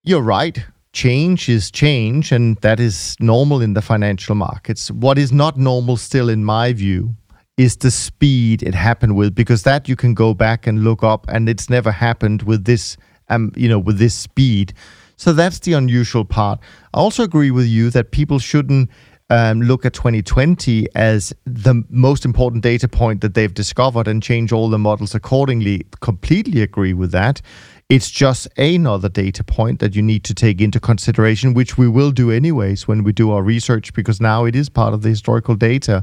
you're 0.04 0.22
right. 0.22 0.64
Change 0.92 1.48
is 1.48 1.72
change, 1.72 2.30
and 2.30 2.56
that 2.58 2.78
is 2.78 3.16
normal 3.18 3.60
in 3.60 3.74
the 3.74 3.82
financial 3.82 4.36
markets. 4.36 4.92
What 4.92 5.18
is 5.18 5.32
not 5.32 5.58
normal, 5.58 5.96
still, 5.96 6.28
in 6.28 6.44
my 6.44 6.72
view, 6.72 7.16
is 7.56 7.76
the 7.76 7.90
speed 7.90 8.62
it 8.62 8.76
happened 8.76 9.16
with, 9.16 9.34
because 9.34 9.64
that 9.64 9.88
you 9.88 9.96
can 9.96 10.14
go 10.14 10.34
back 10.34 10.68
and 10.68 10.84
look 10.84 11.02
up, 11.02 11.26
and 11.28 11.48
it's 11.48 11.68
never 11.68 11.90
happened 11.90 12.42
with 12.42 12.64
this, 12.64 12.96
um, 13.28 13.50
you 13.56 13.68
know, 13.68 13.78
with 13.78 13.98
this 13.98 14.14
speed. 14.14 14.72
So 15.20 15.34
that's 15.34 15.58
the 15.58 15.74
unusual 15.74 16.24
part. 16.24 16.60
I 16.94 16.98
also 16.98 17.22
agree 17.22 17.50
with 17.50 17.66
you 17.66 17.90
that 17.90 18.10
people 18.10 18.38
shouldn't 18.38 18.88
um, 19.28 19.60
look 19.60 19.84
at 19.84 19.92
2020 19.92 20.86
as 20.94 21.34
the 21.44 21.84
most 21.90 22.24
important 22.24 22.62
data 22.62 22.88
point 22.88 23.20
that 23.20 23.34
they've 23.34 23.52
discovered 23.52 24.08
and 24.08 24.22
change 24.22 24.50
all 24.50 24.70
the 24.70 24.78
models 24.78 25.14
accordingly. 25.14 25.82
Completely 26.00 26.62
agree 26.62 26.94
with 26.94 27.12
that. 27.12 27.42
It's 27.90 28.10
just 28.10 28.48
another 28.56 29.10
data 29.10 29.44
point 29.44 29.80
that 29.80 29.94
you 29.94 30.00
need 30.00 30.24
to 30.24 30.32
take 30.32 30.58
into 30.62 30.80
consideration, 30.80 31.52
which 31.52 31.76
we 31.76 31.86
will 31.86 32.12
do 32.12 32.30
anyways 32.30 32.88
when 32.88 33.04
we 33.04 33.12
do 33.12 33.30
our 33.30 33.42
research, 33.42 33.92
because 33.92 34.22
now 34.22 34.46
it 34.46 34.56
is 34.56 34.70
part 34.70 34.94
of 34.94 35.02
the 35.02 35.10
historical 35.10 35.54
data. 35.54 36.02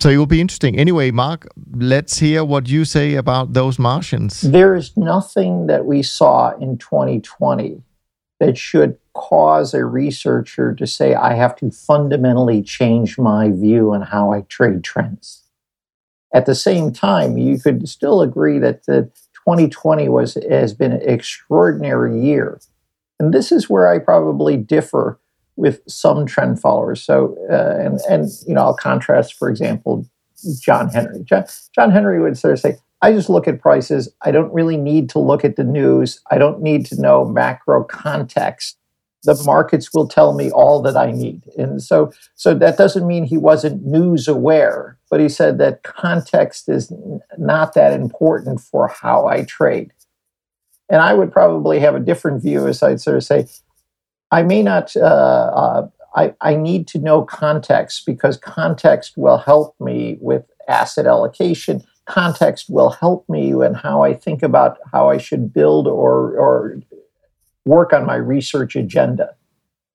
So 0.00 0.08
it 0.08 0.16
will 0.16 0.26
be 0.26 0.40
interesting. 0.40 0.76
Anyway, 0.76 1.12
Mark, 1.12 1.46
let's 1.72 2.18
hear 2.18 2.44
what 2.44 2.68
you 2.68 2.84
say 2.84 3.14
about 3.14 3.52
those 3.52 3.78
Martians. 3.78 4.40
There 4.40 4.74
is 4.74 4.96
nothing 4.96 5.68
that 5.68 5.84
we 5.84 6.02
saw 6.02 6.50
in 6.58 6.78
2020 6.78 7.80
that 8.40 8.58
should 8.58 8.96
cause 9.14 9.74
a 9.74 9.84
researcher 9.84 10.74
to 10.74 10.86
say, 10.86 11.14
I 11.14 11.34
have 11.34 11.54
to 11.56 11.70
fundamentally 11.70 12.62
change 12.62 13.18
my 13.18 13.50
view 13.50 13.92
on 13.92 14.02
how 14.02 14.32
I 14.32 14.40
trade 14.42 14.82
trends. 14.82 15.44
At 16.34 16.46
the 16.46 16.54
same 16.54 16.92
time, 16.92 17.38
you 17.38 17.60
could 17.60 17.88
still 17.88 18.22
agree 18.22 18.58
that 18.58 18.86
the 18.86 19.10
2020 19.46 20.08
was 20.08 20.38
has 20.48 20.72
been 20.74 20.92
an 20.92 21.02
extraordinary 21.02 22.20
year. 22.20 22.60
And 23.18 23.34
this 23.34 23.52
is 23.52 23.68
where 23.68 23.88
I 23.88 23.98
probably 23.98 24.56
differ 24.56 25.20
with 25.56 25.80
some 25.86 26.24
trend 26.24 26.60
followers. 26.60 27.02
So, 27.02 27.36
uh, 27.50 27.76
and, 27.78 28.00
and, 28.08 28.30
you 28.46 28.54
know, 28.54 28.62
I'll 28.62 28.76
contrast, 28.76 29.34
for 29.34 29.50
example, 29.50 30.06
John 30.60 30.88
Henry. 30.88 31.22
John, 31.24 31.44
John 31.74 31.90
Henry 31.90 32.22
would 32.22 32.38
sort 32.38 32.54
of 32.54 32.60
say, 32.60 32.78
I 33.02 33.12
just 33.12 33.30
look 33.30 33.48
at 33.48 33.60
prices. 33.60 34.08
I 34.22 34.30
don't 34.30 34.52
really 34.52 34.76
need 34.76 35.08
to 35.10 35.18
look 35.18 35.44
at 35.44 35.56
the 35.56 35.64
news. 35.64 36.20
I 36.30 36.38
don't 36.38 36.60
need 36.60 36.84
to 36.86 37.00
know 37.00 37.24
macro 37.24 37.82
context. 37.84 38.76
The 39.24 39.40
markets 39.44 39.92
will 39.92 40.08
tell 40.08 40.34
me 40.34 40.50
all 40.50 40.80
that 40.82 40.96
I 40.96 41.10
need. 41.10 41.42
And 41.58 41.82
so, 41.82 42.10
so 42.36 42.54
that 42.54 42.78
doesn't 42.78 43.06
mean 43.06 43.24
he 43.24 43.36
wasn't 43.36 43.84
news 43.84 44.28
aware, 44.28 44.98
but 45.10 45.20
he 45.20 45.28
said 45.28 45.58
that 45.58 45.82
context 45.82 46.68
is 46.68 46.92
not 47.36 47.74
that 47.74 47.92
important 47.92 48.60
for 48.60 48.88
how 48.88 49.26
I 49.26 49.44
trade. 49.44 49.92
And 50.88 51.02
I 51.02 51.14
would 51.14 51.30
probably 51.30 51.80
have 51.80 51.94
a 51.94 52.00
different 52.00 52.42
view 52.42 52.66
as 52.66 52.82
I'd 52.82 53.00
sort 53.00 53.16
of 53.16 53.24
say, 53.24 53.46
I 54.30 54.42
may 54.42 54.62
not, 54.62 54.96
uh, 54.96 55.00
uh, 55.00 55.88
I, 56.14 56.34
I 56.40 56.54
need 56.56 56.88
to 56.88 56.98
know 56.98 57.22
context 57.22 58.04
because 58.06 58.36
context 58.36 59.14
will 59.16 59.38
help 59.38 59.74
me 59.80 60.18
with 60.20 60.44
asset 60.66 61.06
allocation. 61.06 61.82
Context 62.10 62.68
will 62.68 62.90
help 62.90 63.28
me 63.28 63.50
in 63.52 63.74
how 63.74 64.02
I 64.02 64.14
think 64.14 64.42
about 64.42 64.78
how 64.92 65.08
I 65.08 65.18
should 65.18 65.52
build 65.52 65.86
or, 65.86 66.36
or 66.36 66.80
work 67.64 67.92
on 67.92 68.04
my 68.04 68.16
research 68.16 68.74
agenda. 68.74 69.36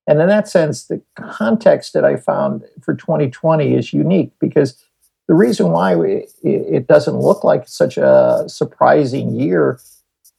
And 0.07 0.21
in 0.21 0.27
that 0.27 0.47
sense, 0.47 0.85
the 0.85 1.01
context 1.15 1.93
that 1.93 2.05
I 2.05 2.15
found 2.15 2.63
for 2.81 2.93
2020 2.93 3.73
is 3.73 3.91
unique 3.91 4.31
because 4.39 4.81
the 5.27 5.33
reason 5.33 5.71
why 5.71 5.95
we, 5.95 6.27
it 6.43 6.87
doesn't 6.87 7.19
look 7.19 7.43
like 7.43 7.67
such 7.67 7.97
a 7.97 8.45
surprising 8.47 9.35
year 9.35 9.79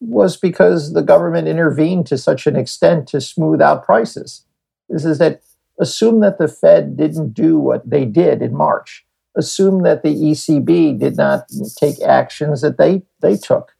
was 0.00 0.36
because 0.36 0.92
the 0.92 1.02
government 1.02 1.48
intervened 1.48 2.06
to 2.06 2.18
such 2.18 2.46
an 2.46 2.56
extent 2.56 3.08
to 3.08 3.20
smooth 3.20 3.60
out 3.60 3.84
prices. 3.84 4.44
This 4.88 5.04
is 5.04 5.18
that 5.18 5.42
assume 5.80 6.20
that 6.20 6.38
the 6.38 6.48
Fed 6.48 6.96
didn't 6.96 7.34
do 7.34 7.58
what 7.58 7.88
they 7.88 8.04
did 8.04 8.42
in 8.42 8.54
March. 8.54 9.05
Assume 9.36 9.82
that 9.82 10.02
the 10.02 10.14
ECB 10.14 10.98
did 10.98 11.16
not 11.16 11.46
take 11.76 12.00
actions 12.02 12.62
that 12.62 12.78
they, 12.78 13.02
they 13.20 13.36
took. 13.36 13.72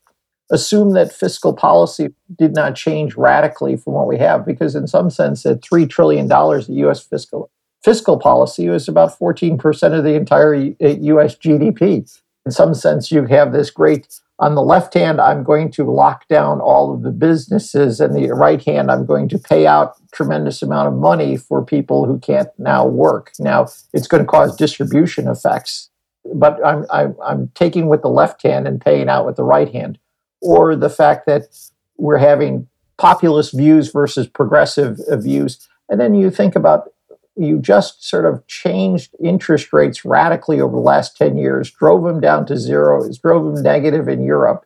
Assume 0.50 0.92
that 0.92 1.12
fiscal 1.12 1.54
policy 1.54 2.14
did 2.38 2.54
not 2.54 2.76
change 2.76 3.16
radically 3.16 3.76
from 3.76 3.94
what 3.94 4.07
we 4.07 4.18
have, 4.18 4.46
because 4.46 4.76
in 4.76 4.86
some 4.86 5.11
sense, 5.11 5.44
at 5.46 5.62
$3 5.62 5.88
trillion, 5.88 6.28
the 6.28 6.66
US 6.86 7.00
fiscal 7.00 7.50
fiscal 7.82 8.18
policy 8.18 8.68
was 8.68 8.88
about 8.88 9.16
14% 9.16 9.96
of 9.96 10.02
the 10.02 10.14
entire 10.14 10.54
US 10.54 11.36
GDP. 11.36 12.20
In 12.44 12.50
some 12.50 12.74
sense, 12.74 13.12
you 13.12 13.24
have 13.26 13.52
this 13.52 13.70
great 13.70 14.20
on 14.39 14.55
the 14.55 14.62
left 14.62 14.93
hand, 14.95 15.20
I'm 15.20 15.43
going 15.43 15.70
to 15.72 15.84
lock 15.84 16.28
down 16.28 16.61
all 16.61 16.93
of 16.93 17.03
the 17.03 17.11
businesses, 17.11 18.01
and 18.01 18.14
the 18.14 18.34
right 18.34 18.62
hand, 18.62 18.91
I'm 18.91 19.07
going 19.07 19.28
to 19.30 19.39
pay 19.39 19.66
out 19.66 19.95
tremendous 20.12 20.62
amount 20.62 20.89
of 20.89 20.95
money 20.95 21.37
for 21.37 21.64
people 21.64 22.05
who 22.05 22.18
can't 22.18 22.49
now 22.59 22.87
work. 22.87 23.32
Now, 23.39 23.68
it's 23.93 24.07
going 24.07 24.22
to 24.22 24.28
cause 24.28 24.55
distribution 24.57 25.26
effects, 25.28 25.91
but 26.34 26.64
I'm, 26.64 26.84
I'm, 26.91 27.16
I'm 27.24 27.49
taking 27.55 27.89
with 27.89 28.03
the 28.03 28.09
left 28.09 28.43
hand 28.43 28.68
and 28.68 28.80
paying 28.80 29.09
out 29.09 29.24
with 29.24 29.37
the 29.37 29.45
right 29.45 29.72
hand. 29.72 29.99
Or 30.43 30.76
the 30.76 30.91
fact 30.91 31.26
that 31.26 31.45
we're 31.97 32.18
having 32.18 32.68
populist 32.99 33.57
views 33.57 33.91
versus 33.91 34.26
progressive 34.26 34.99
views. 35.12 35.66
And 35.89 36.01
then 36.01 36.14
you 36.14 36.30
think 36.30 36.57
about 36.57 36.93
you 37.37 37.59
just 37.59 38.09
sort 38.09 38.24
of 38.24 38.47
changed 38.47 39.14
interest 39.22 39.72
rates 39.72 40.05
radically 40.05 40.61
over 40.61 40.74
the 40.74 40.82
last 40.82 41.16
10 41.16 41.37
years, 41.37 41.70
drove 41.70 42.05
them 42.05 42.20
down 42.20 42.47
to 42.47 42.57
zero, 42.57 43.09
drove 43.22 43.45
them 43.45 43.62
negative 43.62 44.09
in 44.09 44.22
Europe, 44.22 44.64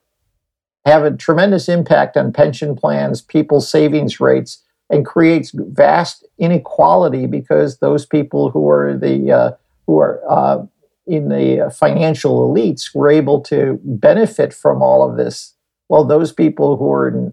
have 0.84 1.04
a 1.04 1.10
tremendous 1.10 1.68
impact 1.68 2.16
on 2.16 2.32
pension 2.32 2.76
plans, 2.76 3.20
people's 3.20 3.68
savings 3.68 4.20
rates, 4.20 4.62
and 4.88 5.04
creates 5.04 5.52
vast 5.54 6.26
inequality 6.38 7.26
because 7.26 7.78
those 7.78 8.06
people 8.06 8.50
who 8.50 8.68
are 8.68 8.96
the 8.96 9.30
uh, 9.30 9.50
who 9.86 9.98
are 9.98 10.20
uh, 10.28 10.64
in 11.06 11.28
the 11.28 11.72
financial 11.76 12.48
elites 12.48 12.94
were 12.94 13.10
able 13.10 13.40
to 13.40 13.78
benefit 13.84 14.52
from 14.52 14.82
all 14.82 15.08
of 15.08 15.16
this. 15.16 15.54
Well, 15.88 16.04
those 16.04 16.32
people 16.32 16.76
who 16.76 16.90
are 16.90 17.32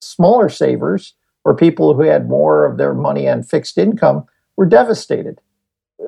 smaller 0.00 0.48
savers 0.48 1.14
or 1.44 1.54
people 1.54 1.94
who 1.94 2.02
had 2.02 2.28
more 2.28 2.64
of 2.64 2.78
their 2.78 2.94
money 2.94 3.28
on 3.28 3.42
fixed 3.42 3.78
income 3.78 4.26
were 4.56 4.66
devastated. 4.66 5.40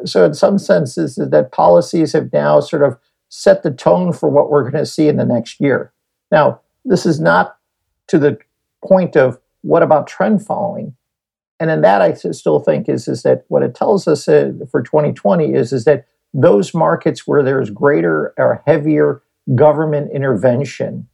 So, 0.04 0.24
in 0.24 0.34
some 0.34 0.58
senses, 0.58 1.16
that 1.16 1.52
policies 1.52 2.12
have 2.12 2.32
now 2.32 2.60
sort 2.60 2.82
of 2.82 2.98
set 3.28 3.62
the 3.62 3.70
tone 3.70 4.12
for 4.12 4.28
what 4.28 4.50
we're 4.50 4.62
going 4.62 4.74
to 4.74 4.86
see 4.86 5.08
in 5.08 5.16
the 5.16 5.24
next 5.24 5.60
year. 5.60 5.92
Now, 6.30 6.60
this 6.84 7.06
is 7.06 7.20
not 7.20 7.56
to 8.08 8.18
the 8.18 8.38
point 8.86 9.16
of 9.16 9.38
what 9.62 9.82
about 9.82 10.06
trend 10.06 10.44
following. 10.44 10.94
And 11.58 11.70
in 11.70 11.80
that, 11.82 12.02
I 12.02 12.12
still 12.12 12.60
think 12.60 12.88
is, 12.88 13.08
is 13.08 13.22
that 13.22 13.44
what 13.48 13.62
it 13.62 13.74
tells 13.74 14.06
us 14.06 14.28
uh, 14.28 14.52
for 14.70 14.82
2020 14.82 15.54
is, 15.54 15.72
is 15.72 15.84
that 15.84 16.06
those 16.34 16.74
markets 16.74 17.26
where 17.26 17.42
there's 17.42 17.70
greater 17.70 18.34
or 18.36 18.62
heavier 18.66 19.22
government 19.54 20.10
intervention 20.12 21.08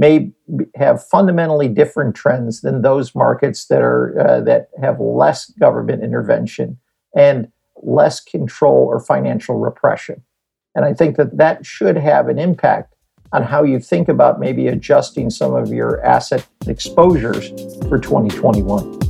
may 0.00 0.32
have 0.74 1.06
fundamentally 1.06 1.68
different 1.68 2.16
trends 2.16 2.62
than 2.62 2.80
those 2.80 3.14
markets 3.14 3.66
that 3.66 3.82
are 3.82 4.18
uh, 4.18 4.40
that 4.40 4.70
have 4.80 4.98
less 4.98 5.50
government 5.60 6.02
intervention 6.02 6.78
and 7.14 7.52
less 7.82 8.18
control 8.18 8.86
or 8.86 8.98
financial 8.98 9.58
repression. 9.58 10.22
And 10.74 10.86
I 10.86 10.94
think 10.94 11.16
that 11.16 11.36
that 11.36 11.66
should 11.66 11.98
have 11.98 12.28
an 12.28 12.38
impact 12.38 12.94
on 13.32 13.42
how 13.42 13.62
you 13.62 13.78
think 13.78 14.08
about 14.08 14.40
maybe 14.40 14.68
adjusting 14.68 15.28
some 15.28 15.54
of 15.54 15.68
your 15.68 16.02
asset 16.02 16.46
exposures 16.66 17.50
for 17.88 17.98
2021. 17.98 19.09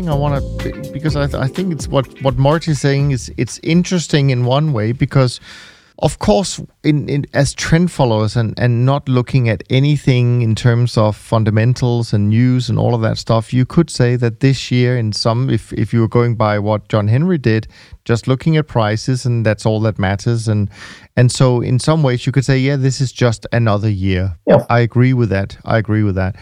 Thing 0.00 0.10
I 0.10 0.14
want 0.14 0.60
to 0.60 0.92
because 0.92 1.16
I, 1.16 1.26
th- 1.26 1.42
I 1.42 1.46
think 1.46 1.72
it's 1.72 1.86
what 1.88 2.06
what 2.22 2.38
Marty's 2.38 2.80
saying 2.80 3.10
is 3.10 3.32
it's 3.36 3.60
interesting 3.62 4.30
in 4.30 4.44
one 4.44 4.72
way 4.72 4.92
because 4.92 5.40
of 5.98 6.18
course 6.18 6.60
in, 6.82 7.08
in 7.10 7.26
as 7.34 7.52
trend 7.52 7.90
followers 7.90 8.34
and 8.36 8.58
and 8.58 8.86
not 8.86 9.08
looking 9.08 9.50
at 9.50 9.62
anything 9.68 10.40
in 10.40 10.54
terms 10.54 10.96
of 10.96 11.16
fundamentals 11.16 12.14
and 12.14 12.30
news 12.30 12.70
and 12.70 12.78
all 12.78 12.94
of 12.94 13.02
that 13.02 13.18
stuff 13.18 13.52
you 13.52 13.66
could 13.66 13.90
say 13.90 14.16
that 14.16 14.40
this 14.40 14.70
year 14.70 14.96
in 14.96 15.12
some 15.12 15.50
if 15.50 15.72
if 15.74 15.92
you 15.92 16.00
were 16.00 16.08
going 16.08 16.34
by 16.34 16.58
what 16.58 16.88
John 16.88 17.08
Henry 17.08 17.38
did 17.38 17.66
just 18.04 18.26
looking 18.26 18.56
at 18.56 18.66
prices 18.66 19.26
and 19.26 19.44
that's 19.44 19.66
all 19.66 19.80
that 19.80 19.98
matters. 19.98 20.48
And 20.48 20.70
and 21.16 21.30
so 21.30 21.60
in 21.60 21.78
some 21.78 22.02
ways 22.02 22.24
you 22.24 22.32
could 22.32 22.46
say 22.46 22.58
yeah 22.58 22.76
this 22.76 23.00
is 23.00 23.12
just 23.12 23.46
another 23.52 23.90
year. 23.90 24.38
Yeah. 24.46 24.64
I 24.70 24.80
agree 24.80 25.12
with 25.12 25.28
that. 25.28 25.58
I 25.64 25.76
agree 25.76 26.04
with 26.04 26.14
that 26.14 26.36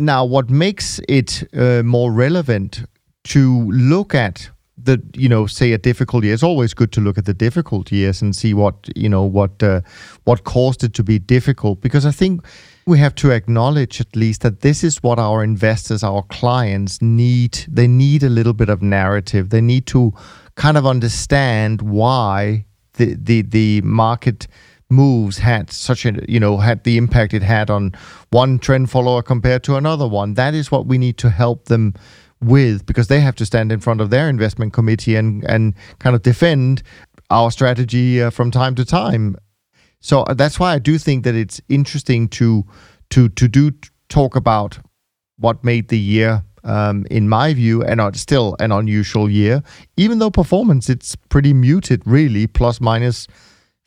now, 0.00 0.24
what 0.24 0.50
makes 0.50 1.00
it 1.08 1.44
uh, 1.54 1.82
more 1.82 2.12
relevant 2.12 2.84
to 3.24 3.70
look 3.70 4.14
at 4.14 4.50
the, 4.76 5.02
you 5.14 5.28
know, 5.28 5.46
say 5.46 5.72
a 5.72 5.78
difficult 5.78 6.24
year? 6.24 6.34
It's 6.34 6.42
always 6.42 6.74
good 6.74 6.92
to 6.92 7.00
look 7.00 7.18
at 7.18 7.26
the 7.26 7.34
difficult 7.34 7.92
years 7.92 8.22
and 8.22 8.34
see 8.34 8.54
what, 8.54 8.88
you 8.96 9.08
know, 9.08 9.22
what 9.22 9.62
uh, 9.62 9.82
what 10.24 10.44
caused 10.44 10.82
it 10.84 10.94
to 10.94 11.02
be 11.02 11.18
difficult. 11.18 11.80
Because 11.80 12.06
I 12.06 12.10
think 12.10 12.44
we 12.86 12.98
have 12.98 13.14
to 13.16 13.30
acknowledge 13.30 14.00
at 14.00 14.16
least 14.16 14.40
that 14.40 14.60
this 14.60 14.82
is 14.82 15.02
what 15.02 15.18
our 15.18 15.44
investors, 15.44 16.02
our 16.02 16.22
clients 16.22 17.02
need. 17.02 17.66
They 17.68 17.86
need 17.86 18.22
a 18.22 18.28
little 18.28 18.54
bit 18.54 18.68
of 18.68 18.82
narrative. 18.82 19.50
They 19.50 19.60
need 19.60 19.86
to 19.88 20.12
kind 20.54 20.76
of 20.76 20.86
understand 20.86 21.82
why 21.82 22.64
the 22.94 23.14
the 23.14 23.42
the 23.42 23.80
market 23.82 24.46
moves 24.90 25.38
had 25.38 25.70
such 25.70 26.04
a 26.04 26.12
you 26.28 26.40
know 26.40 26.58
had 26.58 26.84
the 26.84 26.96
impact 26.96 27.32
it 27.34 27.42
had 27.42 27.70
on 27.70 27.92
one 28.30 28.58
trend 28.58 28.90
follower 28.90 29.22
compared 29.22 29.62
to 29.62 29.76
another 29.76 30.06
one 30.06 30.34
that 30.34 30.54
is 30.54 30.70
what 30.70 30.86
we 30.86 30.98
need 30.98 31.16
to 31.16 31.30
help 31.30 31.66
them 31.66 31.94
with 32.40 32.84
because 32.86 33.08
they 33.08 33.20
have 33.20 33.36
to 33.36 33.46
stand 33.46 33.70
in 33.70 33.80
front 33.80 34.00
of 34.00 34.10
their 34.10 34.28
investment 34.28 34.72
committee 34.72 35.16
and 35.16 35.44
and 35.44 35.74
kind 35.98 36.16
of 36.16 36.22
defend 36.22 36.82
our 37.30 37.50
strategy 37.50 38.22
uh, 38.22 38.30
from 38.30 38.50
time 38.50 38.74
to 38.74 38.84
time 38.84 39.36
so 40.00 40.22
uh, 40.22 40.34
that's 40.34 40.58
why 40.58 40.74
I 40.74 40.78
do 40.78 40.98
think 40.98 41.24
that 41.24 41.34
it's 41.34 41.60
interesting 41.68 42.28
to 42.28 42.64
to 43.10 43.28
to 43.28 43.48
do 43.48 43.72
talk 44.08 44.34
about 44.34 44.78
what 45.38 45.62
made 45.64 45.88
the 45.88 45.98
year 45.98 46.42
um, 46.64 47.06
in 47.10 47.28
my 47.28 47.54
view, 47.54 47.82
and 47.82 48.00
uh, 48.00 48.12
still 48.12 48.56
an 48.58 48.72
unusual 48.72 49.30
year. 49.30 49.62
Even 49.96 50.18
though 50.18 50.30
performance, 50.30 50.88
it's 50.88 51.16
pretty 51.16 51.52
muted, 51.52 52.02
really, 52.04 52.46
plus 52.46 52.80
minus 52.80 53.26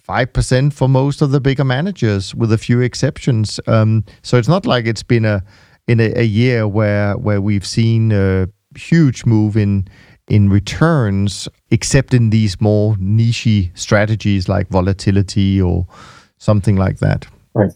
5% 0.07 0.73
for 0.73 0.89
most 0.89 1.21
of 1.21 1.31
the 1.31 1.39
bigger 1.39 1.63
managers, 1.63 2.35
with 2.35 2.51
a 2.51 2.57
few 2.57 2.81
exceptions. 2.81 3.59
Um, 3.67 4.03
so 4.21 4.37
it's 4.37 4.49
not 4.49 4.65
like 4.65 4.85
it's 4.85 5.03
been 5.03 5.25
a 5.25 5.43
in 5.87 5.99
a, 5.99 6.13
a, 6.19 6.23
year 6.23 6.67
where 6.67 7.17
where 7.17 7.41
we've 7.41 7.65
seen 7.65 8.11
a 8.11 8.47
huge 8.75 9.25
move 9.25 9.57
in 9.57 9.87
in 10.27 10.49
returns, 10.49 11.47
except 11.71 12.13
in 12.13 12.29
these 12.29 12.59
more 12.61 12.95
niche 12.99 13.69
strategies 13.75 14.47
like 14.47 14.67
volatility 14.69 15.61
or 15.61 15.85
something 16.37 16.75
like 16.75 16.99
that. 16.99 17.25
Right. 17.53 17.71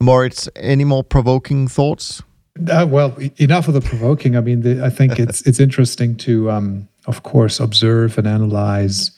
Moritz, 0.00 0.48
any 0.56 0.84
more 0.84 1.04
provoking 1.04 1.68
thoughts? 1.68 2.22
Uh, 2.70 2.86
well, 2.88 3.16
enough 3.36 3.68
of 3.68 3.74
the 3.74 3.80
provoking. 3.80 4.36
I 4.36 4.40
mean, 4.40 4.62
the, 4.62 4.84
I 4.84 4.90
think 4.90 5.18
it's 5.18 5.42
it's 5.42 5.60
interesting 5.60 6.16
to, 6.16 6.50
um, 6.50 6.88
of 7.06 7.22
course, 7.22 7.60
observe 7.60 8.18
and 8.18 8.26
analyze 8.26 9.12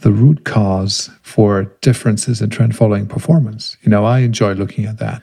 the 0.00 0.12
root 0.12 0.44
cause 0.44 1.10
for 1.22 1.64
differences 1.80 2.40
in 2.42 2.50
trend 2.50 2.76
following 2.76 3.06
performance. 3.06 3.76
You 3.82 3.90
know, 3.90 4.04
I 4.04 4.20
enjoy 4.20 4.52
looking 4.52 4.84
at 4.84 4.98
that. 4.98 5.22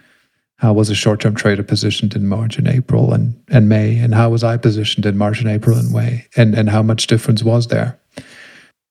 How 0.58 0.74
was 0.74 0.90
a 0.90 0.96
short 0.96 1.20
term 1.20 1.36
trader 1.36 1.64
positioned 1.64 2.16
in 2.16 2.28
March 2.28 2.58
and 2.58 2.68
April 2.68 3.14
and, 3.14 3.40
and 3.50 3.68
May? 3.68 3.98
And 3.98 4.16
how 4.16 4.30
was 4.30 4.44
I 4.44 4.58
positioned 4.58 5.06
in 5.06 5.18
March 5.18 5.40
and 5.40 5.50
April 5.50 5.78
and 5.78 5.92
May? 5.92 6.26
And, 6.36 6.56
and 6.56 6.70
how 6.70 6.82
much 6.82 7.08
difference 7.08 7.44
was 7.44 7.68
there? 7.68 8.00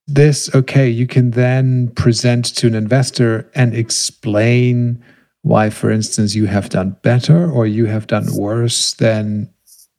This, 0.05 0.53
okay, 0.53 0.89
you 0.89 1.07
can 1.07 1.31
then 1.31 1.89
present 1.95 2.55
to 2.57 2.67
an 2.67 2.75
investor 2.75 3.49
and 3.55 3.73
explain 3.73 5.03
why, 5.41 5.69
for 5.69 5.89
instance, 5.89 6.35
you 6.35 6.45
have 6.45 6.69
done 6.69 6.97
better 7.01 7.49
or 7.49 7.65
you 7.65 7.85
have 7.85 8.07
done 8.07 8.27
worse 8.35 8.93
than 8.93 9.49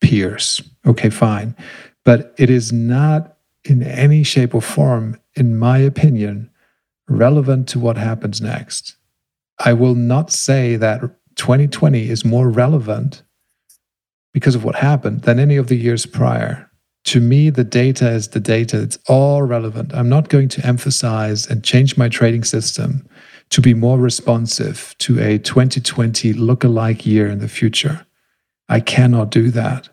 peers. 0.00 0.60
Okay, 0.86 1.10
fine. 1.10 1.56
But 2.04 2.34
it 2.38 2.50
is 2.50 2.72
not 2.72 3.36
in 3.64 3.82
any 3.82 4.22
shape 4.22 4.54
or 4.54 4.62
form, 4.62 5.18
in 5.36 5.56
my 5.56 5.78
opinion, 5.78 6.50
relevant 7.08 7.68
to 7.68 7.78
what 7.78 7.96
happens 7.96 8.40
next. 8.40 8.96
I 9.58 9.72
will 9.72 9.94
not 9.94 10.32
say 10.32 10.76
that 10.76 11.00
2020 11.36 12.08
is 12.08 12.24
more 12.24 12.48
relevant 12.48 13.22
because 14.32 14.54
of 14.54 14.64
what 14.64 14.74
happened 14.74 15.22
than 15.22 15.38
any 15.38 15.56
of 15.56 15.68
the 15.68 15.76
years 15.76 16.06
prior. 16.06 16.70
To 17.04 17.20
me, 17.20 17.50
the 17.50 17.64
data 17.64 18.10
is 18.10 18.28
the 18.28 18.40
data. 18.40 18.80
It's 18.80 18.98
all 19.08 19.42
relevant. 19.42 19.94
I'm 19.94 20.08
not 20.08 20.28
going 20.30 20.48
to 20.48 20.66
emphasize 20.66 21.46
and 21.46 21.62
change 21.62 21.96
my 21.96 22.08
trading 22.08 22.44
system 22.44 23.06
to 23.50 23.60
be 23.60 23.74
more 23.74 23.98
responsive 23.98 24.94
to 24.98 25.20
a 25.20 25.38
2020 25.38 26.32
look-alike 26.32 27.04
year 27.04 27.28
in 27.28 27.40
the 27.40 27.48
future. 27.48 28.06
I 28.68 28.80
cannot 28.80 29.30
do 29.30 29.50
that. 29.50 29.90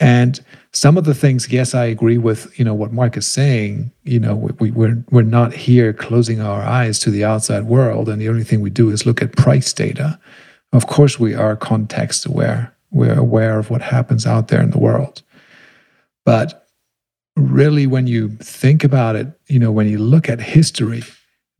And 0.00 0.42
some 0.74 0.98
of 0.98 1.04
the 1.04 1.14
things, 1.14 1.50
yes, 1.50 1.72
I 1.72 1.84
agree 1.84 2.18
with 2.18 2.58
you 2.58 2.64
know 2.64 2.74
what 2.74 2.92
Mark 2.92 3.16
is 3.16 3.26
saying. 3.26 3.92
You 4.02 4.18
know, 4.18 4.34
we, 4.58 4.72
we're 4.72 5.02
we're 5.10 5.22
not 5.22 5.54
here 5.54 5.92
closing 5.92 6.40
our 6.40 6.62
eyes 6.62 6.98
to 7.00 7.10
the 7.10 7.24
outside 7.24 7.64
world, 7.64 8.08
and 8.08 8.20
the 8.20 8.28
only 8.28 8.44
thing 8.44 8.60
we 8.60 8.70
do 8.70 8.90
is 8.90 9.06
look 9.06 9.22
at 9.22 9.36
price 9.36 9.72
data. 9.72 10.18
Of 10.72 10.88
course, 10.88 11.18
we 11.18 11.34
are 11.34 11.56
context 11.56 12.26
aware. 12.26 12.74
We're 12.90 13.18
aware 13.18 13.58
of 13.58 13.70
what 13.70 13.82
happens 13.82 14.26
out 14.26 14.48
there 14.48 14.60
in 14.60 14.70
the 14.70 14.78
world. 14.78 15.22
But 16.24 16.66
really, 17.36 17.86
when 17.86 18.08
you 18.08 18.30
think 18.40 18.82
about 18.82 19.14
it, 19.14 19.28
you 19.46 19.60
know, 19.60 19.70
when 19.70 19.88
you 19.88 19.98
look 19.98 20.28
at 20.28 20.40
history, 20.40 21.04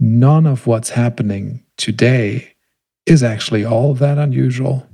none 0.00 0.44
of 0.44 0.66
what's 0.66 0.90
happening 0.90 1.62
today 1.76 2.54
is 3.06 3.22
actually 3.22 3.64
all 3.64 3.94
that 3.94 4.18
unusual. 4.18 4.88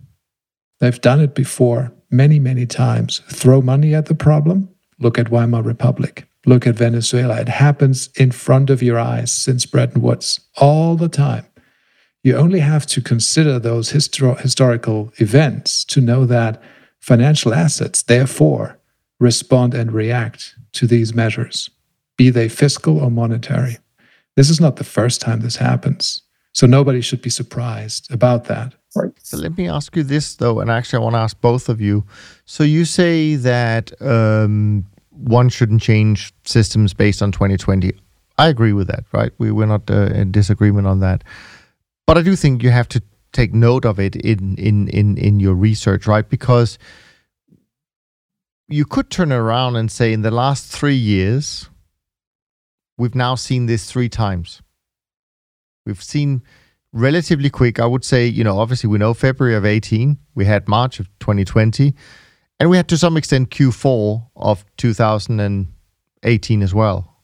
They've 0.80 1.00
done 1.00 1.20
it 1.20 1.34
before 1.34 1.92
many, 2.10 2.38
many 2.38 2.66
times. 2.66 3.20
Throw 3.28 3.62
money 3.62 3.94
at 3.94 4.06
the 4.06 4.14
problem. 4.14 4.68
Look 4.98 5.18
at 5.18 5.30
Weimar 5.30 5.62
Republic. 5.62 6.26
Look 6.46 6.66
at 6.66 6.74
Venezuela. 6.74 7.40
It 7.40 7.48
happens 7.48 8.08
in 8.16 8.30
front 8.30 8.70
of 8.70 8.82
your 8.82 8.98
eyes 8.98 9.30
since 9.32 9.66
Bretton 9.66 10.00
Woods 10.00 10.40
all 10.56 10.96
the 10.96 11.08
time. 11.08 11.46
You 12.22 12.36
only 12.36 12.60
have 12.60 12.86
to 12.86 13.00
consider 13.00 13.58
those 13.58 13.92
histor- 13.92 14.38
historical 14.40 15.12
events 15.16 15.84
to 15.86 16.00
know 16.00 16.24
that 16.26 16.62
financial 16.98 17.54
assets, 17.54 18.02
therefore, 18.02 18.78
respond 19.18 19.74
and 19.74 19.92
react 19.92 20.54
to 20.72 20.86
these 20.86 21.14
measures, 21.14 21.70
be 22.16 22.30
they 22.30 22.48
fiscal 22.48 22.98
or 22.98 23.10
monetary. 23.10 23.78
This 24.36 24.50
is 24.50 24.60
not 24.60 24.76
the 24.76 24.84
first 24.84 25.20
time 25.20 25.40
this 25.40 25.56
happens. 25.56 26.22
So 26.52 26.66
nobody 26.66 27.00
should 27.00 27.22
be 27.22 27.30
surprised 27.30 28.12
about 28.12 28.44
that. 28.44 28.74
Right. 28.96 29.12
So 29.22 29.36
let 29.36 29.56
me 29.56 29.68
ask 29.68 29.94
you 29.94 30.02
this 30.02 30.34
though, 30.34 30.60
and 30.60 30.70
actually 30.70 30.98
I 30.98 31.02
want 31.04 31.14
to 31.14 31.20
ask 31.20 31.40
both 31.40 31.68
of 31.68 31.80
you. 31.80 32.04
So 32.44 32.64
you 32.64 32.84
say 32.84 33.36
that 33.36 33.92
um, 34.02 34.84
one 35.10 35.48
shouldn't 35.48 35.82
change 35.82 36.32
systems 36.44 36.92
based 36.92 37.22
on 37.22 37.30
2020. 37.30 37.92
I 38.36 38.48
agree 38.48 38.72
with 38.72 38.88
that, 38.88 39.04
right? 39.12 39.32
We 39.38 39.52
we're 39.52 39.66
not 39.66 39.88
uh, 39.90 40.06
in 40.06 40.32
disagreement 40.32 40.86
on 40.86 41.00
that, 41.00 41.22
but 42.06 42.18
I 42.18 42.22
do 42.22 42.34
think 42.34 42.62
you 42.62 42.70
have 42.70 42.88
to 42.88 43.02
take 43.32 43.54
note 43.54 43.84
of 43.84 44.00
it 44.00 44.16
in 44.16 44.56
in 44.56 44.88
in 44.88 45.16
in 45.18 45.38
your 45.38 45.54
research, 45.54 46.06
right? 46.06 46.28
Because 46.28 46.78
you 48.66 48.84
could 48.84 49.10
turn 49.10 49.32
around 49.32 49.76
and 49.76 49.90
say 49.90 50.12
in 50.12 50.22
the 50.22 50.30
last 50.30 50.66
three 50.66 50.96
years, 50.96 51.68
we've 52.96 53.14
now 53.14 53.34
seen 53.34 53.66
this 53.66 53.90
three 53.90 54.08
times. 54.08 54.62
We've 55.84 56.02
seen 56.02 56.42
relatively 56.92 57.50
quick. 57.50 57.78
I 57.78 57.86
would 57.86 58.04
say, 58.04 58.26
you 58.26 58.44
know, 58.44 58.58
obviously 58.58 58.88
we 58.88 58.98
know 58.98 59.14
February 59.14 59.54
of 59.54 59.64
18, 59.64 60.18
we 60.34 60.44
had 60.44 60.68
March 60.68 61.00
of 61.00 61.06
2020, 61.20 61.94
and 62.58 62.70
we 62.70 62.76
had 62.76 62.88
to 62.88 62.98
some 62.98 63.16
extent 63.16 63.50
Q4 63.50 64.26
of 64.36 64.64
2018 64.76 66.62
as 66.62 66.74
well. 66.74 67.16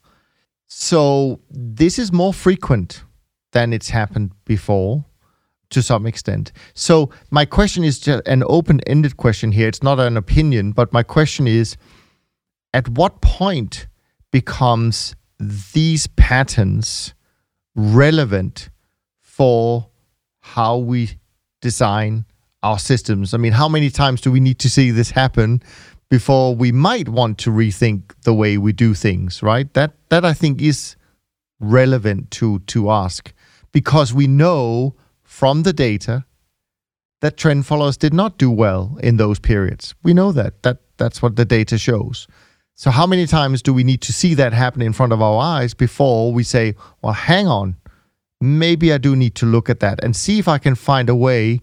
So 0.66 1.40
this 1.50 1.98
is 1.98 2.12
more 2.12 2.32
frequent 2.32 3.04
than 3.52 3.72
it's 3.72 3.90
happened 3.90 4.32
before 4.44 5.04
to 5.70 5.82
some 5.82 6.06
extent. 6.06 6.52
So 6.74 7.10
my 7.30 7.44
question 7.44 7.84
is 7.84 7.98
just 7.98 8.26
an 8.26 8.42
open-ended 8.46 9.16
question 9.16 9.52
here. 9.52 9.68
It's 9.68 9.82
not 9.82 9.98
an 9.98 10.16
opinion, 10.16 10.72
but 10.72 10.92
my 10.92 11.02
question 11.02 11.46
is 11.46 11.76
at 12.72 12.88
what 12.88 13.20
point 13.20 13.86
becomes 14.30 15.14
these 15.38 16.06
patterns 16.06 17.14
relevant 17.74 18.70
for 19.36 19.86
how 20.40 20.78
we 20.78 21.10
design 21.60 22.24
our 22.62 22.78
systems. 22.78 23.34
I 23.34 23.36
mean, 23.36 23.52
how 23.52 23.68
many 23.68 23.90
times 23.90 24.22
do 24.22 24.32
we 24.32 24.40
need 24.40 24.58
to 24.60 24.70
see 24.70 24.90
this 24.90 25.10
happen 25.10 25.62
before 26.08 26.54
we 26.54 26.72
might 26.72 27.08
want 27.08 27.36
to 27.38 27.50
rethink 27.50 28.14
the 28.22 28.32
way 28.32 28.56
we 28.56 28.72
do 28.72 28.94
things, 28.94 29.42
right? 29.42 29.72
That 29.74 29.92
that 30.08 30.24
I 30.24 30.32
think 30.32 30.62
is 30.62 30.96
relevant 31.60 32.30
to 32.38 32.60
to 32.60 32.90
ask 32.90 33.32
because 33.72 34.14
we 34.14 34.26
know 34.26 34.94
from 35.22 35.64
the 35.64 35.72
data 35.72 36.24
that 37.20 37.36
trend 37.36 37.66
followers 37.66 37.98
did 37.98 38.14
not 38.14 38.38
do 38.38 38.50
well 38.50 38.98
in 39.02 39.18
those 39.18 39.38
periods. 39.38 39.94
We 40.02 40.14
know 40.14 40.32
that. 40.32 40.62
That 40.62 40.78
that's 40.96 41.20
what 41.20 41.36
the 41.36 41.44
data 41.44 41.76
shows. 41.76 42.26
So 42.74 42.90
how 42.90 43.06
many 43.06 43.26
times 43.26 43.60
do 43.60 43.74
we 43.74 43.84
need 43.84 44.00
to 44.02 44.12
see 44.12 44.34
that 44.34 44.54
happen 44.54 44.80
in 44.80 44.94
front 44.94 45.12
of 45.12 45.20
our 45.20 45.38
eyes 45.38 45.74
before 45.74 46.32
we 46.32 46.42
say, 46.42 46.74
well, 47.02 47.12
hang 47.12 47.46
on, 47.48 47.76
maybe 48.46 48.92
I 48.92 48.98
do 48.98 49.16
need 49.16 49.34
to 49.36 49.46
look 49.46 49.68
at 49.68 49.80
that 49.80 50.02
and 50.02 50.14
see 50.14 50.38
if 50.38 50.48
I 50.48 50.58
can 50.58 50.74
find 50.74 51.08
a 51.08 51.14
way 51.14 51.60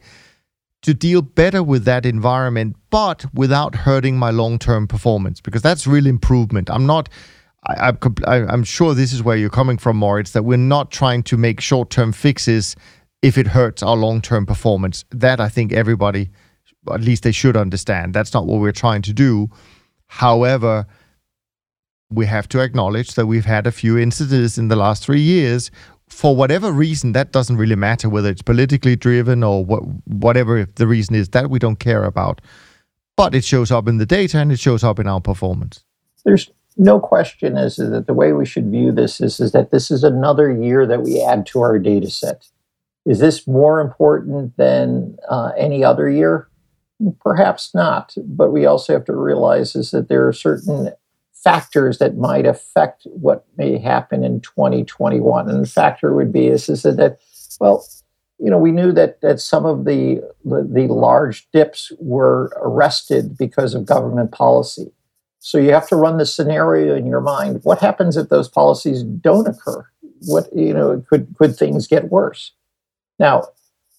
to 0.84 0.94
deal 0.94 1.22
better 1.22 1.64
with 1.64 1.86
that 1.86 2.06
environment, 2.06 2.76
but 2.90 3.26
without 3.34 3.74
hurting 3.74 4.18
my 4.18 4.30
long 4.30 4.60
term 4.60 4.88
performance, 4.88 5.42
because 5.42 5.62
that's 5.62 5.88
real 5.88 6.06
improvement. 6.06 6.70
I'm 6.70 6.86
not. 6.86 7.10
I, 7.66 7.94
am 8.28 8.66
sure 8.66 8.94
this 8.94 9.14
is 9.14 9.24
where 9.24 9.38
you're 9.38 9.50
coming 9.50 9.78
from, 9.78 9.96
Moritz, 9.96 10.32
that 10.32 10.44
we're 10.44 10.58
not 10.58 10.92
trying 10.92 11.24
to 11.24 11.38
make 11.38 11.62
short 11.62 11.90
term 11.90 12.12
fixes 12.12 12.76
if 13.22 13.38
it 13.38 13.48
hurts 13.48 13.82
our 13.82 13.96
long 13.96 14.22
term 14.22 14.46
performance. 14.46 15.06
That 15.12 15.40
I 15.40 15.48
think 15.48 15.72
everybody, 15.72 16.30
at 16.92 17.02
least 17.02 17.24
they 17.24 17.32
should 17.32 17.56
understand. 17.56 18.14
That's 18.14 18.34
not 18.34 18.46
what 18.46 18.60
we're 18.60 18.74
trying 18.74 19.02
to 19.04 19.14
do. 19.14 19.50
However, 20.08 20.86
we 22.12 22.26
have 22.26 22.48
to 22.50 22.60
acknowledge 22.60 23.16
that 23.16 23.26
we've 23.26 23.46
had 23.46 23.66
a 23.66 23.72
few 23.72 23.98
incidents 23.98 24.58
in 24.58 24.68
the 24.68 24.76
last 24.76 25.04
three 25.04 25.22
years 25.22 25.72
for 26.14 26.36
whatever 26.36 26.72
reason, 26.72 27.12
that 27.14 27.32
doesn't 27.32 27.58
really 27.58 27.76
matter 27.76 28.08
whether 28.08 28.30
it's 28.30 28.42
politically 28.42 28.96
driven 28.96 29.44
or 29.44 29.66
what, 29.66 29.84
whatever 30.08 30.66
the 30.76 30.88
reason 30.88 31.16
is, 31.16 31.30
that 31.30 31.50
we 31.50 31.60
don't 31.60 31.80
care 31.80 32.06
about. 32.06 32.40
But 33.18 33.36
it 33.36 33.44
shows 33.44 33.72
up 33.72 33.88
in 33.88 33.98
the 33.98 34.06
data 34.06 34.40
and 34.40 34.52
it 34.52 34.60
shows 34.60 34.84
up 34.84 35.00
in 35.00 35.08
our 35.08 35.22
performance. 35.22 35.84
There's 36.24 36.50
no 36.78 37.00
question 37.00 37.58
is 37.58 37.76
that 37.76 38.08
the 38.08 38.14
way 38.14 38.34
we 38.34 38.46
should 38.46 38.72
view 38.72 38.92
this 38.92 39.22
is, 39.22 39.40
is 39.40 39.52
that 39.52 39.72
this 39.72 39.92
is 39.92 40.04
another 40.04 40.52
year 40.52 40.88
that 40.88 41.04
we 41.04 41.22
add 41.22 41.46
to 41.48 41.62
our 41.62 41.78
data 41.78 42.10
set. 42.10 42.48
Is 43.06 43.20
this 43.20 43.48
more 43.48 43.82
important 43.82 44.56
than 44.58 45.18
uh, 45.30 45.52
any 45.58 45.84
other 45.84 46.10
year? 46.10 46.48
Perhaps 47.20 47.76
not, 47.76 48.16
but 48.24 48.52
we 48.52 48.66
also 48.66 48.94
have 48.94 49.06
to 49.06 49.16
realize 49.16 49.76
is 49.76 49.92
that 49.92 50.08
there 50.08 50.28
are 50.28 50.34
certain 50.34 50.94
factors 51.44 51.98
that 51.98 52.18
might 52.18 52.46
affect 52.46 53.04
what 53.06 53.46
may 53.58 53.78
happen 53.78 54.24
in 54.24 54.40
2021. 54.42 55.50
And 55.50 55.64
the 55.64 55.70
factor 55.70 56.14
would 56.14 56.32
be 56.32 56.48
is, 56.48 56.70
is 56.70 56.84
that, 56.84 57.20
well, 57.60 57.86
you 58.40 58.50
know, 58.50 58.58
we 58.58 58.72
knew 58.72 58.92
that, 58.94 59.22
that 59.22 59.40
some 59.40 59.66
of 59.66 59.86
the, 59.86 60.22
the, 60.46 60.68
the 60.70 60.94
large 60.94 61.50
dips 61.52 61.92
were 62.00 62.52
arrested 62.58 63.38
because 63.38 63.74
of 63.74 63.86
government 63.86 64.32
policy. 64.32 64.92
So 65.40 65.58
you 65.58 65.74
have 65.74 65.90
to 65.90 65.98
run 65.98 66.18
the 66.18 66.26
scenario 66.26 66.96
in 66.96 67.06
your 67.06 67.20
mind. 67.20 67.60
What 67.64 67.80
happens 67.80 68.16
if 68.16 68.30
those 68.30 68.48
policies 68.48 69.04
don't 69.04 69.48
occur? 69.48 69.86
What 70.26 70.48
you 70.56 70.74
know 70.74 71.04
could 71.10 71.36
could 71.38 71.58
things 71.58 71.86
get 71.86 72.10
worse? 72.10 72.54
Now, 73.20 73.50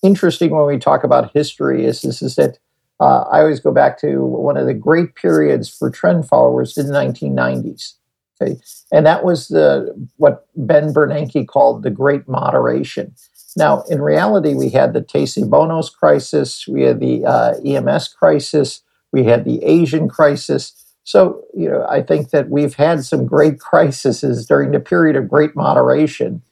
interesting 0.02 0.50
when 0.50 0.66
we 0.66 0.78
talk 0.78 1.04
about 1.04 1.32
history 1.32 1.84
is, 1.84 2.02
is, 2.02 2.22
is 2.22 2.36
that 2.36 2.58
uh, 3.00 3.24
I 3.30 3.40
always 3.40 3.60
go 3.60 3.72
back 3.72 4.00
to 4.00 4.24
one 4.24 4.56
of 4.56 4.66
the 4.66 4.74
great 4.74 5.14
periods 5.14 5.68
for 5.68 5.90
trend 5.90 6.28
followers 6.28 6.76
in 6.76 6.86
the 6.86 6.92
1990s. 6.92 7.94
Okay, 8.40 8.60
and 8.92 9.06
that 9.06 9.24
was 9.24 9.48
the 9.48 9.94
what 10.16 10.46
Ben 10.56 10.92
Bernanke 10.92 11.46
called 11.46 11.82
the 11.82 11.90
Great 11.90 12.28
Moderation. 12.28 13.14
Now, 13.56 13.82
in 13.82 14.02
reality, 14.02 14.54
we 14.54 14.70
had 14.70 14.92
the 14.92 15.02
Tesobonos 15.02 15.92
crisis, 15.92 16.66
we 16.66 16.82
had 16.82 16.98
the 16.98 17.24
uh, 17.24 17.54
EMS 17.64 18.08
crisis, 18.08 18.82
we 19.12 19.24
had 19.24 19.44
the 19.44 19.62
Asian 19.62 20.08
crisis. 20.08 20.72
So, 21.04 21.44
you 21.54 21.68
know, 21.68 21.86
I 21.88 22.02
think 22.02 22.30
that 22.30 22.48
we've 22.48 22.74
had 22.74 23.04
some 23.04 23.26
great 23.26 23.60
crises 23.70 24.46
during 24.46 24.72
the 24.72 24.80
period 24.80 25.16
of 25.16 25.28
great 25.28 25.54
moderation. 25.54 26.42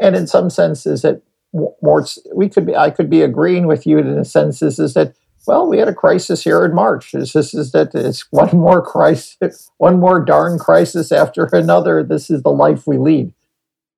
And 0.00 0.14
in 0.14 0.28
some 0.28 0.48
senses, 0.48 1.02
that 1.02 1.22
more 1.52 2.06
we 2.34 2.48
could 2.48 2.66
be 2.66 2.76
I 2.76 2.90
could 2.90 3.10
be 3.10 3.22
agreeing 3.22 3.66
with 3.66 3.86
you 3.86 3.98
in 3.98 4.14
the 4.14 4.24
sense 4.24 4.62
is, 4.62 4.78
is 4.78 4.94
that 4.94 5.14
well 5.48 5.66
we 5.66 5.78
had 5.78 5.88
a 5.88 5.94
crisis 5.94 6.44
here 6.44 6.62
in 6.64 6.74
March. 6.74 7.12
This, 7.12 7.32
this 7.32 7.54
is 7.54 7.72
that 7.72 7.94
it's 7.94 8.30
one 8.30 8.54
more 8.56 8.82
crisis, 8.82 9.70
one 9.78 9.98
more 9.98 10.22
darn 10.22 10.58
crisis 10.58 11.10
after 11.10 11.44
another. 11.52 12.04
This 12.04 12.30
is 12.30 12.42
the 12.42 12.50
life 12.50 12.86
we 12.86 12.98
lead. 12.98 13.32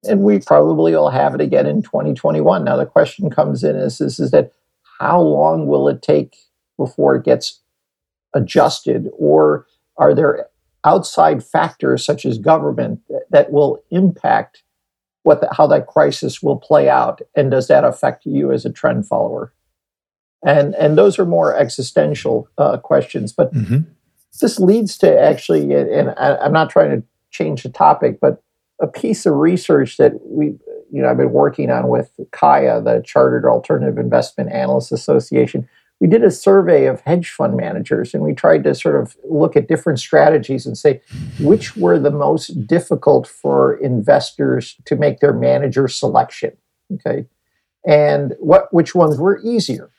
And 0.05 0.23
we 0.23 0.39
probably 0.39 0.93
will 0.93 1.11
have 1.11 1.35
it 1.35 1.43
again 1.43 1.67
in 1.67 1.83
2021. 1.83 2.65
Now 2.65 2.77
the 2.77 2.87
question 2.87 3.29
comes 3.29 3.65
in 3.65 3.77
is, 3.77 3.99
this 3.99 4.19
is 4.19 4.31
that 4.31 4.53
how 4.99 5.21
long 5.21 5.67
will 5.67 5.89
it 5.89 6.01
take 6.01 6.37
before 6.79 7.17
it 7.17 7.25
gets 7.25 7.61
adjusted 8.33 9.11
or 9.19 9.67
are 9.99 10.15
there 10.15 10.47
outside 10.85 11.45
factors 11.45 12.05
such 12.05 12.25
as 12.25 12.39
government 12.39 13.01
that 13.29 13.51
will 13.51 13.83
impact 13.91 14.63
what 15.25 15.41
the, 15.43 15.49
how 15.53 15.67
that 15.67 15.89
crisis 15.89 16.43
will 16.43 16.57
play 16.57 16.89
out 16.89 17.21
and 17.35 17.51
does 17.51 17.67
that 17.67 17.85
affect 17.85 18.25
you 18.25 18.53
as 18.53 18.65
a 18.65 18.73
trend 18.73 19.07
follower 19.07 19.53
and 20.45 20.75
and 20.75 20.97
those 20.97 21.19
are 21.19 21.27
more 21.27 21.55
existential 21.57 22.49
uh, 22.59 22.77
questions 22.79 23.33
but 23.33 23.53
mm-hmm. 23.53 23.79
this 24.41 24.59
leads 24.59 24.97
to 24.99 25.21
actually 25.21 25.73
and 25.73 26.11
I, 26.11 26.37
i'm 26.37 26.53
not 26.53 26.71
trying 26.71 26.91
to 26.91 27.07
change 27.31 27.63
the 27.63 27.69
topic 27.69 28.19
but 28.21 28.43
a 28.81 28.87
piece 28.87 29.27
of 29.27 29.35
research 29.35 29.97
that 29.99 30.13
we 30.25 30.55
you 30.91 31.03
know 31.03 31.09
i've 31.09 31.17
been 31.17 31.33
working 31.33 31.71
on 31.71 31.89
with 31.89 32.11
CAIA, 32.33 32.83
the 32.85 33.03
chartered 33.05 33.45
alternative 33.45 33.99
investment 33.99 34.53
analysts 34.53 34.93
association. 34.93 35.69
We 36.01 36.09
did 36.09 36.25
a 36.25 36.31
survey 36.31 36.87
of 36.87 37.03
hedge 37.03 37.29
fund 37.29 37.59
managers 37.59 38.15
and 38.15 38.23
we 38.23 38.33
tried 38.33 38.65
to 38.65 38.75
sort 38.75 38.97
of 38.97 39.15
look 39.23 39.55
at 39.55 39.69
different 39.69 39.99
strategies 39.99 40.65
and 40.65 40.79
say 40.79 41.03
which 41.39 41.77
were 41.77 41.99
the 41.99 42.11
most 42.11 42.67
difficult 42.67 43.27
for 43.27 43.75
investors 43.75 44.77
to 44.87 44.97
make 44.97 45.21
their 45.21 45.35
manager 45.35 45.89
selection 45.89 46.57
okay? 46.95 47.27
And 47.87 48.35
what 48.39 48.73
which 48.73 48.95
ones 48.95 49.19
were 49.19 49.41
easier 49.43 49.91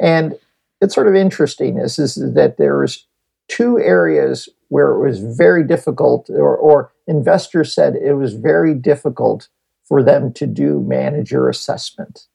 and 0.00 0.38
it's 0.80 0.94
sort 0.94 1.08
of 1.08 1.14
interesting 1.14 1.78
is, 1.78 1.98
is 1.98 2.14
that 2.34 2.56
there's 2.58 3.06
two 3.48 3.78
areas 3.78 4.48
where 4.68 4.90
it 4.92 5.06
was 5.06 5.20
very 5.20 5.64
difficult 5.64 6.28
or, 6.30 6.56
or 6.56 6.92
investors 7.06 7.74
said 7.74 7.94
it 7.96 8.14
was 8.14 8.34
very 8.34 8.74
difficult 8.74 9.48
for 9.84 10.02
them 10.02 10.32
to 10.32 10.46
do 10.46 10.80
manager 10.80 11.48
assessment 11.48 12.26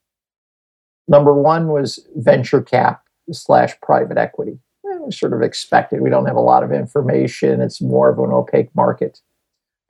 Number 1.08 1.34
one 1.34 1.70
was 1.70 2.05
venture 2.16 2.62
cap 2.62 3.03
slash 3.32 3.80
private 3.82 4.18
equity. 4.18 4.60
we 4.84 5.12
sort 5.12 5.34
of 5.34 5.41
expected. 5.41 6.01
We 6.01 6.10
don't 6.10 6.26
have 6.26 6.36
a 6.36 6.41
lot 6.41 6.64
of 6.64 6.72
information. 6.72 7.62
It's 7.62 7.82
more 7.82 8.10
of 8.10 8.20
an 8.20 8.32
opaque 8.32 8.74
market. 8.76 9.22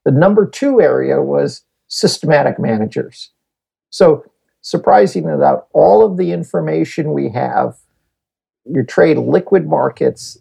The 0.04 0.12
number 0.12 0.46
two 0.46 0.80
area 0.80 1.20
was 1.20 1.62
systematic 1.88 2.58
managers. 2.58 3.30
So, 3.90 4.24
surprising 4.60 5.28
about 5.28 5.68
all 5.72 6.04
of 6.04 6.16
the 6.16 6.32
information 6.32 7.12
we 7.12 7.30
have, 7.30 7.76
you 8.64 8.82
trade 8.82 9.18
liquid 9.18 9.66
markets, 9.66 10.38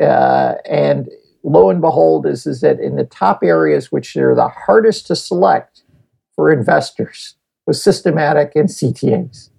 uh, 0.00 0.54
and 0.68 1.08
lo 1.42 1.70
and 1.70 1.80
behold, 1.80 2.26
is, 2.26 2.46
is 2.46 2.60
that 2.60 2.80
in 2.80 2.96
the 2.96 3.04
top 3.04 3.40
areas, 3.42 3.90
which 3.90 4.16
are 4.16 4.34
the 4.34 4.48
hardest 4.48 5.06
to 5.06 5.16
select 5.16 5.82
for 6.34 6.52
investors, 6.52 7.36
was 7.66 7.82
systematic 7.82 8.52
and 8.54 8.68
CTAs 8.68 9.50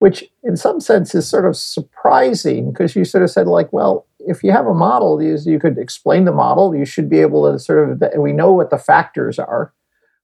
which 0.00 0.24
in 0.42 0.56
some 0.56 0.80
sense 0.80 1.14
is 1.14 1.28
sort 1.28 1.44
of 1.44 1.54
surprising 1.54 2.72
because 2.72 2.96
you 2.96 3.04
sort 3.04 3.22
of 3.22 3.30
said 3.30 3.46
like 3.46 3.70
well 3.72 4.06
if 4.26 4.42
you 4.42 4.50
have 4.50 4.66
a 4.66 4.74
model 4.74 5.22
you, 5.22 5.38
you 5.44 5.58
could 5.58 5.78
explain 5.78 6.24
the 6.24 6.32
model. 6.32 6.74
You 6.74 6.84
should 6.84 7.08
be 7.08 7.20
able 7.20 7.50
to 7.50 7.58
sort 7.58 7.90
of 7.90 8.02
we 8.18 8.32
know 8.32 8.52
what 8.52 8.70
the 8.70 8.78
factors 8.78 9.38
are. 9.38 9.72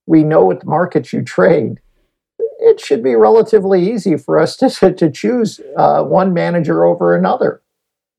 We 0.06 0.22
know 0.22 0.44
what 0.44 0.66
markets 0.66 1.12
you 1.12 1.22
trade 1.22 1.80
it 2.66 2.80
should 2.80 3.02
be 3.02 3.14
relatively 3.14 3.92
easy 3.92 4.16
for 4.16 4.38
us 4.38 4.56
to, 4.56 4.92
to 4.96 5.10
choose 5.10 5.60
uh, 5.76 6.02
one 6.02 6.32
manager 6.34 6.84
over 6.84 7.16
another 7.16 7.62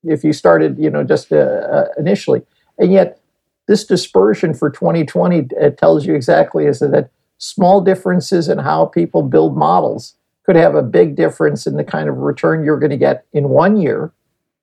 if 0.04 0.22
you 0.22 0.32
started 0.32 0.78
you 0.78 0.90
know 0.90 1.04
just 1.04 1.32
uh, 1.32 1.36
uh, 1.36 1.86
initially 1.98 2.42
and 2.78 2.92
yet 2.92 3.20
this 3.66 3.84
dispersion 3.84 4.54
for 4.54 4.70
2020 4.70 5.48
it 5.56 5.76
tells 5.76 6.06
you 6.06 6.14
exactly 6.14 6.66
is 6.66 6.78
that 6.78 7.10
small 7.38 7.80
differences 7.80 8.48
in 8.48 8.58
how 8.58 8.86
people 8.86 9.22
build 9.22 9.56
models 9.56 10.16
could 10.48 10.56
have 10.56 10.74
a 10.74 10.82
big 10.82 11.14
difference 11.14 11.66
in 11.66 11.76
the 11.76 11.84
kind 11.84 12.08
of 12.08 12.16
return 12.16 12.64
you're 12.64 12.78
going 12.78 12.88
to 12.88 12.96
get 12.96 13.26
in 13.34 13.50
one 13.50 13.76
year, 13.76 14.12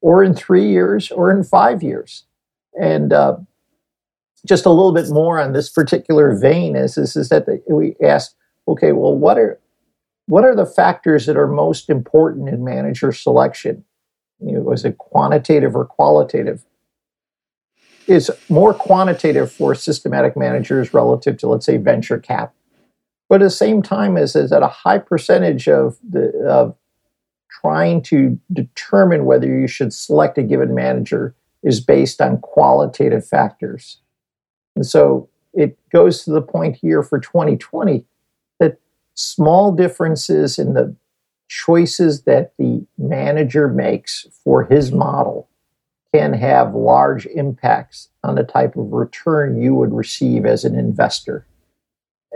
or 0.01 0.23
in 0.23 0.33
three 0.33 0.67
years, 0.67 1.11
or 1.11 1.29
in 1.29 1.43
five 1.43 1.83
years. 1.83 2.23
And 2.73 3.13
uh, 3.13 3.38
just 4.47 4.65
a 4.65 4.71
little 4.71 4.93
bit 4.93 5.09
more 5.09 5.39
on 5.39 5.53
this 5.53 5.69
particular 5.69 6.36
vein 6.36 6.75
is, 6.75 6.97
is, 6.97 7.15
is 7.15 7.29
that 7.29 7.45
we 7.69 7.95
asked, 8.03 8.36
okay, 8.67 8.93
well, 8.93 9.15
what 9.15 9.38
are 9.38 9.59
what 10.28 10.43
are 10.43 10.55
the 10.55 10.65
factors 10.65 11.26
that 11.26 11.38
are 11.38 11.47
most 11.47 11.89
important 11.89 12.49
in 12.49 12.63
manager 12.63 13.11
selection? 13.11 13.84
You 14.39 14.53
know, 14.53 14.61
was 14.61 14.86
it 14.86 14.97
quantitative 14.97 15.76
or 15.76 15.86
qualitative? 15.86 16.65
Is 18.07 18.30
more 18.49 18.73
quantitative 18.73 19.51
for 19.51 19.73
systematic 19.73 20.38
managers 20.38 20.93
relative 20.93 21.38
to, 21.39 21.47
let's 21.47 21.65
say, 21.65 21.78
venture 21.78 22.19
cap 22.19 22.53
but 23.30 23.41
at 23.41 23.45
the 23.45 23.49
same 23.49 23.82
time 23.82 24.17
is, 24.17 24.36
is 24.36 24.49
that 24.51 24.63
a 24.63 24.67
high 24.67 24.99
percentage 24.99 25.67
of 25.67 25.97
the 26.07 26.32
of 26.47 26.76
trying 27.49 28.01
to 28.03 28.39
determine 28.51 29.26
whether 29.26 29.47
you 29.47 29.67
should 29.67 29.93
select 29.93 30.38
a 30.38 30.43
given 30.43 30.76
manager 30.76 31.36
is 31.63 31.80
based 31.80 32.21
on 32.21 32.39
qualitative 32.39 33.26
factors. 33.26 33.99
And 34.76 34.86
so 34.86 35.30
it 35.53 35.78
goes 35.89 36.23
to 36.23 36.32
the 36.32 36.41
point 36.41 36.76
here 36.76 37.01
for 37.01 37.19
2020 37.19 37.99
that 37.99 38.05
small 39.16 39.72
differences 39.72 40.59
in 40.59 40.74
the 40.74 40.95
choices 41.47 42.24
that 42.24 42.53
the 42.57 42.86
manager 42.97 43.68
makes 43.68 44.28
for 44.43 44.66
his 44.66 44.91
model 44.91 45.49
can 46.13 46.34
have 46.34 46.74
large 46.74 47.26
impacts 47.28 48.09
on 48.24 48.36
the 48.36 48.43
type 48.43 48.76
of 48.76 48.91
return 48.93 49.61
you 49.61 49.76
would 49.76 49.93
receive 49.93 50.45
as 50.45 50.63
an 50.63 50.78
investor. 50.78 51.45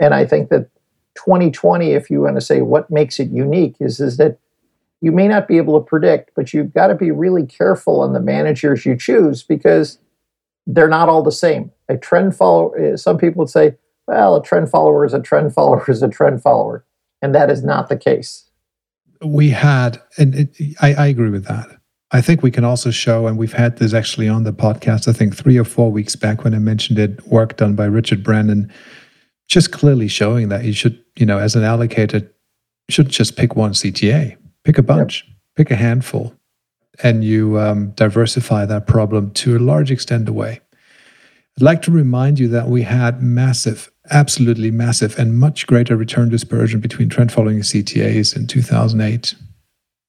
And 0.01 0.13
I 0.13 0.25
think 0.25 0.49
that 0.49 0.69
2020, 1.15 1.91
if 1.91 2.09
you 2.09 2.21
want 2.21 2.35
to 2.35 2.41
say 2.41 2.61
what 2.61 2.89
makes 2.89 3.19
it 3.19 3.29
unique, 3.29 3.75
is, 3.79 3.99
is 3.99 4.17
that 4.17 4.37
you 5.01 5.11
may 5.11 5.27
not 5.27 5.47
be 5.47 5.57
able 5.57 5.79
to 5.79 5.85
predict, 5.85 6.31
but 6.35 6.53
you've 6.53 6.73
got 6.73 6.87
to 6.87 6.95
be 6.95 7.11
really 7.11 7.45
careful 7.45 8.01
on 8.01 8.13
the 8.13 8.19
managers 8.19 8.85
you 8.85 8.97
choose 8.97 9.43
because 9.43 9.97
they're 10.67 10.89
not 10.89 11.09
all 11.09 11.23
the 11.23 11.31
same. 11.31 11.71
A 11.87 11.97
trend 11.97 12.35
follower, 12.35 12.77
eh, 12.77 12.95
some 12.95 13.17
people 13.17 13.39
would 13.39 13.49
say, 13.49 13.75
well, 14.09 14.35
a 14.35 14.41
trend 14.41 14.71
follower 14.71 15.05
is 15.05 15.13
a 15.13 15.21
trend 15.21 15.53
follower 15.53 15.85
is 15.87 16.01
a 16.01 16.09
trend 16.09 16.41
follower. 16.41 16.83
And 17.21 17.35
that 17.35 17.51
is 17.51 17.63
not 17.63 17.89
the 17.89 17.97
case. 17.97 18.49
We 19.23 19.49
had, 19.49 20.01
and 20.17 20.33
it, 20.33 20.57
I, 20.81 20.93
I 20.95 21.07
agree 21.07 21.29
with 21.29 21.45
that. 21.45 21.67
I 22.11 22.21
think 22.21 22.41
we 22.41 22.49
can 22.49 22.63
also 22.63 22.89
show, 22.89 23.27
and 23.27 23.37
we've 23.37 23.53
had 23.53 23.77
this 23.77 23.93
actually 23.93 24.27
on 24.27 24.45
the 24.45 24.53
podcast, 24.53 25.07
I 25.07 25.13
think 25.13 25.35
three 25.35 25.59
or 25.59 25.63
four 25.63 25.91
weeks 25.91 26.15
back 26.15 26.43
when 26.43 26.55
I 26.55 26.59
mentioned 26.59 26.97
it, 26.97 27.23
work 27.27 27.57
done 27.57 27.75
by 27.75 27.85
Richard 27.85 28.23
Brandon, 28.23 28.71
just 29.47 29.71
clearly 29.71 30.07
showing 30.07 30.49
that 30.49 30.63
you 30.63 30.73
should, 30.73 31.03
you 31.15 31.25
know, 31.27 31.37
as 31.37 31.55
an 31.55 31.61
allocator, 31.61 32.27
should 32.89 33.09
just 33.09 33.37
pick 33.37 33.55
one 33.55 33.73
CTA, 33.73 34.37
pick 34.63 34.79
a 34.79 34.83
bunch, 34.83 35.23
yep. 35.27 35.37
pick 35.55 35.71
a 35.71 35.75
handful, 35.75 36.33
and 37.03 37.23
you 37.23 37.59
um, 37.59 37.91
diversify 37.91 38.65
that 38.65 38.87
problem 38.87 39.29
to 39.31 39.55
a 39.55 39.59
large 39.59 39.91
extent 39.91 40.27
away. 40.27 40.61
I'd 41.59 41.63
like 41.63 41.81
to 41.83 41.91
remind 41.91 42.39
you 42.39 42.47
that 42.47 42.69
we 42.69 42.83
had 42.83 43.21
massive, 43.21 43.91
absolutely 44.09 44.71
massive, 44.71 45.17
and 45.17 45.39
much 45.39 45.67
greater 45.67 45.95
return 45.95 46.29
dispersion 46.29 46.79
between 46.79 47.09
trend 47.09 47.31
following 47.31 47.59
CTAs 47.59 48.35
in 48.35 48.47
2008. 48.47 49.35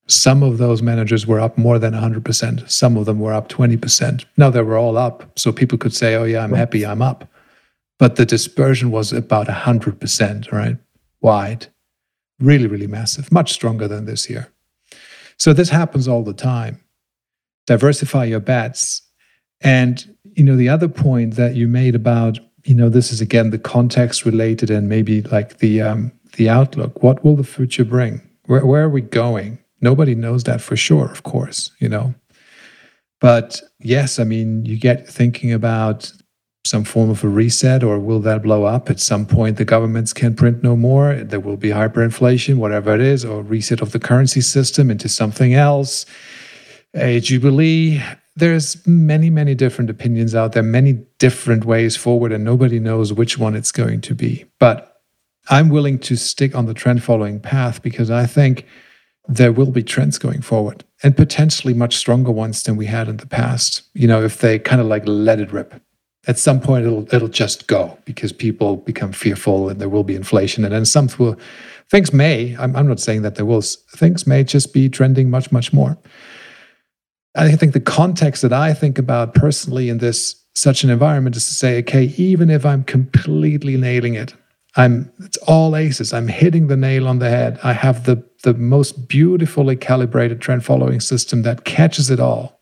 Some 0.06 0.42
of 0.42 0.58
those 0.58 0.82
managers 0.82 1.26
were 1.26 1.40
up 1.40 1.56
more 1.56 1.78
than 1.78 1.94
100%. 1.94 2.68
Some 2.68 2.96
of 2.96 3.06
them 3.06 3.20
were 3.20 3.32
up 3.32 3.48
20%. 3.48 4.24
Now 4.36 4.50
they 4.50 4.62
were 4.62 4.76
all 4.76 4.98
up. 4.98 5.38
So 5.38 5.52
people 5.52 5.78
could 5.78 5.94
say, 5.94 6.16
oh, 6.16 6.24
yeah, 6.24 6.42
I'm 6.42 6.52
happy, 6.52 6.84
I'm 6.84 7.00
up 7.00 7.30
but 8.00 8.16
the 8.16 8.24
dispersion 8.24 8.90
was 8.90 9.12
about 9.12 9.46
100%, 9.46 10.50
right? 10.50 10.78
Wide. 11.20 11.66
Really, 12.40 12.66
really 12.66 12.86
massive, 12.86 13.30
much 13.30 13.52
stronger 13.52 13.86
than 13.86 14.06
this 14.06 14.30
year. 14.30 14.50
So 15.36 15.52
this 15.52 15.68
happens 15.68 16.08
all 16.08 16.24
the 16.24 16.32
time. 16.32 16.82
Diversify 17.66 18.24
your 18.24 18.40
bets. 18.40 19.02
And, 19.60 20.16
you 20.32 20.42
know, 20.42 20.56
the 20.56 20.70
other 20.70 20.88
point 20.88 21.36
that 21.36 21.56
you 21.56 21.68
made 21.68 21.94
about, 21.94 22.38
you 22.64 22.74
know, 22.74 22.88
this 22.88 23.12
is 23.12 23.20
again 23.20 23.50
the 23.50 23.58
context 23.58 24.24
related 24.24 24.70
and 24.70 24.88
maybe 24.88 25.22
like 25.22 25.58
the 25.58 25.82
um, 25.82 26.12
the 26.36 26.48
outlook. 26.48 27.02
What 27.02 27.24
will 27.24 27.36
the 27.36 27.44
future 27.44 27.84
bring? 27.84 28.20
Where, 28.46 28.64
where 28.64 28.82
are 28.82 28.88
we 28.88 29.00
going? 29.00 29.58
Nobody 29.80 30.14
knows 30.14 30.44
that 30.44 30.60
for 30.60 30.76
sure, 30.76 31.10
of 31.10 31.22
course, 31.22 31.70
you 31.78 31.88
know. 31.88 32.14
But 33.20 33.60
yes, 33.78 34.18
I 34.18 34.24
mean, 34.24 34.64
you 34.64 34.78
get 34.78 35.06
thinking 35.08 35.52
about 35.52 36.12
some 36.64 36.84
form 36.84 37.10
of 37.10 37.24
a 37.24 37.28
reset, 37.28 37.82
or 37.82 37.98
will 37.98 38.20
that 38.20 38.42
blow 38.42 38.64
up 38.64 38.90
at 38.90 39.00
some 39.00 39.26
point? 39.26 39.56
The 39.56 39.64
governments 39.64 40.12
can 40.12 40.34
print 40.34 40.62
no 40.62 40.76
more. 40.76 41.14
There 41.14 41.40
will 41.40 41.56
be 41.56 41.70
hyperinflation, 41.70 42.56
whatever 42.56 42.94
it 42.94 43.00
is, 43.00 43.24
or 43.24 43.42
reset 43.42 43.80
of 43.80 43.92
the 43.92 43.98
currency 43.98 44.40
system 44.42 44.90
into 44.90 45.08
something 45.08 45.54
else. 45.54 46.04
A 46.94 47.20
jubilee. 47.20 48.02
There's 48.36 48.86
many, 48.86 49.28
many 49.28 49.54
different 49.54 49.90
opinions 49.90 50.34
out 50.34 50.52
there, 50.52 50.62
many 50.62 51.04
different 51.18 51.64
ways 51.64 51.96
forward, 51.96 52.32
and 52.32 52.44
nobody 52.44 52.78
knows 52.78 53.12
which 53.12 53.38
one 53.38 53.54
it's 53.54 53.72
going 53.72 54.00
to 54.02 54.14
be. 54.14 54.44
But 54.58 55.02
I'm 55.48 55.68
willing 55.68 55.98
to 56.00 56.16
stick 56.16 56.54
on 56.54 56.66
the 56.66 56.74
trend 56.74 57.02
following 57.02 57.40
path 57.40 57.82
because 57.82 58.10
I 58.10 58.26
think 58.26 58.66
there 59.28 59.52
will 59.52 59.70
be 59.70 59.82
trends 59.82 60.18
going 60.18 60.42
forward 60.42 60.84
and 61.02 61.16
potentially 61.16 61.74
much 61.74 61.96
stronger 61.96 62.30
ones 62.30 62.62
than 62.62 62.76
we 62.76 62.86
had 62.86 63.08
in 63.08 63.16
the 63.16 63.26
past. 63.26 63.82
You 63.94 64.06
know, 64.06 64.22
if 64.22 64.38
they 64.38 64.58
kind 64.58 64.80
of 64.80 64.86
like 64.86 65.02
let 65.06 65.40
it 65.40 65.52
rip. 65.52 65.74
At 66.26 66.38
some 66.38 66.60
point 66.60 66.84
it'll 66.84 67.12
it'll 67.14 67.28
just 67.28 67.66
go 67.66 67.98
because 68.04 68.30
people 68.32 68.76
become 68.76 69.12
fearful 69.12 69.70
and 69.70 69.80
there 69.80 69.88
will 69.88 70.04
be 70.04 70.14
inflation 70.14 70.64
and 70.64 70.74
then 70.74 70.84
some 70.84 71.08
will 71.18 71.38
things 71.90 72.12
may, 72.12 72.56
I'm, 72.58 72.74
I'm 72.76 72.86
not 72.86 73.00
saying 73.00 73.22
that 73.22 73.34
there 73.34 73.44
will, 73.44 73.62
things 73.62 74.26
may 74.26 74.44
just 74.44 74.72
be 74.72 74.88
trending 74.88 75.28
much, 75.28 75.50
much 75.52 75.72
more. 75.72 75.98
I 77.36 77.54
think 77.56 77.72
the 77.72 77.80
context 77.80 78.42
that 78.42 78.52
I 78.52 78.74
think 78.74 78.98
about 78.98 79.34
personally 79.34 79.88
in 79.88 79.98
this 79.98 80.36
such 80.54 80.82
an 80.82 80.90
environment 80.90 81.36
is 81.36 81.46
to 81.46 81.54
say, 81.54 81.78
okay, 81.78 82.04
even 82.16 82.50
if 82.50 82.66
I'm 82.66 82.82
completely 82.84 83.76
nailing 83.76 84.14
it, 84.14 84.34
I'm 84.76 85.12
it's 85.20 85.36
all 85.38 85.76
aces. 85.76 86.12
I'm 86.12 86.28
hitting 86.28 86.68
the 86.68 86.76
nail 86.76 87.08
on 87.08 87.18
the 87.18 87.30
head. 87.30 87.58
I 87.62 87.72
have 87.72 88.04
the 88.04 88.24
the 88.42 88.54
most 88.54 89.08
beautifully 89.08 89.76
calibrated 89.76 90.40
trend 90.40 90.64
following 90.64 91.00
system 91.00 91.42
that 91.42 91.64
catches 91.64 92.10
it 92.10 92.20
all. 92.20 92.60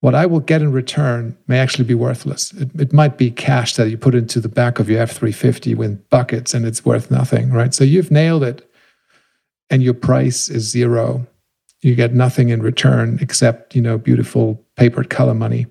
What 0.00 0.16
I 0.16 0.26
will 0.26 0.40
get 0.40 0.62
in 0.62 0.72
return 0.72 1.36
may 1.46 1.60
actually 1.60 1.84
be 1.84 1.94
worthless. 1.94 2.52
It, 2.54 2.70
it 2.78 2.92
might 2.92 3.16
be 3.16 3.30
cash 3.30 3.76
that 3.76 3.88
you 3.88 3.96
put 3.96 4.16
into 4.16 4.40
the 4.40 4.48
back 4.48 4.80
of 4.80 4.90
your 4.90 5.00
F 5.00 5.12
350 5.12 5.74
with 5.76 6.10
buckets 6.10 6.54
and 6.54 6.66
it's 6.66 6.84
worth 6.84 7.10
nothing, 7.10 7.52
right? 7.52 7.72
So 7.72 7.84
you've 7.84 8.10
nailed 8.10 8.42
it 8.42 8.68
and 9.70 9.80
your 9.80 9.94
price 9.94 10.48
is 10.48 10.68
zero. 10.68 11.26
You 11.82 11.94
get 11.94 12.14
nothing 12.14 12.48
in 12.48 12.62
return 12.62 13.18
except, 13.20 13.74
you 13.74 13.82
know, 13.82 13.98
beautiful 13.98 14.64
papered 14.76 15.10
color 15.10 15.34
money. 15.34 15.66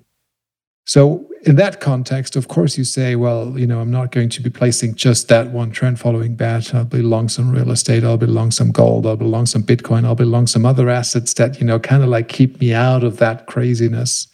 So 0.84 1.28
in 1.44 1.56
that 1.56 1.80
context, 1.80 2.36
of 2.36 2.48
course, 2.48 2.76
you 2.76 2.84
say, 2.84 3.16
well, 3.16 3.58
you 3.58 3.66
know, 3.66 3.80
I'm 3.80 3.90
not 3.90 4.12
going 4.12 4.28
to 4.28 4.40
be 4.40 4.50
placing 4.50 4.94
just 4.94 5.28
that 5.28 5.50
one 5.50 5.70
trend 5.70 5.98
following 5.98 6.34
bet. 6.34 6.74
I'll 6.74 6.84
be 6.84 7.02
long 7.02 7.28
some 7.28 7.50
real 7.50 7.70
estate. 7.70 8.04
I'll 8.04 8.16
be 8.16 8.26
long 8.26 8.50
some 8.50 8.70
gold. 8.70 9.06
I'll 9.06 9.16
be 9.16 9.24
long 9.24 9.46
some 9.46 9.62
Bitcoin. 9.62 10.04
I'll 10.04 10.14
be 10.14 10.24
long 10.24 10.46
some 10.46 10.66
other 10.66 10.88
assets 10.88 11.34
that, 11.34 11.60
you 11.60 11.66
know, 11.66 11.78
kind 11.78 12.02
of 12.02 12.08
like 12.08 12.28
keep 12.28 12.60
me 12.60 12.72
out 12.74 13.04
of 13.04 13.18
that 13.18 13.46
craziness. 13.46 14.28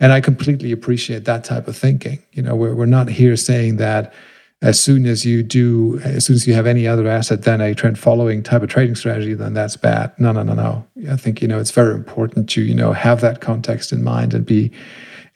And 0.00 0.12
I 0.12 0.20
completely 0.20 0.72
appreciate 0.72 1.24
that 1.26 1.44
type 1.44 1.68
of 1.68 1.76
thinking. 1.76 2.22
You 2.32 2.42
know, 2.42 2.56
we're, 2.56 2.74
we're 2.74 2.86
not 2.86 3.08
here 3.08 3.36
saying 3.36 3.76
that 3.76 4.12
as 4.62 4.80
soon 4.80 5.06
as 5.06 5.26
you 5.26 5.42
do, 5.42 6.00
as 6.04 6.24
soon 6.24 6.34
as 6.34 6.46
you 6.46 6.54
have 6.54 6.66
any 6.66 6.86
other 6.86 7.08
asset 7.08 7.42
than 7.42 7.60
a 7.60 7.74
trend 7.74 7.98
following 7.98 8.42
type 8.42 8.62
of 8.62 8.68
trading 8.68 8.94
strategy, 8.94 9.34
then 9.34 9.54
that's 9.54 9.76
bad. 9.76 10.12
No, 10.18 10.30
no, 10.30 10.44
no, 10.44 10.54
no. 10.54 10.86
I 11.10 11.16
think, 11.16 11.42
you 11.42 11.48
know, 11.48 11.58
it's 11.58 11.72
very 11.72 11.94
important 11.94 12.48
to, 12.50 12.62
you 12.62 12.74
know, 12.74 12.92
have 12.92 13.20
that 13.22 13.40
context 13.40 13.92
in 13.92 14.04
mind 14.04 14.32
and 14.32 14.46
be, 14.46 14.70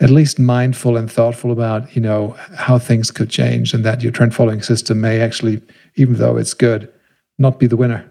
at 0.01 0.11
least 0.11 0.39
mindful 0.39 0.97
and 0.97 1.11
thoughtful 1.11 1.51
about 1.51 1.95
you 1.97 2.03
know 2.03 2.37
how 2.55 2.79
things 2.79 3.11
could 3.11 3.31
change 3.31 3.73
and 3.73 3.85
that 3.85 4.03
your 4.03 4.13
trend 4.13 4.35
following 4.35 4.63
system 4.63 5.01
may 5.01 5.21
actually 5.21 5.63
even 5.95 6.17
though 6.17 6.37
it's 6.37 6.55
good 6.55 6.93
not 7.39 7.59
be 7.59 7.67
the 7.67 7.77
winner 7.77 8.05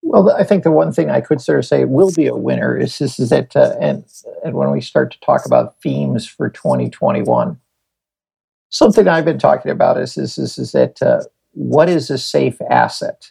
well 0.00 0.30
i 0.32 0.42
think 0.42 0.64
the 0.64 0.70
one 0.70 0.92
thing 0.92 1.10
i 1.10 1.20
could 1.20 1.40
sort 1.40 1.58
of 1.58 1.66
say 1.66 1.84
will 1.84 2.10
be 2.12 2.26
a 2.26 2.34
winner 2.34 2.76
is 2.76 2.98
this 2.98 3.18
is 3.18 3.28
that 3.28 3.54
uh, 3.54 3.74
and 3.80 4.04
and 4.42 4.54
when 4.54 4.70
we 4.70 4.80
start 4.80 5.12
to 5.12 5.20
talk 5.20 5.44
about 5.44 5.78
themes 5.82 6.26
for 6.26 6.48
2021 6.48 7.58
something 8.72 9.06
i've 9.06 9.24
been 9.24 9.38
talking 9.38 9.70
about 9.70 9.96
is 9.96 10.18
is, 10.18 10.36
is, 10.38 10.58
is 10.58 10.72
that 10.72 11.00
uh, 11.00 11.20
what 11.52 11.88
is 11.88 12.10
a 12.10 12.18
safe 12.18 12.60
asset 12.68 13.30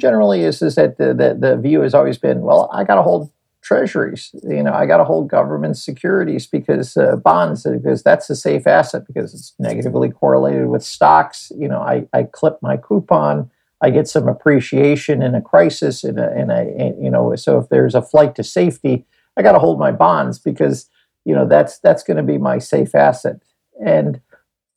generally 0.00 0.40
is, 0.40 0.60
is 0.60 0.74
that 0.74 0.98
the, 0.98 1.14
the, 1.14 1.36
the 1.38 1.56
view 1.56 1.82
has 1.82 1.94
always 1.94 2.16
been 2.16 2.40
well 2.40 2.70
i 2.72 2.82
got 2.82 2.94
to 2.94 3.02
hold 3.02 3.30
treasuries. 3.64 4.30
You 4.44 4.62
know, 4.62 4.72
I 4.72 4.86
got 4.86 4.98
to 4.98 5.04
hold 5.04 5.28
government 5.28 5.76
securities 5.76 6.46
because 6.46 6.96
uh, 6.96 7.16
bonds, 7.16 7.64
because 7.64 8.02
that's 8.02 8.28
a 8.30 8.36
safe 8.36 8.66
asset 8.66 9.06
because 9.06 9.34
it's 9.34 9.54
negatively 9.58 10.10
correlated 10.10 10.68
with 10.68 10.84
stocks. 10.84 11.50
You 11.56 11.68
know, 11.68 11.80
I, 11.80 12.06
I 12.12 12.24
clip 12.24 12.58
my 12.60 12.76
coupon, 12.76 13.50
I 13.80 13.90
get 13.90 14.06
some 14.06 14.28
appreciation 14.28 15.22
in 15.22 15.34
a 15.34 15.40
crisis, 15.40 16.04
in 16.04 16.18
a, 16.18 16.30
in 16.32 16.50
a, 16.50 16.94
you 17.02 17.10
know, 17.10 17.34
so 17.36 17.58
if 17.58 17.70
there's 17.70 17.94
a 17.94 18.02
flight 18.02 18.34
to 18.36 18.44
safety, 18.44 19.06
I 19.36 19.42
got 19.42 19.52
to 19.52 19.58
hold 19.58 19.78
my 19.78 19.90
bonds 19.90 20.38
because, 20.38 20.88
you 21.24 21.34
know, 21.34 21.48
that's 21.48 21.78
that's 21.78 22.04
going 22.04 22.18
to 22.18 22.22
be 22.22 22.38
my 22.38 22.58
safe 22.58 22.94
asset. 22.94 23.40
And 23.84 24.20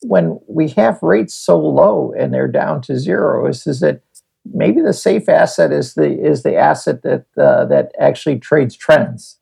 when 0.01 0.39
we 0.47 0.69
have 0.69 1.01
rates 1.01 1.33
so 1.33 1.59
low 1.59 2.13
and 2.17 2.33
they're 2.33 2.47
down 2.47 2.81
to 2.83 2.99
zero, 2.99 3.47
is, 3.47 3.65
is 3.65 3.79
that 3.79 4.01
maybe 4.53 4.81
the 4.81 4.93
safe 4.93 5.27
asset 5.27 5.71
is 5.71 5.95
the 5.95 6.19
is 6.19 6.43
the 6.43 6.55
asset 6.55 7.01
that 7.03 7.25
uh, 7.37 7.65
that 7.65 7.91
actually 7.99 8.39
trades 8.39 8.75
trends. 8.75 9.39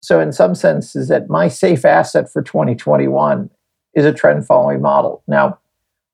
So 0.00 0.20
in 0.20 0.32
some 0.32 0.54
sense, 0.54 0.94
is 0.94 1.08
that 1.08 1.30
my 1.30 1.48
safe 1.48 1.84
asset 1.84 2.30
for 2.30 2.42
2021 2.42 3.50
is 3.94 4.04
a 4.04 4.12
trend 4.12 4.46
following 4.46 4.82
model. 4.82 5.22
Now, 5.26 5.58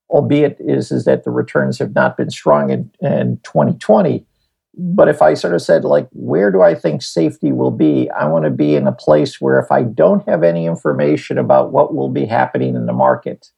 albeit 0.09 0.57
is 0.59 0.91
is 0.91 1.05
that 1.05 1.23
the 1.23 1.31
returns 1.31 1.79
have 1.79 1.95
not 1.95 2.17
been 2.17 2.29
strong 2.29 2.69
in, 2.69 2.91
in 3.01 3.39
2020. 3.43 4.25
But 4.73 5.09
if 5.09 5.21
I 5.21 5.33
sort 5.33 5.53
of 5.53 5.61
said 5.61 5.83
like, 5.83 6.07
where 6.13 6.49
do 6.49 6.61
I 6.61 6.75
think 6.75 7.01
safety 7.01 7.51
will 7.51 7.71
be? 7.71 8.09
I 8.11 8.25
want 8.25 8.45
to 8.45 8.51
be 8.51 8.75
in 8.75 8.87
a 8.87 8.93
place 8.93 9.41
where 9.41 9.59
if 9.59 9.69
I 9.69 9.83
don't 9.83 10.27
have 10.27 10.43
any 10.43 10.65
information 10.65 11.37
about 11.37 11.73
what 11.73 11.93
will 11.93 12.07
be 12.07 12.25
happening 12.25 12.75
in 12.75 12.85
the 12.85 12.93
market, 12.93 13.51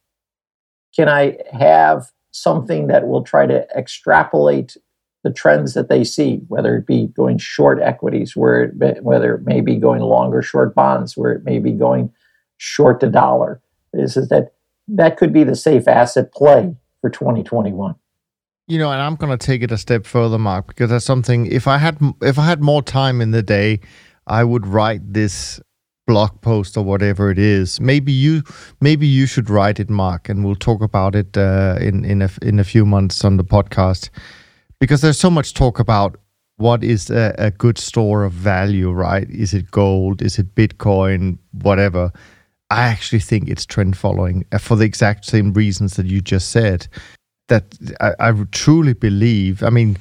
can 0.94 1.08
I 1.08 1.38
have 1.52 2.10
something 2.30 2.88
that 2.88 3.06
will 3.06 3.22
try 3.22 3.46
to 3.46 3.66
extrapolate 3.76 4.76
the 5.22 5.32
trends 5.32 5.74
that 5.74 5.88
they 5.88 6.04
see, 6.04 6.42
whether 6.48 6.76
it 6.76 6.86
be 6.86 7.06
going 7.08 7.38
short 7.38 7.80
equities, 7.80 8.36
where 8.36 8.64
it, 8.64 9.02
whether 9.02 9.34
it 9.34 9.42
may 9.44 9.60
be 9.60 9.76
going 9.76 10.02
long 10.02 10.32
or 10.32 10.42
short 10.42 10.74
bonds, 10.74 11.16
where 11.16 11.32
it 11.32 11.44
may 11.44 11.58
be 11.58 11.72
going 11.72 12.12
short 12.58 13.00
to 13.00 13.08
dollar, 13.08 13.60
is, 13.94 14.16
is 14.16 14.28
that 14.28 14.52
that 14.86 15.16
could 15.16 15.32
be 15.32 15.42
the 15.42 15.56
safe 15.56 15.88
asset 15.88 16.32
play 16.32 16.76
for 17.00 17.08
2021. 17.08 17.94
You 18.66 18.78
know, 18.78 18.90
and 18.90 19.00
I'm 19.00 19.16
going 19.16 19.36
to 19.36 19.46
take 19.46 19.62
it 19.62 19.72
a 19.72 19.78
step 19.78 20.06
further, 20.06 20.38
Mark, 20.38 20.66
because 20.66 20.90
that's 20.90 21.04
something. 21.04 21.46
If 21.46 21.66
I 21.66 21.78
had 21.78 21.98
if 22.22 22.38
I 22.38 22.46
had 22.46 22.62
more 22.62 22.82
time 22.82 23.20
in 23.20 23.30
the 23.30 23.42
day, 23.42 23.80
I 24.26 24.42
would 24.42 24.66
write 24.66 25.12
this 25.12 25.60
blog 26.06 26.40
post 26.40 26.76
or 26.76 26.84
whatever 26.84 27.30
it 27.30 27.38
is. 27.38 27.80
Maybe 27.80 28.12
you 28.12 28.42
maybe 28.80 29.06
you 29.06 29.26
should 29.26 29.50
write 29.50 29.80
it, 29.80 29.90
Mark, 29.90 30.28
and 30.28 30.44
we'll 30.44 30.54
talk 30.54 30.82
about 30.82 31.14
it 31.14 31.36
uh, 31.36 31.76
in 31.80 32.04
in 32.04 32.22
a 32.22 32.30
in 32.42 32.58
a 32.58 32.64
few 32.64 32.84
months 32.84 33.24
on 33.24 33.36
the 33.36 33.44
podcast 33.44 34.10
because 34.80 35.00
there's 35.00 35.18
so 35.18 35.30
much 35.30 35.54
talk 35.54 35.78
about 35.78 36.16
what 36.56 36.84
is 36.84 37.10
a, 37.10 37.34
a 37.38 37.50
good 37.50 37.78
store 37.78 38.24
of 38.24 38.32
value, 38.32 38.90
right? 38.90 39.28
Is 39.30 39.54
it 39.54 39.70
gold? 39.70 40.22
Is 40.22 40.38
it 40.38 40.54
Bitcoin? 40.54 41.38
Whatever. 41.52 42.12
I 42.70 42.82
actually 42.82 43.20
think 43.20 43.48
it's 43.48 43.66
trend 43.66 43.96
following 43.96 44.44
uh, 44.52 44.58
for 44.58 44.76
the 44.76 44.84
exact 44.84 45.24
same 45.24 45.52
reasons 45.52 45.96
that 45.96 46.06
you 46.06 46.20
just 46.20 46.50
said. 46.50 46.88
That 47.48 47.64
I, 48.00 48.14
I 48.18 48.32
truly 48.52 48.94
believe. 48.94 49.62
I 49.62 49.68
mean, 49.68 49.98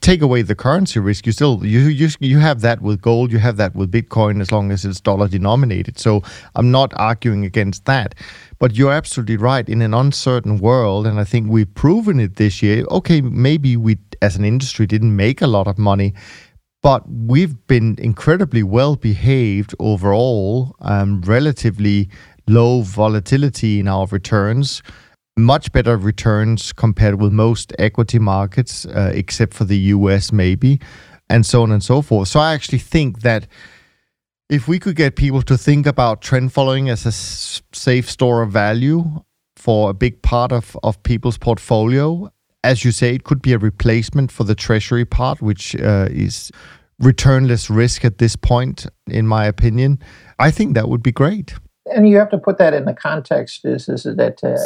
take 0.00 0.22
away 0.22 0.42
the 0.42 0.54
currency 0.54 1.00
risk, 1.00 1.26
you 1.26 1.32
still 1.32 1.64
you 1.64 1.80
you 1.80 2.08
you 2.20 2.38
have 2.38 2.60
that 2.60 2.80
with 2.80 3.00
gold, 3.00 3.32
you 3.32 3.38
have 3.38 3.56
that 3.56 3.74
with 3.74 3.90
Bitcoin 3.90 4.40
as 4.40 4.52
long 4.52 4.70
as 4.70 4.84
it's 4.84 5.00
dollar 5.00 5.28
denominated. 5.28 5.98
So 5.98 6.22
I'm 6.54 6.70
not 6.70 6.92
arguing 6.96 7.44
against 7.44 7.84
that. 7.86 8.14
But 8.58 8.76
you're 8.76 8.92
absolutely 8.92 9.36
right. 9.36 9.68
In 9.68 9.82
an 9.82 9.94
uncertain 9.94 10.58
world, 10.58 11.06
and 11.06 11.20
I 11.20 11.24
think 11.24 11.50
we've 11.50 11.72
proven 11.74 12.20
it 12.20 12.36
this 12.36 12.62
year. 12.62 12.84
Okay, 12.90 13.20
maybe 13.20 13.76
we 13.76 13.98
as 14.22 14.36
an 14.36 14.44
industry 14.44 14.86
didn't 14.86 15.14
make 15.14 15.42
a 15.42 15.46
lot 15.46 15.66
of 15.66 15.78
money, 15.78 16.14
but 16.82 17.02
we've 17.08 17.54
been 17.66 17.96
incredibly 17.98 18.62
well 18.62 18.96
behaved 18.96 19.74
overall, 19.78 20.74
um, 20.80 21.22
relatively 21.22 22.08
low 22.48 22.80
volatility 22.82 23.78
in 23.78 23.88
our 23.88 24.06
returns 24.06 24.82
much 25.38 25.72
better 25.72 25.96
returns 25.96 26.72
compared 26.72 27.20
with 27.20 27.32
most 27.32 27.72
equity 27.78 28.18
markets, 28.18 28.86
uh, 28.86 29.12
except 29.14 29.54
for 29.54 29.64
the 29.64 29.78
US, 29.94 30.32
maybe, 30.32 30.80
and 31.30 31.46
so 31.46 31.62
on 31.62 31.72
and 31.72 31.82
so 31.82 32.02
forth. 32.02 32.28
So 32.28 32.40
I 32.40 32.54
actually 32.54 32.78
think 32.78 33.20
that 33.20 33.46
if 34.50 34.66
we 34.66 34.78
could 34.78 34.96
get 34.96 35.16
people 35.16 35.42
to 35.42 35.58
think 35.58 35.86
about 35.86 36.22
trend 36.22 36.52
following 36.52 36.88
as 36.88 37.04
a 37.04 37.08
s- 37.08 37.62
safe 37.72 38.10
store 38.10 38.42
of 38.42 38.50
value 38.50 39.22
for 39.56 39.90
a 39.90 39.94
big 39.94 40.22
part 40.22 40.52
of, 40.52 40.76
of 40.82 41.02
people's 41.02 41.38
portfolio, 41.38 42.30
as 42.64 42.84
you 42.84 42.92
say, 42.92 43.14
it 43.14 43.24
could 43.24 43.42
be 43.42 43.52
a 43.52 43.58
replacement 43.58 44.32
for 44.32 44.44
the 44.44 44.54
treasury 44.54 45.04
part, 45.04 45.40
which 45.42 45.76
uh, 45.76 46.08
is 46.10 46.50
returnless 47.00 47.74
risk 47.74 48.04
at 48.04 48.18
this 48.18 48.36
point, 48.36 48.86
in 49.06 49.26
my 49.26 49.44
opinion. 49.44 49.98
I 50.38 50.50
think 50.50 50.74
that 50.74 50.88
would 50.88 51.02
be 51.02 51.12
great. 51.12 51.54
And 51.94 52.08
you 52.08 52.16
have 52.16 52.30
to 52.30 52.38
put 52.38 52.58
that 52.58 52.74
in 52.74 52.84
the 52.84 52.94
context 52.94 53.64
is, 53.64 53.88
is 53.88 54.02
that 54.02 54.42
uh, 54.42 54.56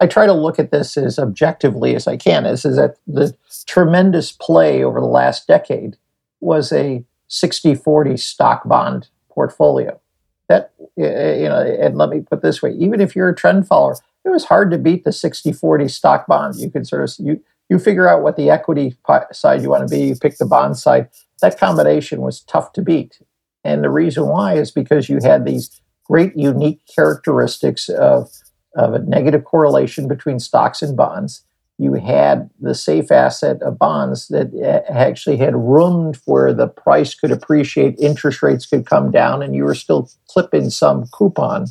I 0.00 0.06
try 0.06 0.26
to 0.26 0.32
look 0.32 0.58
at 0.58 0.70
this 0.70 0.96
as 0.96 1.18
objectively 1.18 1.94
as 1.94 2.06
I 2.06 2.16
can. 2.16 2.46
Is, 2.46 2.64
is 2.64 2.76
that 2.76 2.96
the 3.06 3.36
tremendous 3.66 4.32
play 4.32 4.84
over 4.84 5.00
the 5.00 5.06
last 5.06 5.46
decade 5.46 5.96
was 6.40 6.72
a 6.72 7.04
60 7.28 7.74
40 7.74 8.16
stock 8.16 8.66
bond 8.66 9.08
portfolio. 9.30 10.00
That, 10.48 10.72
you 10.96 11.04
know, 11.04 11.60
and 11.60 11.98
let 11.98 12.08
me 12.08 12.20
put 12.20 12.42
this 12.42 12.62
way 12.62 12.72
even 12.72 13.00
if 13.00 13.14
you're 13.14 13.28
a 13.28 13.34
trend 13.34 13.66
follower, 13.66 13.96
it 14.24 14.30
was 14.30 14.46
hard 14.46 14.70
to 14.70 14.78
beat 14.78 15.04
the 15.04 15.12
60 15.12 15.52
40 15.52 15.88
stock 15.88 16.26
bond. 16.26 16.56
You 16.56 16.70
can 16.70 16.84
sort 16.84 17.02
of, 17.02 17.14
you, 17.18 17.42
you 17.68 17.78
figure 17.78 18.08
out 18.08 18.22
what 18.22 18.36
the 18.36 18.50
equity 18.50 18.96
side 19.32 19.62
you 19.62 19.68
want 19.68 19.88
to 19.88 19.94
be, 19.94 20.06
you 20.06 20.16
pick 20.16 20.38
the 20.38 20.46
bond 20.46 20.78
side. 20.78 21.08
That 21.42 21.58
combination 21.58 22.20
was 22.20 22.40
tough 22.40 22.72
to 22.74 22.82
beat. 22.82 23.20
And 23.62 23.84
the 23.84 23.90
reason 23.90 24.26
why 24.26 24.54
is 24.54 24.70
because 24.70 25.08
you 25.08 25.18
had 25.22 25.44
these 25.44 25.80
great 26.04 26.34
unique 26.36 26.80
characteristics 26.94 27.88
of 27.88 28.30
of 28.78 28.94
a 28.94 29.00
negative 29.00 29.44
correlation 29.44 30.08
between 30.08 30.38
stocks 30.38 30.80
and 30.80 30.96
bonds. 30.96 31.42
you 31.80 31.94
had 31.94 32.50
the 32.60 32.74
safe 32.74 33.12
asset 33.12 33.62
of 33.62 33.78
bonds 33.78 34.26
that 34.28 34.48
actually 34.88 35.36
had 35.36 35.54
room 35.54 36.12
where 36.24 36.52
the 36.52 36.66
price 36.66 37.14
could 37.14 37.30
appreciate, 37.30 37.98
interest 38.00 38.42
rates 38.42 38.66
could 38.66 38.84
come 38.84 39.12
down, 39.12 39.42
and 39.42 39.54
you 39.54 39.64
were 39.64 39.76
still 39.76 40.10
clipping 40.28 40.70
some 40.70 41.06
coupon. 41.12 41.66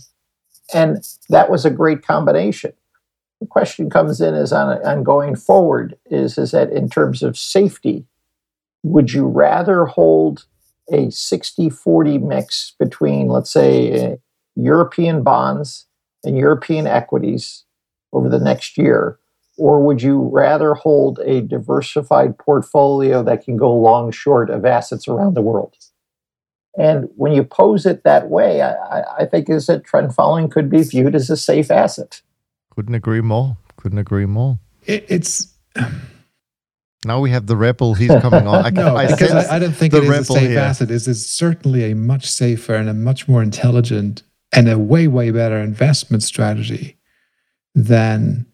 And 0.73 1.05
that 1.29 1.49
was 1.49 1.65
a 1.65 1.69
great 1.69 2.05
combination. 2.05 2.71
The 3.41 3.47
question 3.47 3.89
comes 3.89 4.21
in 4.21 4.33
is 4.33 4.53
on, 4.53 4.81
on 4.85 5.03
going 5.03 5.35
forward 5.35 5.97
is, 6.09 6.37
is 6.37 6.51
that 6.51 6.71
in 6.71 6.89
terms 6.89 7.21
of 7.21 7.37
safety, 7.37 8.05
would 8.83 9.11
you 9.11 9.27
rather 9.27 9.85
hold 9.85 10.45
a 10.89 11.09
60 11.09 11.69
40 11.69 12.17
mix 12.19 12.73
between, 12.79 13.27
let's 13.27 13.51
say, 13.51 14.13
uh, 14.13 14.15
European 14.55 15.21
bonds 15.21 15.85
and 16.23 16.37
European 16.37 16.87
equities 16.87 17.63
over 18.13 18.29
the 18.29 18.39
next 18.39 18.77
year? 18.77 19.19
Or 19.57 19.83
would 19.83 20.01
you 20.01 20.29
rather 20.31 20.75
hold 20.75 21.19
a 21.19 21.41
diversified 21.41 22.37
portfolio 22.37 23.23
that 23.23 23.43
can 23.43 23.57
go 23.57 23.75
long 23.75 24.11
short 24.11 24.49
of 24.49 24.65
assets 24.65 25.07
around 25.07 25.33
the 25.33 25.41
world? 25.41 25.75
And 26.77 27.09
when 27.15 27.33
you 27.33 27.43
pose 27.43 27.87
it 27.87 28.03
that 28.03 28.29
way, 28.29 28.61
I, 28.61 29.01
I 29.19 29.25
think 29.25 29.49
is 29.49 29.65
that 29.65 29.83
trend 29.83 30.13
following 30.13 30.47
could 30.47 30.69
be 30.69 30.83
viewed 30.83 31.15
as 31.15 31.31
a 31.31 31.37
safe 31.37 31.71
asset. 31.71 32.21
Couldn't 32.69 32.93
agree 32.93 33.21
more. 33.21 33.57
Couldn't 33.77 33.97
agree 33.97 34.27
more. 34.27 34.59
It, 34.85 35.05
it's 35.09 35.55
now 37.05 37.19
we 37.19 37.31
have 37.31 37.47
the 37.47 37.55
rebel. 37.55 37.95
He's 37.95 38.09
coming 38.21 38.45
on. 38.45 38.65
I, 38.65 38.69
no, 38.71 38.95
I 38.95 39.07
because 39.07 39.31
I, 39.31 39.55
I, 39.55 39.59
don't 39.59 39.73
think 39.73 39.93
it 39.93 40.03
is 40.03 40.09
a 40.09 40.23
safe 40.25 40.49
here. 40.49 40.59
asset. 40.59 40.91
It's, 40.91 41.07
it's 41.07 41.25
certainly 41.25 41.89
a 41.91 41.95
much 41.95 42.29
safer 42.29 42.75
and 42.75 42.87
a 42.89 42.93
much 42.93 43.27
more 43.27 43.41
intelligent 43.41 44.21
and 44.53 44.69
a 44.69 44.77
way 44.77 45.07
way 45.07 45.31
better 45.31 45.57
investment 45.57 46.23
strategy 46.23 46.97
than 47.75 48.45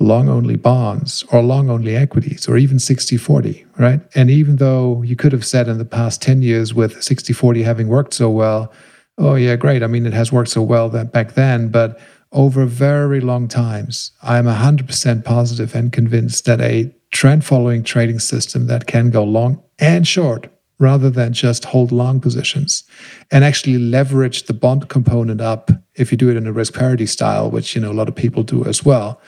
long 0.00 0.28
only 0.28 0.56
bonds 0.56 1.24
or 1.30 1.42
long 1.42 1.70
only 1.70 1.96
equities 1.96 2.48
or 2.48 2.56
even 2.56 2.78
60 2.78 3.16
40, 3.16 3.66
right? 3.78 4.00
And 4.14 4.30
even 4.30 4.56
though 4.56 5.02
you 5.02 5.16
could 5.16 5.32
have 5.32 5.46
said 5.46 5.68
in 5.68 5.78
the 5.78 5.84
past 5.84 6.20
10 6.22 6.42
years 6.42 6.74
with 6.74 7.02
60 7.02 7.32
40 7.32 7.62
having 7.62 7.88
worked 7.88 8.14
so 8.14 8.28
well, 8.30 8.72
oh, 9.18 9.34
yeah, 9.34 9.56
great. 9.56 9.82
I 9.82 9.86
mean, 9.86 10.06
it 10.06 10.12
has 10.12 10.32
worked 10.32 10.50
so 10.50 10.62
well 10.62 10.88
that 10.90 11.12
back 11.12 11.34
then, 11.34 11.68
but 11.68 12.00
over 12.32 12.64
very 12.66 13.20
long 13.20 13.46
times, 13.46 14.10
I'm 14.22 14.46
100% 14.46 15.24
positive 15.24 15.74
and 15.74 15.92
convinced 15.92 16.44
that 16.46 16.60
a 16.60 16.92
trend 17.12 17.44
following 17.44 17.84
trading 17.84 18.18
system 18.18 18.66
that 18.66 18.88
can 18.88 19.10
go 19.10 19.22
long 19.22 19.62
and 19.78 20.06
short 20.06 20.48
rather 20.78 21.08
than 21.10 21.32
just 21.32 21.64
hold 21.66 21.92
long 21.92 22.20
positions 22.20 22.84
and 23.30 23.44
actually 23.44 23.78
leverage 23.78 24.44
the 24.44 24.54
bond 24.54 24.88
component 24.88 25.40
up 25.40 25.70
if 25.94 26.10
you 26.10 26.18
do 26.18 26.30
it 26.30 26.36
in 26.36 26.46
a 26.46 26.52
risk 26.52 26.74
parity 26.74 27.06
style 27.06 27.50
which 27.50 27.74
you 27.74 27.80
know 27.80 27.90
a 27.90 27.94
lot 27.94 28.08
of 28.08 28.14
people 28.14 28.42
do 28.42 28.64
as 28.64 28.84
well 28.84 29.20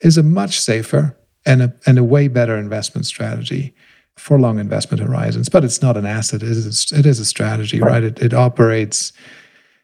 is 0.00 0.18
a 0.18 0.22
much 0.22 0.60
safer 0.60 1.16
and 1.46 1.62
a, 1.62 1.74
and 1.86 1.98
a 1.98 2.04
way 2.04 2.28
better 2.28 2.56
investment 2.56 3.06
strategy 3.06 3.74
for 4.16 4.38
long 4.38 4.58
investment 4.58 5.02
horizons. 5.02 5.48
But 5.48 5.64
it's 5.64 5.80
not 5.80 5.96
an 5.96 6.06
asset, 6.06 6.42
it 6.42 6.48
is, 6.48 6.92
it 6.92 7.06
is 7.06 7.18
a 7.18 7.24
strategy, 7.24 7.80
right? 7.80 8.04
It, 8.04 8.20
it 8.20 8.34
operates 8.34 9.12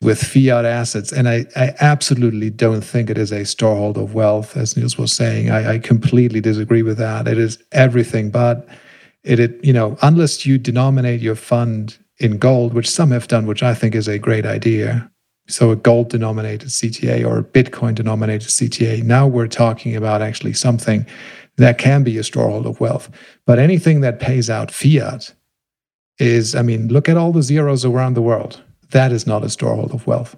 with 0.03 0.23
fiat 0.23 0.67
assets. 0.67 1.11
And 1.11 1.29
I, 1.29 1.47
I 1.57 1.75
absolutely 1.81 2.51
don't 2.51 2.83
think 2.83 3.09
it 3.09 3.17
is 3.17 3.33
a 3.33 3.41
storehold 3.41 3.97
of 3.97 4.15
wealth, 4.15 4.57
as 4.57 4.77
Niels 4.77 4.99
was 4.99 5.13
saying. 5.13 5.51
I, 5.51 5.75
I 5.75 5.79
completely 5.79 6.41
disagree 6.41 6.83
with 6.83 6.99
that. 6.99 7.27
It 7.27 7.39
is 7.39 7.59
everything 7.73 8.31
but 8.31 8.69
it, 9.27 9.41
it, 9.41 9.65
you 9.65 9.73
know, 9.73 9.99
unless 10.03 10.47
you 10.47 10.57
denominate 10.57 11.21
your 11.21 11.35
fund 11.35 11.99
in 12.19 12.39
gold, 12.39 12.73
which 12.73 12.89
some 12.89 13.11
have 13.11 13.29
done, 13.29 13.47
which 13.47 13.63
I 13.63 13.75
think 13.75 13.95
is 13.95 14.09
a 14.09 14.19
great 14.19 14.47
idea, 14.47 15.11
so 15.49 15.71
a 15.71 15.77
gold 15.77 16.09
denominated 16.09 16.69
CTA 16.69 17.27
or 17.27 17.39
a 17.39 17.45
Bitcoin 17.45 17.95
denominated 17.95 18.49
CTA. 18.49 19.03
Now 19.03 19.27
we're 19.27 19.49
talking 19.49 19.95
about 19.95 20.23
actually 20.23 20.55
something 20.55 21.07
that 21.57 21.79
can 21.79 22.03
be 22.05 22.19
a 22.19 22.23
storehold 22.23 22.67
of 22.67 22.81
wealth. 22.81 23.11
But 23.47 23.59
anything 23.59 24.01
that 24.01 24.21
pays 24.21 24.49
out 24.49 24.71
fiat 24.71 25.35
is, 26.19 26.55
I 26.55 26.63
mean, 26.63 26.89
look 26.89 27.09
at 27.09 27.17
all 27.17 27.33
the 27.33 27.43
zeros 27.43 27.85
around 27.85 28.15
the 28.15 28.23
world. 28.23 28.63
That 28.91 29.13
is 29.13 29.27
not 29.27 29.43
a 29.43 29.47
storehold 29.47 29.93
of 29.93 30.07
wealth. 30.07 30.37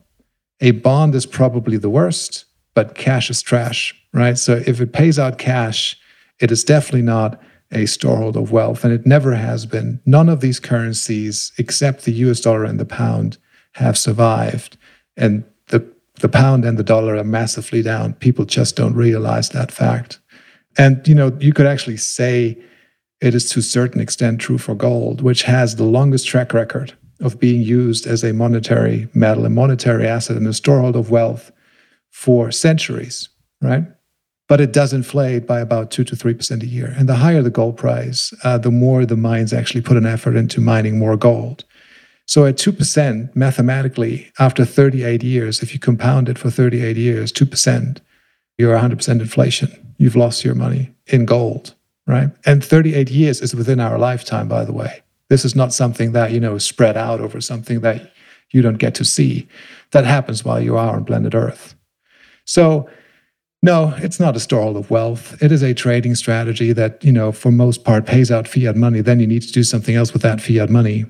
A 0.60 0.72
bond 0.72 1.14
is 1.14 1.26
probably 1.26 1.76
the 1.76 1.90
worst, 1.90 2.44
but 2.74 2.94
cash 2.94 3.30
is 3.30 3.42
trash, 3.42 3.94
right? 4.12 4.38
So 4.38 4.62
if 4.66 4.80
it 4.80 4.92
pays 4.92 5.18
out 5.18 5.38
cash, 5.38 5.96
it 6.40 6.50
is 6.50 6.64
definitely 6.64 7.02
not 7.02 7.40
a 7.70 7.84
storehold 7.84 8.36
of 8.36 8.50
wealth, 8.50 8.84
and 8.84 8.92
it 8.92 9.06
never 9.06 9.34
has 9.34 9.66
been. 9.66 10.00
None 10.06 10.28
of 10.28 10.40
these 10.40 10.58
currencies, 10.60 11.52
except 11.58 12.04
the 12.04 12.12
US 12.12 12.40
dollar 12.40 12.64
and 12.64 12.80
the 12.80 12.84
pound, 12.84 13.38
have 13.74 13.98
survived 13.98 14.76
and 15.16 15.44
the 15.68 15.86
the 16.20 16.28
pound 16.28 16.64
and 16.64 16.78
the 16.78 16.84
dollar 16.84 17.16
are 17.16 17.24
massively 17.24 17.82
down. 17.82 18.14
People 18.14 18.44
just 18.44 18.76
don't 18.76 18.94
realize 18.94 19.50
that 19.50 19.70
fact. 19.70 20.18
And 20.76 21.06
you 21.06 21.14
know, 21.14 21.36
you 21.40 21.52
could 21.52 21.66
actually 21.66 21.96
say 21.96 22.58
it 23.20 23.34
is 23.34 23.50
to 23.50 23.60
a 23.60 23.62
certain 23.62 24.00
extent 24.00 24.40
true 24.40 24.58
for 24.58 24.74
gold, 24.74 25.20
which 25.20 25.42
has 25.42 25.76
the 25.76 25.84
longest 25.84 26.26
track 26.26 26.54
record 26.54 26.94
of 27.20 27.40
being 27.40 27.60
used 27.60 28.06
as 28.06 28.22
a 28.22 28.32
monetary 28.32 29.08
metal, 29.12 29.44
a 29.44 29.50
monetary 29.50 30.06
asset, 30.06 30.36
and 30.36 30.46
a 30.46 30.50
storehold 30.50 30.94
of 30.94 31.10
wealth 31.10 31.50
for 32.10 32.50
centuries, 32.52 33.28
right? 33.60 33.84
But 34.48 34.60
it 34.60 34.72
does 34.72 34.92
inflate 34.92 35.46
by 35.46 35.60
about 35.60 35.90
two 35.90 36.04
to 36.04 36.16
three 36.16 36.34
percent 36.34 36.62
a 36.62 36.66
year. 36.66 36.94
And 36.96 37.08
the 37.08 37.16
higher 37.16 37.42
the 37.42 37.50
gold 37.50 37.76
price, 37.76 38.34
uh, 38.42 38.58
the 38.58 38.70
more 38.70 39.06
the 39.06 39.16
mines 39.16 39.52
actually 39.52 39.82
put 39.82 39.96
an 39.96 40.06
effort 40.06 40.36
into 40.36 40.60
mining 40.60 40.98
more 40.98 41.16
gold. 41.16 41.64
So 42.28 42.44
at 42.44 42.56
2%, 42.56 43.34
mathematically, 43.34 44.30
after 44.38 44.66
38 44.66 45.22
years, 45.22 45.62
if 45.62 45.72
you 45.72 45.80
compound 45.80 46.28
it 46.28 46.36
for 46.36 46.50
38 46.50 46.98
years, 46.98 47.32
2%, 47.32 48.00
you're 48.58 48.76
100% 48.76 49.08
inflation. 49.08 49.94
You've 49.96 50.14
lost 50.14 50.44
your 50.44 50.54
money 50.54 50.92
in 51.06 51.24
gold, 51.24 51.74
right? 52.06 52.28
And 52.44 52.62
38 52.62 53.10
years 53.10 53.40
is 53.40 53.54
within 53.54 53.80
our 53.80 53.98
lifetime, 53.98 54.46
by 54.46 54.66
the 54.66 54.74
way. 54.74 55.00
This 55.30 55.46
is 55.46 55.56
not 55.56 55.72
something 55.72 56.12
that, 56.12 56.30
you 56.30 56.38
know, 56.38 56.56
is 56.56 56.66
spread 56.66 56.98
out 56.98 57.20
over 57.20 57.40
something 57.40 57.80
that 57.80 58.12
you 58.50 58.60
don't 58.60 58.76
get 58.76 58.94
to 58.96 59.06
see. 59.06 59.48
That 59.92 60.04
happens 60.04 60.44
while 60.44 60.60
you 60.60 60.76
are 60.76 60.96
on 60.96 61.06
planet 61.06 61.34
Earth. 61.34 61.74
So, 62.44 62.90
no, 63.62 63.94
it's 63.98 64.20
not 64.20 64.36
a 64.36 64.38
storehold 64.38 64.76
of 64.76 64.90
wealth. 64.90 65.40
It 65.42 65.50
is 65.50 65.62
a 65.62 65.74
trading 65.74 66.14
strategy 66.14 66.72
that, 66.72 67.04
you 67.04 67.12
know, 67.12 67.32
for 67.32 67.50
most 67.50 67.84
part 67.84 68.06
pays 68.06 68.30
out 68.30 68.46
fiat 68.46 68.76
money. 68.76 69.00
Then 69.00 69.18
you 69.18 69.26
need 69.26 69.42
to 69.42 69.52
do 69.52 69.64
something 69.64 69.96
else 69.96 70.12
with 70.12 70.22
that 70.22 70.40
fiat 70.40 70.70
money. 70.70 71.06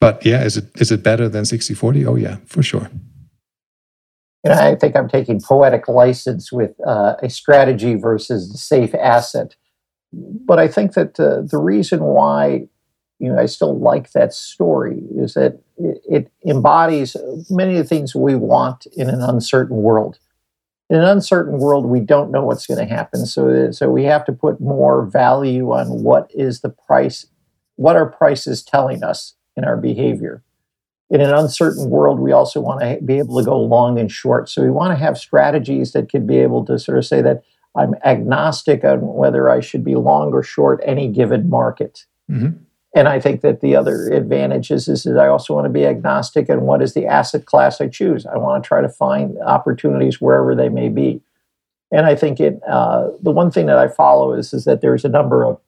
But 0.00 0.24
yeah, 0.24 0.44
is 0.44 0.56
it 0.56 0.66
is 0.76 0.92
it 0.92 1.02
better 1.02 1.28
than 1.28 1.44
60-40? 1.44 2.06
Oh 2.06 2.16
yeah, 2.16 2.36
for 2.46 2.62
sure. 2.62 2.90
Know, 4.44 4.52
I 4.52 4.76
think 4.76 4.94
I'm 4.94 5.08
taking 5.08 5.40
poetic 5.40 5.88
license 5.88 6.52
with 6.52 6.74
uh, 6.86 7.16
a 7.20 7.28
strategy 7.28 7.94
versus 7.96 8.52
the 8.52 8.58
safe 8.58 8.94
asset. 8.94 9.56
But 10.12 10.60
I 10.60 10.68
think 10.68 10.92
that 10.92 11.18
uh, 11.18 11.40
the 11.42 11.58
reason 11.58 12.00
why 12.04 12.68
you 13.18 13.32
know 13.32 13.38
I 13.38 13.46
still 13.46 13.76
like 13.76 14.12
that 14.12 14.32
story 14.32 15.02
is 15.16 15.34
that 15.34 15.58
it 15.78 16.30
embodies 16.46 17.16
many 17.50 17.72
of 17.72 17.78
the 17.78 17.88
things 17.88 18.14
we 18.14 18.36
want 18.36 18.86
in 18.96 19.08
an 19.10 19.20
uncertain 19.20 19.76
world. 19.76 20.18
In 20.88 20.98
an 20.98 21.04
uncertain 21.04 21.58
world, 21.58 21.86
we 21.86 22.00
don't 22.00 22.30
know 22.30 22.44
what's 22.44 22.66
going 22.66 22.78
to 22.78 22.94
happen. 22.94 23.26
So, 23.26 23.70
so 23.72 23.90
we 23.90 24.04
have 24.04 24.24
to 24.26 24.32
put 24.32 24.60
more 24.60 25.04
value 25.04 25.72
on 25.72 26.04
what 26.04 26.30
is 26.32 26.60
the 26.60 26.68
price, 26.68 27.26
what 27.74 27.96
are 27.96 28.06
prices 28.06 28.62
telling 28.62 29.02
us 29.02 29.34
in 29.56 29.64
our 29.64 29.76
behavior. 29.76 30.42
In 31.10 31.20
an 31.20 31.32
uncertain 31.32 31.90
world, 31.90 32.20
we 32.20 32.32
also 32.32 32.60
want 32.60 32.80
to 32.80 33.00
be 33.04 33.18
able 33.18 33.38
to 33.38 33.44
go 33.44 33.58
long 33.58 33.98
and 33.98 34.10
short. 34.10 34.48
So 34.48 34.62
we 34.62 34.70
want 34.70 34.92
to 34.92 35.04
have 35.04 35.18
strategies 35.18 35.92
that 35.92 36.10
could 36.10 36.26
be 36.26 36.38
able 36.38 36.64
to 36.66 36.78
sort 36.78 36.98
of 36.98 37.06
say 37.06 37.22
that 37.22 37.42
I'm 37.76 37.94
agnostic 38.04 38.84
on 38.84 39.00
whether 39.00 39.50
I 39.50 39.60
should 39.60 39.84
be 39.84 39.96
long 39.96 40.32
or 40.32 40.42
short 40.42 40.80
any 40.84 41.08
given 41.08 41.48
market. 41.48 42.06
Mm-hmm. 42.30 42.62
And 42.96 43.08
I 43.08 43.20
think 43.20 43.42
that 43.42 43.60
the 43.60 43.76
other 43.76 44.08
advantage 44.08 44.70
is, 44.70 44.88
is 44.88 45.02
that 45.02 45.18
I 45.18 45.28
also 45.28 45.54
want 45.54 45.66
to 45.66 45.70
be 45.70 45.84
agnostic 45.84 46.48
on 46.48 46.62
what 46.62 46.80
is 46.80 46.94
the 46.94 47.04
asset 47.04 47.44
class 47.44 47.78
I 47.78 47.88
choose. 47.88 48.24
I 48.24 48.38
want 48.38 48.64
to 48.64 48.66
try 48.66 48.80
to 48.80 48.88
find 48.88 49.36
opportunities 49.44 50.18
wherever 50.18 50.54
they 50.54 50.70
may 50.70 50.88
be. 50.88 51.20
And 51.92 52.06
I 52.06 52.16
think 52.16 52.40
it, 52.40 52.58
uh, 52.66 53.10
the 53.22 53.32
one 53.32 53.50
thing 53.50 53.66
that 53.66 53.76
I 53.76 53.88
follow 53.88 54.32
is, 54.32 54.54
is 54.54 54.64
that 54.64 54.80
there's 54.80 55.04
a 55.04 55.10
number 55.10 55.44
of 55.44 55.60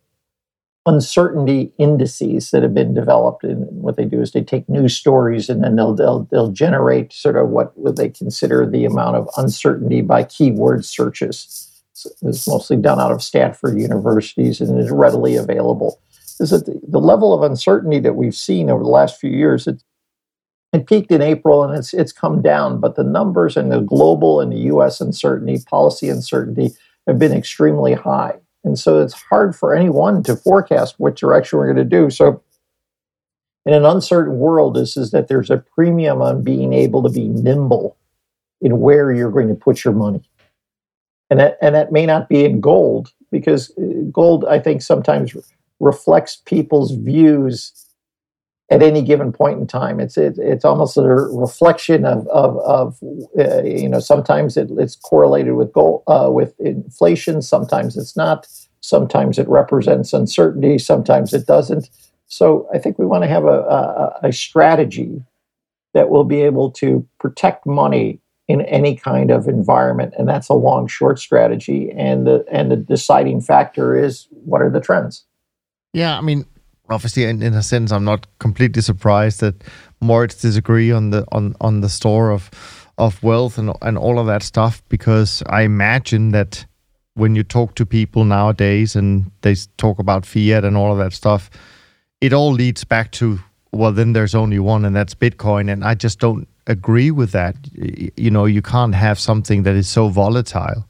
uncertainty 0.87 1.70
indices 1.76 2.51
that 2.51 2.62
have 2.62 2.72
been 2.72 2.95
developed. 2.95 3.45
And 3.45 3.66
what 3.83 3.99
they 3.99 4.07
do 4.07 4.22
is 4.22 4.33
they 4.33 4.43
take 4.43 4.66
news 4.66 4.97
stories 4.97 5.51
and 5.51 5.62
then 5.62 5.76
they'll 5.76 5.95
they'll, 5.95 6.26
they'll 6.31 6.51
generate 6.51 7.12
sort 7.12 7.37
of 7.37 7.51
what 7.51 7.79
would 7.79 7.97
they 7.97 8.09
consider 8.09 8.64
the 8.64 8.87
amount 8.87 9.16
of 9.16 9.29
uncertainty 9.37 10.01
by 10.01 10.24
keyword 10.24 10.83
searches. 10.87 11.83
So 11.93 12.09
it's 12.22 12.49
mostly 12.49 12.79
done 12.79 12.99
out 12.99 13.12
of 13.12 13.22
Stanford 13.22 13.79
universities 13.79 14.62
and 14.62 14.81
is 14.81 14.91
readily 14.91 15.37
available. 15.37 16.01
Is 16.41 16.51
that 16.51 16.66
the, 16.66 16.80
the 16.86 17.01
level 17.01 17.32
of 17.34 17.49
uncertainty 17.49 17.99
that 18.01 18.14
we've 18.14 18.34
seen 18.34 18.70
over 18.70 18.82
the 18.82 18.89
last 18.89 19.20
few 19.20 19.30
years? 19.30 19.66
It, 19.66 19.82
it 20.72 20.86
peaked 20.86 21.11
in 21.11 21.22
April 21.22 21.64
and 21.64 21.76
it's 21.76 21.95
it's 21.95 22.12
come 22.12 22.43
down, 22.43 22.80
but 22.80 22.95
the 22.95 23.05
numbers 23.05 23.57
and 23.57 23.72
the 23.72 23.80
global 23.80 24.41
and 24.41 24.53
the 24.53 24.59
U.S. 24.72 25.01
uncertainty, 25.01 25.59
policy 25.68 26.09
uncertainty, 26.09 26.70
have 27.07 27.18
been 27.18 27.32
extremely 27.32 27.95
high. 27.95 28.34
And 28.64 28.78
so 28.78 29.01
it's 29.01 29.14
hard 29.14 29.57
for 29.57 29.74
anyone 29.74 30.22
to 30.24 30.36
forecast 30.36 30.97
what 30.99 31.16
direction 31.16 31.59
we're 31.59 31.72
going 31.72 31.76
to 31.76 31.84
do. 31.84 32.11
So 32.11 32.43
in 33.64 33.72
an 33.72 33.84
uncertain 33.84 34.39
world, 34.39 34.74
this 34.74 34.97
is 34.97 35.11
that 35.11 35.28
there's 35.28 35.51
a 35.51 35.59
premium 35.59 36.20
on 36.20 36.43
being 36.43 36.72
able 36.72 37.03
to 37.03 37.09
be 37.09 37.28
nimble 37.28 37.97
in 38.61 38.80
where 38.80 39.12
you're 39.12 39.30
going 39.30 39.49
to 39.49 39.55
put 39.55 39.84
your 39.84 39.95
money. 39.95 40.22
And 41.30 41.41
that, 41.41 41.59
and 41.61 41.74
that 41.74 41.93
may 41.93 42.07
not 42.07 42.28
be 42.28 42.45
in 42.45 42.61
gold, 42.61 43.12
because 43.30 43.70
uh, 43.78 43.82
gold, 44.11 44.45
I 44.47 44.59
think, 44.59 44.80
sometimes 44.82 45.36
reflects 45.81 46.37
people's 46.37 46.93
views 46.93 47.72
at 48.70 48.83
any 48.83 49.03
given 49.03 49.33
point 49.33 49.59
in 49.59 49.66
time. 49.66 50.01
It's 50.01 50.16
it, 50.16 50.39
it's 50.39 50.64
almost 50.64 50.97
a 50.97 51.03
reflection 51.03 52.05
of 52.05 52.26
of, 52.29 52.59
of 52.59 52.99
uh, 53.39 53.62
you 53.62 53.89
know 53.89 54.01
sometimes 54.01 54.57
it, 54.57 54.70
it's 54.79 54.97
correlated 54.97 55.55
with 55.55 55.72
gold 55.72 56.03
uh, 56.07 56.29
with 56.31 56.59
inflation. 56.61 57.43
Sometimes 57.43 57.97
it's 57.97 58.16
not. 58.16 58.47
Sometimes 58.81 59.39
it 59.39 59.49
represents 59.49 60.12
uncertainty. 60.12 60.79
Sometimes 60.79 61.35
it 61.35 61.47
doesn't. 61.47 61.91
So 62.26 62.68
I 62.72 62.79
think 62.79 62.99
we 62.99 63.07
want 63.07 63.24
to 63.24 63.29
have 63.29 63.45
a, 63.45 63.49
a, 63.49 64.29
a 64.29 64.33
strategy 64.33 65.22
that 65.95 66.11
will 66.11 66.24
be 66.24 66.43
able 66.43 66.70
to 66.72 67.07
protect 67.18 67.66
money 67.66 68.20
in 68.47 68.61
any 68.62 68.95
kind 68.95 69.31
of 69.31 69.47
environment, 69.47 70.14
and 70.18 70.29
that's 70.29 70.49
a 70.49 70.55
long 70.55 70.87
short 70.87 71.18
strategy. 71.18 71.91
And 71.91 72.26
the 72.26 72.45
and 72.51 72.70
the 72.70 72.76
deciding 72.76 73.41
factor 73.41 73.97
is 73.97 74.29
what 74.31 74.62
are 74.62 74.70
the 74.70 74.81
trends. 74.81 75.24
Yeah, 75.93 76.18
I 76.18 76.20
mean, 76.20 76.45
obviously, 76.91 77.24
in, 77.24 77.43
in 77.43 77.55
a 77.55 77.62
sense, 77.62 77.93
I'm 77.93 78.05
not 78.05 78.26
completely 78.39 78.82
surprised 78.82 79.41
that 79.41 79.62
Moritz 80.01 80.41
disagree 80.41 80.93
on 80.93 81.11
the 81.11 81.24
on 81.32 81.55
on 81.61 81.80
the 81.80 81.89
store 81.89 82.30
of 82.30 82.51
of 82.99 83.22
wealth 83.22 83.59
and 83.59 83.72
and 83.82 83.97
all 83.99 84.18
of 84.18 84.26
that 84.26 84.43
stuff 84.43 84.82
because 84.89 85.43
I 85.49 85.62
imagine 85.62 86.32
that 86.32 86.66
when 87.14 87.34
you 87.34 87.43
talk 87.43 87.74
to 87.74 87.84
people 87.86 88.24
nowadays 88.24 88.95
and 88.95 89.30
they 89.41 89.55
talk 89.76 89.99
about 89.99 90.24
fiat 90.24 90.64
and 90.64 90.76
all 90.76 90.93
of 90.93 90.99
that 90.99 91.12
stuff, 91.12 91.51
it 92.20 92.32
all 92.32 92.53
leads 92.53 92.84
back 92.84 93.11
to 93.12 93.41
well, 93.72 93.93
then 93.93 94.12
there's 94.14 94.34
only 94.34 94.59
one, 94.59 94.84
and 94.84 94.97
that's 94.97 95.14
Bitcoin, 95.14 95.70
and 95.70 95.84
I 95.84 95.95
just 95.95 96.18
don't 96.18 96.49
agree 96.66 97.11
with 97.11 97.32
that. 97.32 97.55
You 98.16 98.30
know, 98.30 98.47
you 98.47 98.62
can't 98.62 98.95
have 98.95 99.18
something 99.18 99.62
that 99.64 99.74
is 99.74 99.89
so 99.89 100.09
volatile 100.09 100.86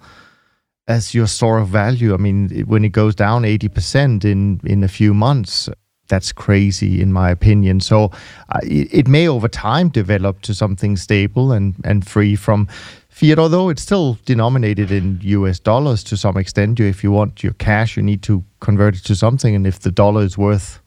as 0.89 1.15
your 1.15 1.27
store 1.27 1.59
of 1.59 1.69
value. 1.69 2.15
I 2.15 2.17
mean, 2.17 2.49
when 2.67 2.85
it 2.85 2.91
goes 2.91 3.15
down 3.15 3.43
80% 3.43 4.25
in, 4.25 4.61
in 4.65 4.83
a 4.83 4.89
few 4.89 5.15
months, 5.15 5.69
that's 6.09 6.33
crazy 6.33 7.01
in 7.03 7.13
my 7.13 7.31
opinion. 7.31 7.81
So 7.81 8.11
uh, 8.49 8.61
it, 8.63 8.89
it, 8.91 9.09
may 9.09 9.29
over 9.29 9.47
time 9.47 9.91
develop 9.91 10.41
to 10.43 10.55
something 10.55 10.97
stable 10.97 11.53
and, 11.53 11.75
and 11.85 12.07
free 12.07 12.35
from 12.35 12.67
fiat, 13.11 13.39
although 13.39 13.69
it's 13.69 13.83
still 13.83 14.19
denominated 14.25 14.91
in 14.91 15.21
US 15.23 15.61
dollars 15.61 16.03
to 16.05 16.17
some 16.17 16.39
extent. 16.39 16.81
If 16.81 17.05
you 17.05 17.13
want 17.13 17.45
your 17.45 17.53
cash, 17.55 17.97
you 17.97 18.03
need 18.03 18.23
to 18.23 18.43
convert 18.61 18.97
it 18.97 19.05
to 19.05 19.15
something. 19.15 19.55
And 19.55 19.67
if 19.67 19.81
the 19.81 19.93
dollar 19.93 20.23
is 20.23 20.39
worth 20.39 20.81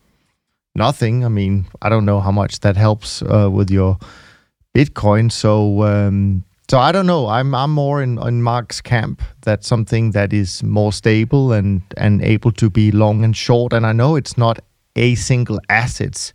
nothing, 0.73 1.23
I 1.23 1.29
mean, 1.29 1.67
I 1.83 1.89
don't 1.89 2.05
know 2.05 2.19
how 2.19 2.31
much 2.31 2.61
that 2.61 2.75
helps 2.75 3.21
uh, 3.21 3.49
with 3.51 3.69
your 3.69 3.99
Bitcoin. 4.73 5.31
So 5.31 5.83
um, 5.83 6.43
so 6.71 6.79
I 6.79 6.93
don't 6.93 7.05
know. 7.05 7.27
I'm 7.27 7.53
I'm 7.53 7.71
more 7.71 8.01
in, 8.01 8.17
in 8.25 8.43
Mark's 8.43 8.79
camp. 8.79 9.21
That's 9.41 9.67
something 9.67 10.11
that 10.11 10.31
is 10.31 10.63
more 10.63 10.93
stable 10.93 11.51
and 11.51 11.81
and 11.97 12.21
able 12.21 12.53
to 12.53 12.69
be 12.69 12.91
long 12.91 13.25
and 13.25 13.35
short. 13.35 13.73
And 13.73 13.85
I 13.85 13.91
know 13.91 14.15
it's 14.15 14.37
not 14.37 14.59
a 14.95 15.15
single 15.15 15.59
assets. 15.67 16.33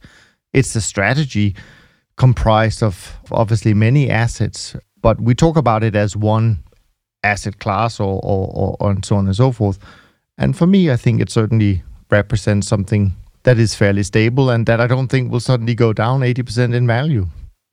It's 0.52 0.76
a 0.76 0.82
strategy 0.82 1.54
comprised 2.16 2.82
of 2.82 3.18
obviously 3.30 3.72
many 3.72 4.10
assets, 4.10 4.76
but 5.00 5.18
we 5.22 5.34
talk 5.34 5.56
about 5.56 5.82
it 5.82 5.96
as 5.96 6.14
one 6.14 6.58
asset 7.22 7.58
class 7.58 7.98
or, 7.98 8.20
or, 8.22 8.76
or 8.78 8.90
and 8.90 9.06
so 9.06 9.16
on 9.16 9.26
and 9.26 9.36
so 9.36 9.52
forth. 9.52 9.78
And 10.36 10.54
for 10.54 10.66
me, 10.66 10.90
I 10.90 10.96
think 10.96 11.22
it 11.22 11.30
certainly 11.30 11.82
represents 12.10 12.68
something 12.68 13.14
that 13.44 13.58
is 13.58 13.74
fairly 13.74 14.02
stable 14.02 14.50
and 14.50 14.66
that 14.66 14.82
I 14.82 14.86
don't 14.86 15.08
think 15.08 15.32
will 15.32 15.40
suddenly 15.40 15.74
go 15.74 15.94
down 15.94 16.20
80% 16.20 16.74
in 16.74 16.86
value. 16.86 17.26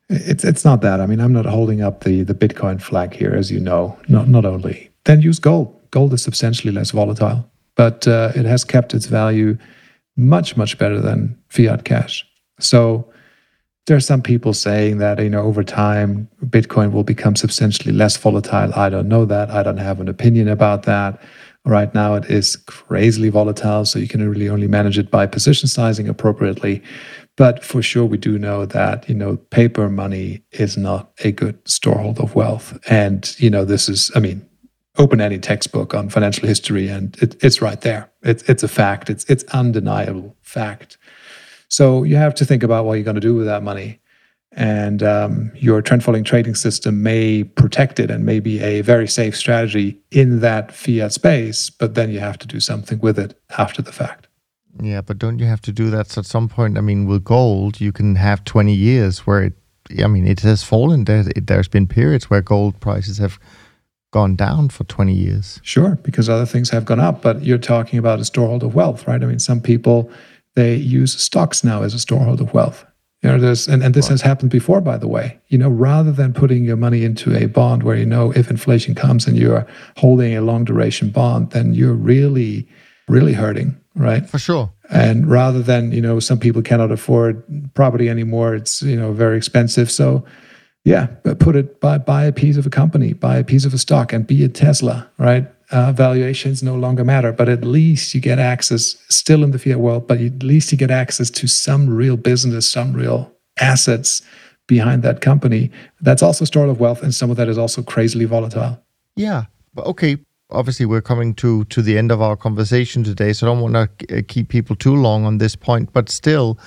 It's 0.10 0.44
it's 0.44 0.66
not 0.66 0.82
that. 0.82 1.00
I 1.00 1.06
mean, 1.06 1.20
I'm 1.20 1.34
not 1.34 1.46
holding 1.46 1.82
up 1.82 2.04
the 2.04 2.24
the 2.24 2.34
Bitcoin 2.34 2.82
flag 2.82 3.14
here, 3.14 3.34
as 3.34 3.52
you 3.52 3.60
know. 3.60 3.98
Not 4.08 4.28
not 4.28 4.46
only 4.46 4.92
then 5.06 5.22
use 5.22 5.40
gold. 5.40 5.80
Gold 5.92 6.14
is 6.14 6.24
substantially 6.24 6.74
less 6.74 6.92
volatile, 6.92 7.50
but 7.76 8.08
uh, 8.08 8.32
it 8.36 8.46
has 8.46 8.64
kept 8.64 8.94
its 8.94 9.06
value 9.06 9.58
much 10.16 10.58
much 10.58 10.78
better 10.78 11.00
than 11.00 11.38
fiat 11.50 11.86
cash. 11.86 12.26
So 12.60 13.12
there 13.86 13.98
are 13.98 14.02
some 14.02 14.22
people 14.22 14.54
saying 14.54 15.00
that 15.00 15.20
you 15.22 15.30
know 15.30 15.44
over 15.44 15.64
time 15.64 16.30
Bitcoin 16.46 16.92
will 16.92 17.04
become 17.04 17.36
substantially 17.36 17.94
less 17.94 18.18
volatile. 18.18 18.74
I 18.76 18.90
don't 18.90 19.08
know 19.08 19.26
that. 19.26 19.50
I 19.52 19.64
don't 19.64 19.78
have 19.78 20.00
an 20.00 20.08
opinion 20.08 20.48
about 20.48 20.84
that. 20.84 21.22
Right 21.66 21.94
now, 21.94 22.16
it 22.16 22.26
is 22.26 22.58
crazily 22.58 23.30
volatile, 23.30 23.86
so 23.86 23.98
you 23.98 24.08
can 24.08 24.28
really 24.30 24.50
only 24.50 24.68
manage 24.68 24.98
it 25.00 25.10
by 25.10 25.26
position 25.26 25.70
sizing 25.70 26.10
appropriately. 26.10 26.84
But 27.36 27.64
for 27.64 27.82
sure, 27.82 28.06
we 28.06 28.18
do 28.18 28.38
know 28.38 28.66
that 28.66 29.10
you 29.10 29.16
know 29.16 29.38
paper 29.38 29.90
money 29.90 30.44
is 30.52 30.78
not 30.78 31.12
a 31.24 31.32
good 31.32 31.64
storehold 31.66 32.20
of 32.20 32.36
wealth, 32.36 32.78
and 32.90 33.34
you 33.40 33.50
know 33.50 33.66
this 33.66 33.90
is, 33.90 34.12
I 34.16 34.20
mean, 34.20 34.48
open 34.98 35.20
any 35.20 35.40
textbook 35.40 35.96
on 35.96 36.10
financial 36.10 36.48
history, 36.48 36.88
and 36.90 37.16
it, 37.22 37.44
it's 37.44 37.62
right 37.62 37.82
there. 37.82 38.12
It's 38.22 38.44
it's 38.44 38.62
a 38.62 38.68
fact. 38.68 39.10
It's 39.10 39.26
it's 39.26 39.44
undeniable 39.46 40.36
fact. 40.42 40.98
So 41.70 42.04
you 42.04 42.18
have 42.18 42.36
to 42.36 42.46
think 42.46 42.62
about 42.62 42.86
what 42.86 42.96
you're 42.96 43.04
going 43.04 43.16
to 43.16 43.22
do 43.22 43.34
with 43.34 43.48
that 43.48 43.64
money, 43.64 44.00
and 44.52 45.02
um, 45.02 45.52
your 45.56 45.82
trend 45.82 46.04
following 46.04 46.24
trading 46.24 46.54
system 46.54 47.02
may 47.02 47.44
protect 47.44 48.00
it 48.00 48.12
and 48.12 48.26
may 48.26 48.40
be 48.40 48.60
a 48.62 48.82
very 48.82 49.08
safe 49.08 49.36
strategy 49.36 49.98
in 50.12 50.42
that 50.42 50.72
fiat 50.72 51.14
space. 51.14 51.72
But 51.72 51.96
then 51.96 52.12
you 52.12 52.20
have 52.20 52.38
to 52.40 52.48
do 52.48 52.60
something 52.60 53.00
with 53.00 53.18
it 53.18 53.40
after 53.58 53.82
the 53.82 53.92
fact. 53.92 54.23
Yeah, 54.82 55.02
but 55.02 55.20
don't 55.20 55.40
you 55.40 55.46
have 55.46 55.62
to 55.62 55.72
do 55.72 55.90
that 55.92 56.18
at 56.18 56.26
some 56.26 56.50
point? 56.50 56.78
I 56.78 56.82
mean, 56.82 57.06
with 57.06 57.24
gold, 57.24 57.80
you 57.80 57.92
can 57.92 58.16
have 58.16 58.44
20 58.44 58.74
years 58.74 59.20
where 59.20 59.44
it, 59.44 59.54
I 60.04 60.08
mean, 60.08 60.26
it 60.26 60.40
has 60.42 60.64
fallen. 60.64 61.04
There, 61.06 61.24
there's 61.24 61.68
been 61.68 61.88
periods 61.88 62.30
where 62.30 62.42
gold 62.42 62.80
prices 62.80 63.18
have 63.20 63.40
gone 64.12 64.36
down 64.36 64.70
for 64.70 64.84
20 64.86 65.14
years. 65.14 65.60
Sure, 65.64 65.96
because 66.04 66.30
other 66.30 66.46
things 66.46 66.70
have 66.70 66.86
gone 66.86 67.00
up, 67.00 67.22
but 67.22 67.44
you're 67.44 67.58
talking 67.58 68.00
about 68.00 68.20
a 68.20 68.24
storehold 68.24 68.64
of 68.64 68.76
wealth, 68.76 69.08
right? 69.08 69.22
I 69.22 69.26
mean, 69.26 69.40
some 69.40 69.62
people, 69.62 70.10
they 70.56 70.76
use 70.76 71.14
stocks 71.14 71.64
now 71.64 71.84
as 71.84 71.94
a 71.94 71.98
storehold 71.98 72.40
of 72.40 72.54
wealth. 72.54 72.86
You 73.22 73.30
know, 73.30 73.40
there's, 73.40 73.68
and, 73.68 73.82
and 73.82 73.94
this 73.94 74.10
has 74.10 74.22
happened 74.22 74.52
before, 74.52 74.82
by 74.82 74.98
the 74.98 75.08
way. 75.08 75.40
You 75.48 75.58
know, 75.58 75.70
rather 75.70 76.12
than 76.12 76.34
putting 76.34 76.66
your 76.66 76.76
money 76.76 77.06
into 77.06 77.36
a 77.36 77.46
bond 77.46 77.84
where 77.84 77.96
you 77.96 78.06
know 78.06 78.32
if 78.32 78.50
inflation 78.50 78.96
comes 78.96 79.28
and 79.28 79.38
you're 79.38 79.66
holding 79.98 80.36
a 80.36 80.42
long 80.42 80.66
duration 80.66 81.10
bond, 81.10 81.52
then 81.52 81.74
you're 81.74 81.94
really, 81.94 82.68
really 83.08 83.34
hurting 83.34 83.80
right? 83.96 84.28
For 84.28 84.40
sure. 84.40 84.72
And 84.90 85.30
rather 85.30 85.62
than, 85.62 85.92
you 85.92 86.02
know, 86.02 86.20
some 86.20 86.40
people 86.40 86.62
cannot 86.62 86.92
afford 86.92 87.44
property 87.74 88.10
anymore, 88.10 88.56
it's, 88.56 88.82
you 88.82 88.96
know, 88.96 89.14
very 89.14 89.38
expensive. 89.38 89.92
So, 89.92 90.26
yeah, 90.84 91.08
but 91.24 91.40
put 91.40 91.56
it, 91.56 91.80
buy, 91.80 91.98
buy 91.98 92.26
a 92.26 92.32
piece 92.32 92.58
of 92.58 92.66
a 92.66 92.70
company, 92.70 93.14
buy 93.14 93.38
a 93.38 93.44
piece 93.44 93.66
of 93.66 93.74
a 93.74 93.78
stock 93.78 94.12
and 94.12 94.28
be 94.28 94.44
a 94.44 94.50
Tesla, 94.50 95.10
right? 95.18 95.48
Uh, 95.72 95.92
valuations 95.92 96.62
no 96.62 96.76
longer 96.76 97.04
matter, 97.04 97.32
but 97.32 97.50
at 97.50 97.64
least 97.64 98.14
you 98.14 98.22
get 98.22 98.38
access, 98.38 98.96
still 99.10 99.44
in 99.44 99.52
the 99.52 99.60
fiat 99.60 99.80
world, 99.80 100.08
but 100.08 100.20
at 100.20 100.44
least 100.44 100.72
you 100.72 100.78
get 100.78 100.92
access 100.92 101.30
to 101.32 101.48
some 101.48 101.90
real 101.90 102.18
business, 102.18 102.70
some 102.70 102.94
real 102.94 103.32
assets 103.60 104.22
behind 104.68 105.04
that 105.04 105.22
company. 105.22 105.72
That's 106.02 106.22
also 106.22 106.46
store 106.46 106.68
of 106.68 106.80
wealth, 106.80 107.02
and 107.02 107.16
some 107.16 107.32
of 107.32 107.38
that 107.38 107.48
is 107.48 107.58
also 107.58 107.82
crazily 107.82 108.26
volatile. 108.26 108.80
Yeah. 109.16 109.46
But 109.74 109.86
okay 109.88 110.18
obviously 110.54 110.86
we're 110.86 111.02
coming 111.02 111.34
to 111.36 111.66
to 111.66 111.82
the 111.82 111.98
end 111.98 112.12
of 112.12 112.22
our 112.22 112.36
conversation 112.36 113.04
today, 113.04 113.34
so 113.34 113.48
I 113.48 113.50
don't 113.50 113.62
want 113.62 114.00
to 114.00 114.18
uh, 114.18 114.22
keep 114.28 114.50
people 114.50 114.76
too 114.76 114.96
long 114.96 115.26
on 115.26 115.38
this 115.38 115.56
point. 115.56 115.92
But 115.94 116.10
still, 116.10 116.58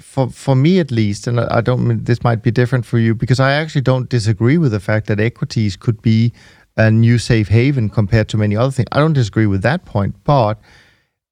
for 0.00 0.30
for 0.30 0.54
me 0.54 0.78
at 0.80 0.90
least, 0.90 1.26
and 1.26 1.40
I 1.40 1.60
don't. 1.60 2.04
This 2.04 2.22
might 2.22 2.42
be 2.42 2.50
different 2.50 2.86
for 2.86 2.98
you 2.98 3.14
because 3.14 3.40
I 3.40 3.52
actually 3.52 3.82
don't 3.82 4.08
disagree 4.08 4.58
with 4.58 4.72
the 4.72 4.80
fact 4.80 5.06
that 5.06 5.20
equities 5.20 5.76
could 5.76 6.00
be 6.02 6.32
a 6.76 6.90
new 6.90 7.18
safe 7.18 7.48
haven 7.48 7.88
compared 7.88 8.28
to 8.28 8.36
many 8.36 8.56
other 8.56 8.72
things. 8.72 8.88
I 8.92 8.98
don't 8.98 9.12
disagree 9.12 9.46
with 9.46 9.62
that 9.62 9.84
point, 9.84 10.14
but 10.24 10.58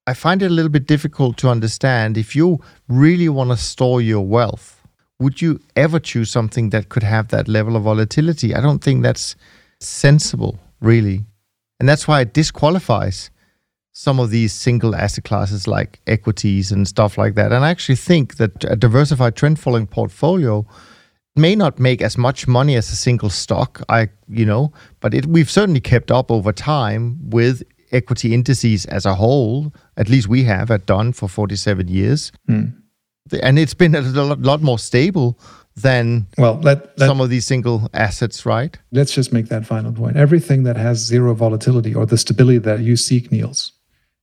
I 0.07 0.13
find 0.13 0.41
it 0.41 0.51
a 0.51 0.53
little 0.53 0.69
bit 0.69 0.87
difficult 0.87 1.37
to 1.37 1.49
understand 1.49 2.17
if 2.17 2.35
you 2.35 2.59
really 2.87 3.29
want 3.29 3.51
to 3.51 3.57
store 3.57 4.01
your 4.01 4.25
wealth. 4.25 4.77
Would 5.19 5.41
you 5.41 5.59
ever 5.75 5.99
choose 5.99 6.31
something 6.31 6.71
that 6.71 6.89
could 6.89 7.03
have 7.03 7.27
that 7.27 7.47
level 7.47 7.75
of 7.75 7.83
volatility? 7.83 8.55
I 8.55 8.61
don't 8.61 8.83
think 8.83 9.03
that's 9.03 9.35
sensible, 9.79 10.59
really. 10.79 11.25
And 11.81 11.89
that's 11.89 12.07
why 12.07 12.21
it 12.21 12.31
disqualifies 12.31 13.31
some 13.91 14.19
of 14.19 14.29
these 14.29 14.53
single 14.53 14.95
asset 14.95 15.23
classes 15.23 15.67
like 15.67 15.99
equities 16.05 16.71
and 16.71 16.87
stuff 16.87 17.17
like 17.17 17.33
that. 17.33 17.51
And 17.51 17.65
I 17.65 17.71
actually 17.71 17.95
think 17.95 18.35
that 18.35 18.63
a 18.65 18.75
diversified 18.75 19.35
trend 19.35 19.57
following 19.57 19.87
portfolio 19.87 20.63
may 21.35 21.55
not 21.55 21.79
make 21.79 22.03
as 22.03 22.19
much 22.19 22.47
money 22.47 22.75
as 22.75 22.91
a 22.91 22.95
single 22.95 23.31
stock, 23.31 23.81
I 23.89 24.09
you 24.29 24.45
know, 24.45 24.71
but 24.99 25.15
it, 25.15 25.25
we've 25.25 25.49
certainly 25.49 25.81
kept 25.81 26.11
up 26.11 26.29
over 26.29 26.51
time 26.51 27.17
with 27.31 27.63
equity 27.91 28.35
indices 28.35 28.85
as 28.85 29.07
a 29.07 29.15
whole. 29.15 29.73
At 29.97 30.07
least 30.07 30.27
we 30.27 30.43
have 30.43 30.69
at 30.69 30.85
Dunn 30.85 31.13
for 31.13 31.27
47 31.27 31.87
years. 31.87 32.31
Mm. 32.47 32.75
And 33.41 33.57
it's 33.57 33.73
been 33.73 33.95
a 33.95 34.01
lot 34.01 34.61
more 34.61 34.77
stable 34.77 35.39
than 35.75 36.27
well 36.37 36.59
let, 36.61 36.97
let, 36.99 37.07
some 37.07 37.21
of 37.21 37.29
these 37.29 37.45
single 37.45 37.89
assets, 37.93 38.45
right? 38.45 38.77
Let's 38.91 39.13
just 39.13 39.31
make 39.31 39.47
that 39.47 39.65
final 39.65 39.91
point. 39.91 40.17
Everything 40.17 40.63
that 40.63 40.77
has 40.77 40.97
zero 40.99 41.33
volatility 41.33 41.93
or 41.95 42.05
the 42.05 42.17
stability 42.17 42.57
that 42.59 42.81
you 42.81 42.95
seek, 42.97 43.31
Niels, 43.31 43.71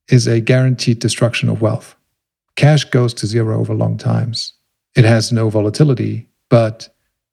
is 0.08 0.26
a 0.26 0.40
guaranteed 0.40 0.98
destruction 0.98 1.48
of 1.48 1.60
wealth. 1.60 1.96
Cash 2.56 2.84
goes 2.84 3.14
to 3.14 3.26
zero 3.26 3.58
over 3.58 3.74
long 3.74 3.96
times. 3.96 4.52
It 4.96 5.04
has 5.04 5.32
no 5.32 5.48
volatility, 5.48 6.28
but 6.50 6.88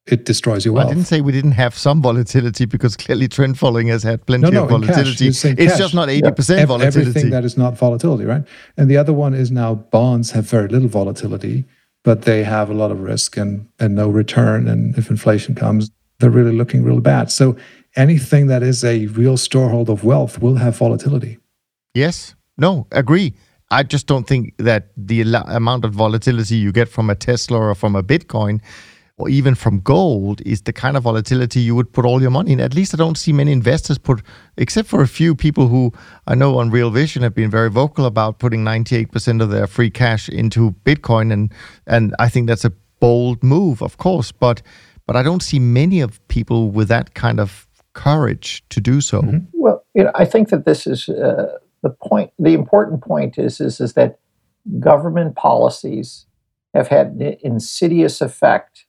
it 0.05 0.25
destroys 0.25 0.65
your 0.65 0.75
well, 0.75 0.85
wealth. 0.85 0.91
I 0.91 0.95
didn't 0.95 1.07
say 1.07 1.21
we 1.21 1.31
didn't 1.31 1.53
have 1.53 1.75
some 1.75 2.01
volatility 2.01 2.65
because 2.65 2.95
clearly 2.95 3.27
trend 3.27 3.57
following 3.57 3.87
has 3.87 4.03
had 4.03 4.23
plenty 4.27 4.43
No, 4.43 4.49
no, 4.51 4.63
of 4.65 4.71
in 4.71 4.81
cash. 4.87 4.95
volatility. 4.95 5.27
It's 5.29 5.41
cash. 5.41 5.77
just 5.79 5.95
not 5.95 6.09
80% 6.09 6.57
Ev- 6.59 6.67
volatility. 6.67 6.99
Everything 7.09 7.29
that 7.31 7.43
is 7.43 7.57
not 7.57 7.75
volatility, 7.75 8.23
right? 8.25 8.43
And 8.77 8.89
the 8.89 8.97
other 8.97 9.13
one 9.13 9.33
is 9.33 9.49
now 9.49 9.73
bonds 9.75 10.29
have 10.31 10.47
very 10.47 10.67
little 10.67 10.89
volatility, 10.89 11.65
but 12.05 12.21
they 12.21 12.43
have 12.43 12.69
a 12.69 12.73
lot 12.73 12.91
of 12.91 13.01
risk 13.01 13.35
and, 13.35 13.67
and 13.79 13.95
no 13.95 14.07
return. 14.07 14.67
And 14.67 14.95
if 14.97 15.09
inflation 15.09 15.55
comes, 15.55 15.91
they're 16.19 16.29
really 16.29 16.55
looking 16.55 16.83
real 16.83 17.01
bad. 17.01 17.31
So 17.31 17.57
anything 17.95 18.45
that 18.47 18.61
is 18.63 18.83
a 18.85 19.07
real 19.07 19.37
storehold 19.37 19.89
of 19.89 20.03
wealth 20.03 20.39
will 20.39 20.55
have 20.55 20.77
volatility. 20.77 21.39
Yes. 21.95 22.35
No, 22.57 22.85
agree. 22.91 23.33
I 23.71 23.81
just 23.81 24.05
don't 24.05 24.27
think 24.27 24.53
that 24.59 24.91
the 24.95 25.21
amount 25.47 25.83
of 25.83 25.93
volatility 25.93 26.55
you 26.55 26.71
get 26.71 26.87
from 26.87 27.09
a 27.09 27.15
Tesla 27.15 27.59
or 27.59 27.73
from 27.73 27.95
a 27.95 28.03
Bitcoin 28.03 28.61
or 29.17 29.29
even 29.29 29.55
from 29.55 29.79
gold 29.79 30.41
is 30.45 30.63
the 30.63 30.73
kind 30.73 30.97
of 30.97 31.03
volatility 31.03 31.61
you 31.61 31.73
would 31.73 31.93
put 31.93 32.05
all 32.05 32.21
your 32.21 32.31
money 32.31 32.51
in. 32.51 32.59
At 32.59 32.73
least 32.73 32.93
I 32.93 32.97
don't 32.97 33.17
see 33.17 33.31
many 33.31 33.53
investors 33.53 33.97
put, 33.97 34.21
except 34.57 34.89
for 34.89 35.01
a 35.01 35.07
few 35.07 35.35
people 35.35 35.67
who 35.69 35.93
I 36.27 36.35
know 36.35 36.57
on 36.57 36.69
Real 36.69 36.89
Vision 36.89 37.23
have 37.23 37.33
been 37.33 37.49
very 37.49 37.69
vocal 37.69 38.05
about 38.05 38.39
putting 38.39 38.65
98% 38.65 39.41
of 39.41 39.49
their 39.49 39.67
free 39.67 39.89
cash 39.89 40.27
into 40.27 40.71
Bitcoin. 40.83 41.31
And, 41.31 41.53
and 41.87 42.13
I 42.19 42.27
think 42.27 42.47
that's 42.47 42.65
a 42.65 42.73
bold 42.99 43.41
move, 43.41 43.81
of 43.81 43.97
course. 43.97 44.33
But, 44.33 44.61
but 45.07 45.15
I 45.15 45.23
don't 45.23 45.41
see 45.41 45.59
many 45.59 46.01
of 46.01 46.25
people 46.27 46.69
with 46.69 46.89
that 46.89 47.13
kind 47.13 47.39
of 47.39 47.67
courage 47.93 48.63
to 48.69 48.81
do 48.81 48.99
so. 48.99 49.23
Well, 49.53 49.85
you 49.93 50.03
know, 50.03 50.11
I 50.15 50.25
think 50.25 50.49
that 50.49 50.65
this 50.65 50.85
is 50.85 51.07
uh, 51.07 51.57
the 51.83 51.89
point. 51.89 52.31
The 52.37 52.53
important 52.53 53.01
point 53.01 53.37
is, 53.37 53.61
is 53.61 53.79
is 53.79 53.93
that 53.93 54.19
government 54.79 55.37
policies 55.37 56.25
have 56.73 56.89
had 56.89 57.07
an 57.21 57.37
insidious 57.41 58.19
effect 58.19 58.84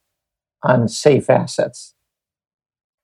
on 0.67 0.89
safe 0.89 1.31
assets. 1.31 1.95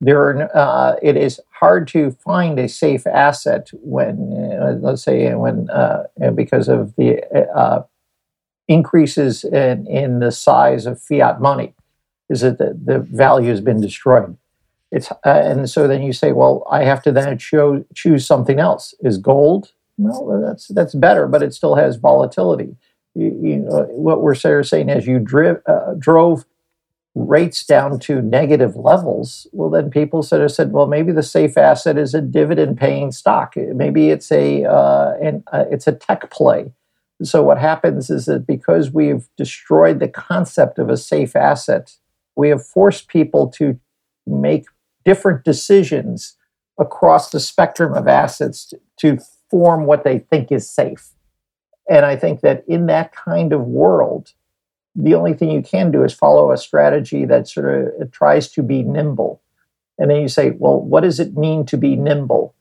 There 0.01 0.21
are, 0.21 0.57
uh, 0.57 0.97
it 1.01 1.17
is 1.17 1.41
hard 1.61 1.87
to 1.89 2.11
find 2.11 2.59
a 2.59 2.69
safe 2.69 3.07
asset 3.07 3.71
when, 3.73 4.17
uh, 4.61 4.77
let's 4.81 5.05
say, 5.05 5.33
when 5.35 5.71
uh, 5.71 6.05
because 6.35 6.69
of 6.69 6.97
the 6.97 7.23
uh, 7.57 7.85
increases 8.67 9.45
in, 9.45 9.87
in 9.87 10.19
the 10.19 10.33
size 10.33 10.87
of 10.87 11.01
fiat 11.01 11.41
money, 11.41 11.75
is 12.29 12.41
that 12.41 12.59
the, 12.59 12.79
the 12.85 12.99
value 12.99 13.51
has 13.51 13.61
been 13.61 13.81
destroyed. 13.81 14.37
It's 14.91 15.11
uh, 15.11 15.17
and 15.25 15.71
so 15.71 15.87
then 15.89 16.03
you 16.03 16.13
say, 16.13 16.33
well, 16.33 16.67
I 16.71 16.85
have 16.85 17.03
to 17.05 17.13
then 17.13 17.39
cho- 17.39 17.85
choose 17.95 18.27
something 18.27 18.59
else. 18.59 18.95
Is 19.01 19.19
gold? 19.19 19.73
No, 19.99 20.43
that's 20.45 20.69
that's 20.69 20.95
better, 20.95 21.27
but 21.27 21.43
it 21.43 21.55
still 21.55 21.77
has 21.77 21.97
volatility. 21.97 22.77
You, 23.15 23.39
you 23.43 23.57
know, 23.59 23.85
what 23.91 24.23
we're 24.23 24.35
saying 24.35 24.89
is 24.89 25.07
you 25.07 25.25
uh, 25.67 25.95
drove 25.99 26.45
rates 27.15 27.65
down 27.65 27.99
to 28.01 28.23
negative 28.23 28.75
levels. 28.75 29.47
Well, 29.53 29.69
then 29.69 29.91
people 29.91 30.23
sort 30.23 30.43
of 30.43 30.51
said, 30.51 30.73
well, 30.73 30.87
maybe 30.87 31.13
the 31.13 31.23
safe 31.23 31.59
asset 31.59 31.99
is 31.99 32.15
a 32.15 32.23
dividend-paying 32.23 33.13
stock. 33.13 33.55
Maybe 33.57 34.11
it's 34.11 34.33
a 34.33 34.65
uh, 34.65 35.15
and 35.23 35.43
uh, 35.53 35.65
it's 35.71 35.87
a 35.87 35.93
tech 35.93 36.31
play. 36.31 36.73
So 37.23 37.43
what 37.43 37.59
happens 37.59 38.11
is 38.11 38.25
that 38.27 38.47
because 38.47 38.91
we've 38.91 39.29
destroyed 39.37 40.01
the 40.01 40.09
concept 40.09 40.79
of 40.79 40.89
a 40.89 40.97
safe 40.97 41.37
asset, 41.37 41.97
we 42.35 42.49
have 42.49 42.67
forced 42.67 43.09
people 43.09 43.49
to 43.51 43.79
make 44.27 44.65
different 45.05 45.45
decisions 45.45 46.37
across 46.79 47.31
the 47.31 47.41
spectrum 47.41 47.93
of 47.93 48.09
assets 48.09 48.73
to 48.97 49.19
form 49.51 49.85
what 49.85 50.03
they 50.03 50.19
think 50.19 50.51
is 50.51 50.69
safe. 50.69 51.11
And 51.91 52.07
I 52.07 52.17
think 52.17 52.41
that 52.41 52.65
in 52.67 52.87
that 52.87 53.15
kind 53.15 53.53
of 53.53 53.67
world, 53.67 54.33
the 54.95 55.15
only 55.15 55.35
thing 55.35 55.51
you 55.51 55.63
can 55.63 55.91
do 55.91 56.05
is 56.05 56.13
follow 56.13 56.53
a 56.53 56.57
strategy 56.57 57.25
that 57.25 57.49
sort 57.49 57.95
of 58.01 58.11
tries 58.11 58.51
to 58.53 58.63
be 58.63 58.83
nimble. 58.83 59.41
And 59.99 60.11
then 60.11 60.21
you 60.21 60.29
say, 60.29 60.51
well, 60.51 60.81
what 60.81 61.01
does 61.03 61.21
it 61.21 61.37
mean 61.37 61.65
to 61.67 61.77
be 61.77 61.97
nimble? 61.97 62.55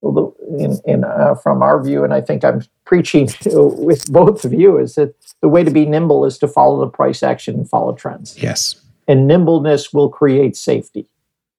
Well, 0.00 0.34
in, 0.58 0.78
in, 0.84 1.04
uh, 1.04 1.34
from 1.36 1.62
our 1.62 1.82
view, 1.82 2.02
and 2.02 2.12
I 2.12 2.20
think 2.20 2.44
I'm 2.44 2.62
preaching 2.84 3.28
with 3.46 4.10
both 4.12 4.44
of 4.44 4.52
you, 4.52 4.78
is 4.78 4.96
that 4.96 5.14
the 5.40 5.48
way 5.48 5.62
to 5.64 5.70
be 5.70 5.86
nimble 5.86 6.24
is 6.24 6.38
to 6.38 6.48
follow 6.48 6.80
the 6.80 6.90
price 6.90 7.22
action 7.22 7.54
and 7.54 7.68
follow 7.68 7.92
trends 7.92 8.36
Yes. 8.42 8.80
and 9.06 9.26
nimbleness 9.28 9.92
will 9.92 10.08
create 10.08 10.56
safety 10.56 11.06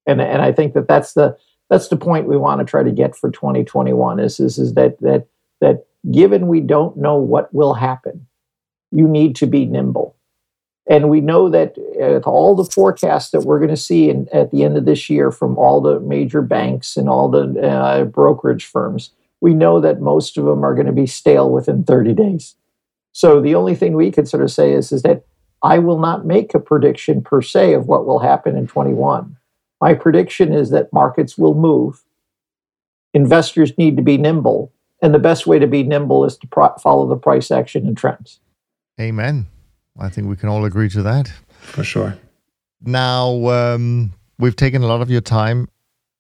and 0.05 0.22
and 0.22 0.41
i 0.41 0.51
think 0.51 0.74
that 0.74 0.88
that's 0.88 1.14
the 1.14 1.38
that's 1.70 1.88
the 1.89 1.95
point 1.97 2.28
we 2.28 2.38
want 2.38 2.59
to 2.59 2.66
try 2.66 2.84
to 2.84 2.91
get 2.91 3.16
for 3.16 3.30
2021 3.32 4.20
is 4.20 4.39
is, 4.39 4.57
is 4.57 4.74
that 4.76 4.99
that 5.01 5.28
that 5.61 5.86
given 6.11 6.47
we 6.47 6.59
don't 6.61 6.95
know 6.97 7.16
what 7.18 7.53
will 7.53 7.74
happen 7.74 8.26
you 8.93 9.07
need 9.07 9.35
to 9.35 9.47
be 9.47 9.65
nimble 9.65 10.15
and 10.85 11.09
we 11.09 11.21
know 11.21 11.49
that 11.49 11.75
with 11.77 12.27
all 12.27 12.55
the 12.55 12.65
forecasts 12.65 13.31
that 13.31 13.41
we're 13.41 13.59
going 13.59 13.69
to 13.69 13.77
see 13.77 14.09
in, 14.09 14.27
at 14.33 14.51
the 14.51 14.63
end 14.63 14.75
of 14.75 14.85
this 14.85 15.09
year 15.09 15.31
from 15.31 15.57
all 15.57 15.79
the 15.79 15.99
major 16.01 16.41
banks 16.41 16.97
and 16.97 17.07
all 17.07 17.29
the 17.29 17.59
uh, 17.61 18.03
brokerage 18.05 18.65
firms 18.65 19.11
we 19.41 19.53
know 19.53 19.79
that 19.79 20.01
most 20.01 20.37
of 20.37 20.45
them 20.45 20.63
are 20.63 20.75
going 20.75 20.87
to 20.87 20.93
be 20.93 21.07
stale 21.07 21.49
within 21.49 21.83
30 21.83 22.13
days 22.13 22.55
so 23.13 23.39
the 23.39 23.55
only 23.55 23.75
thing 23.75 23.93
we 23.93 24.11
can 24.11 24.25
sort 24.25 24.43
of 24.43 24.51
say 24.51 24.73
is, 24.73 24.91
is 24.91 25.03
that 25.03 25.23
I 25.61 25.79
will 25.79 25.99
not 25.99 26.25
make 26.25 26.53
a 26.53 26.59
prediction 26.59 27.21
per 27.21 27.41
se 27.41 27.73
of 27.73 27.87
what 27.87 28.05
will 28.05 28.19
happen 28.19 28.57
in 28.57 28.67
21. 28.67 29.37
My 29.79 29.93
prediction 29.93 30.51
is 30.51 30.71
that 30.71 30.91
markets 30.91 31.37
will 31.37 31.53
move. 31.53 32.03
Investors 33.13 33.77
need 33.77 33.95
to 33.95 34.03
be 34.03 34.17
nimble. 34.17 34.73
And 35.01 35.13
the 35.13 35.19
best 35.19 35.45
way 35.45 35.59
to 35.59 35.67
be 35.67 35.83
nimble 35.83 36.25
is 36.25 36.37
to 36.37 36.47
pro- 36.47 36.75
follow 36.77 37.07
the 37.07 37.15
price 37.15 37.51
action 37.51 37.87
and 37.87 37.95
trends. 37.95 38.39
Amen. 38.99 39.47
I 39.99 40.09
think 40.09 40.27
we 40.27 40.35
can 40.35 40.49
all 40.49 40.65
agree 40.65 40.89
to 40.89 41.01
that. 41.03 41.31
For 41.61 41.83
sure. 41.83 42.17
Now, 42.81 43.47
um, 43.47 44.13
we've 44.37 44.55
taken 44.55 44.83
a 44.83 44.87
lot 44.87 45.01
of 45.01 45.09
your 45.09 45.21
time, 45.21 45.67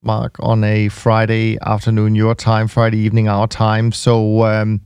Mark, 0.01 0.37
on 0.39 0.63
a 0.63 0.89
Friday 0.89 1.57
afternoon, 1.61 2.15
your 2.15 2.35
time, 2.35 2.67
Friday 2.67 2.99
evening, 2.99 3.27
our 3.27 3.47
time. 3.47 3.91
So 3.91 4.43
um, 4.43 4.81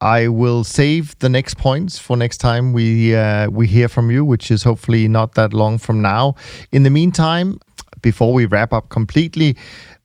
I 0.00 0.28
will 0.28 0.64
save 0.64 1.18
the 1.20 1.28
next 1.28 1.56
points 1.56 1.98
for 1.98 2.16
next 2.16 2.38
time 2.38 2.72
we 2.72 3.14
uh, 3.14 3.48
we 3.50 3.66
hear 3.66 3.88
from 3.88 4.10
you, 4.10 4.24
which 4.24 4.50
is 4.50 4.62
hopefully 4.62 5.08
not 5.08 5.34
that 5.34 5.54
long 5.54 5.78
from 5.78 6.02
now. 6.02 6.34
In 6.70 6.82
the 6.82 6.90
meantime, 6.90 7.58
before 8.02 8.32
we 8.32 8.46
wrap 8.46 8.72
up 8.72 8.88
completely, 8.88 9.56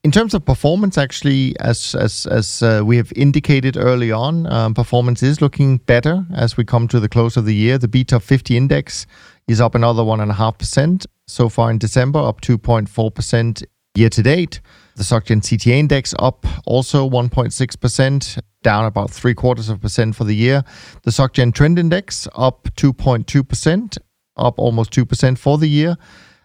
in 0.03 0.11
terms 0.11 0.33
of 0.33 0.45
performance, 0.45 0.97
actually, 0.97 1.55
as 1.59 1.95
as 1.95 2.25
as 2.27 2.61
uh, 2.61 2.81
we 2.85 2.97
have 2.97 3.11
indicated 3.15 3.77
early 3.77 4.11
on, 4.11 4.45
um, 4.47 4.73
performance 4.73 5.23
is 5.23 5.41
looking 5.41 5.77
better 5.77 6.25
as 6.33 6.55
we 6.55 6.63
come 6.63 6.87
to 6.89 6.99
the 6.99 7.09
close 7.09 7.35
of 7.35 7.45
the 7.45 7.55
year. 7.55 7.77
The 7.77 7.87
BTOP50 7.87 8.55
index 8.55 9.05
is 9.47 9.59
up 9.59 9.75
another 9.75 10.03
one 10.03 10.19
and 10.19 10.31
a 10.31 10.35
half 10.35 10.57
percent 10.57 11.05
so 11.25 11.49
far 11.49 11.71
in 11.71 11.77
December, 11.77 12.19
up 12.19 12.41
2.4 12.41 13.13
percent 13.13 13.63
year 13.95 14.09
to 14.09 14.23
date. 14.23 14.61
The 14.95 15.03
SocGen 15.03 15.41
CTA 15.41 15.73
index 15.73 16.13
up 16.19 16.45
also 16.65 17.09
1.6 17.09 17.79
percent, 17.79 18.37
down 18.63 18.85
about 18.85 19.11
three 19.11 19.33
quarters 19.33 19.69
of 19.69 19.77
a 19.77 19.79
percent 19.79 20.15
for 20.15 20.23
the 20.23 20.35
year. 20.35 20.63
The 21.03 21.11
SocGen 21.11 21.53
Trend 21.53 21.79
Index 21.79 22.27
up 22.35 22.69
2.2 22.75 23.47
percent, 23.47 23.97
up 24.37 24.59
almost 24.59 24.91
two 24.91 25.05
percent 25.05 25.39
for 25.39 25.57
the 25.57 25.67
year. 25.67 25.97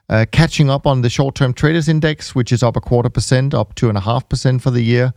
Uh, 0.08 0.26
catching 0.30 0.68
up 0.68 0.86
on 0.86 1.00
the 1.00 1.08
short-term 1.08 1.54
traders 1.54 1.88
index, 1.88 2.34
which 2.34 2.52
is 2.52 2.62
up 2.62 2.76
a 2.76 2.80
quarter 2.80 3.08
percent, 3.08 3.54
up 3.54 3.74
two 3.74 3.88
and 3.88 3.96
a 3.96 4.00
half 4.00 4.28
percent 4.28 4.60
for 4.62 4.70
the 4.70 4.82
year. 4.82 5.12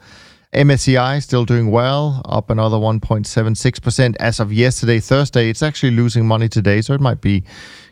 MSCI 0.53 1.21
still 1.21 1.43
doing 1.43 1.69
well, 1.69 2.21
up 2.25 2.49
another 2.49 2.77
1.76% 2.77 4.15
as 4.21 4.39
of 4.39 4.53
yesterday, 4.53 4.99
Thursday. 5.01 5.49
It's 5.49 5.61
actually 5.61 5.91
losing 5.91 6.25
money 6.25 6.47
today, 6.47 6.81
so 6.81 6.93
it 6.93 7.01
might 7.01 7.19
be 7.19 7.43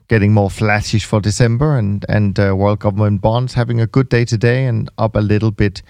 getting 0.07 0.33
more 0.33 0.49
flattish 0.49 1.03
for 1.05 1.19
December. 1.19 1.77
And 1.77 2.05
and 2.07 2.39
uh, 2.39 2.55
World 2.55 2.79
Government 2.79 3.21
Bonds 3.21 3.53
having 3.53 3.81
a 3.81 3.87
good 3.87 4.07
day 4.07 4.23
today 4.23 4.65
and 4.65 4.89
up 4.97 5.15
a 5.15 5.19
little 5.19 5.51
bit 5.51 5.81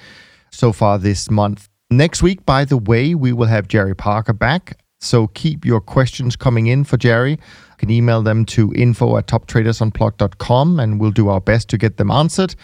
so 0.49 0.71
far 0.71 0.97
this 0.97 1.29
month. 1.29 1.69
Next 1.91 2.23
week, 2.23 2.43
by 2.45 2.65
the 2.65 2.77
way, 2.77 3.13
we 3.13 3.33
will 3.33 3.47
have 3.47 3.67
Jerry 3.67 3.95
Parker 3.95 4.33
back. 4.33 4.79
So 4.99 5.27
keep 5.27 5.65
your 5.65 5.81
questions 5.81 6.35
coming 6.35 6.67
in 6.67 6.85
for 6.85 6.97
Jerry. 6.97 7.37
Can 7.83 7.91
email 7.91 8.21
them 8.21 8.45
to 8.45 8.71
info 8.73 9.17
at 9.17 9.27
toptradersunplug.com 9.27 10.79
and 10.79 11.01
we'll 11.01 11.11
do 11.11 11.27
our 11.27 11.41
best 11.41 11.67
to 11.67 11.77
get 11.77 11.97
them 11.97 12.11
answered 12.11 12.55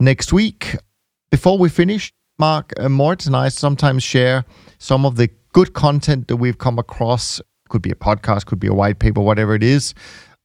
next 0.00 0.32
week. 0.32 0.74
Before 1.30 1.56
we 1.58 1.68
finish, 1.68 2.12
Mark, 2.40 2.72
uh, 2.80 2.88
Mort 2.88 3.24
and 3.24 3.36
I 3.36 3.50
sometimes 3.50 4.02
share 4.02 4.44
some 4.78 5.06
of 5.06 5.14
the 5.14 5.30
good 5.52 5.74
content 5.74 6.26
that 6.26 6.38
we've 6.38 6.58
come 6.58 6.80
across. 6.80 7.40
Could 7.68 7.82
be 7.82 7.92
a 7.92 7.94
podcast, 7.94 8.46
could 8.46 8.58
be 8.58 8.66
a 8.66 8.74
white 8.74 8.98
paper, 8.98 9.20
whatever 9.20 9.54
it 9.54 9.62
is. 9.62 9.94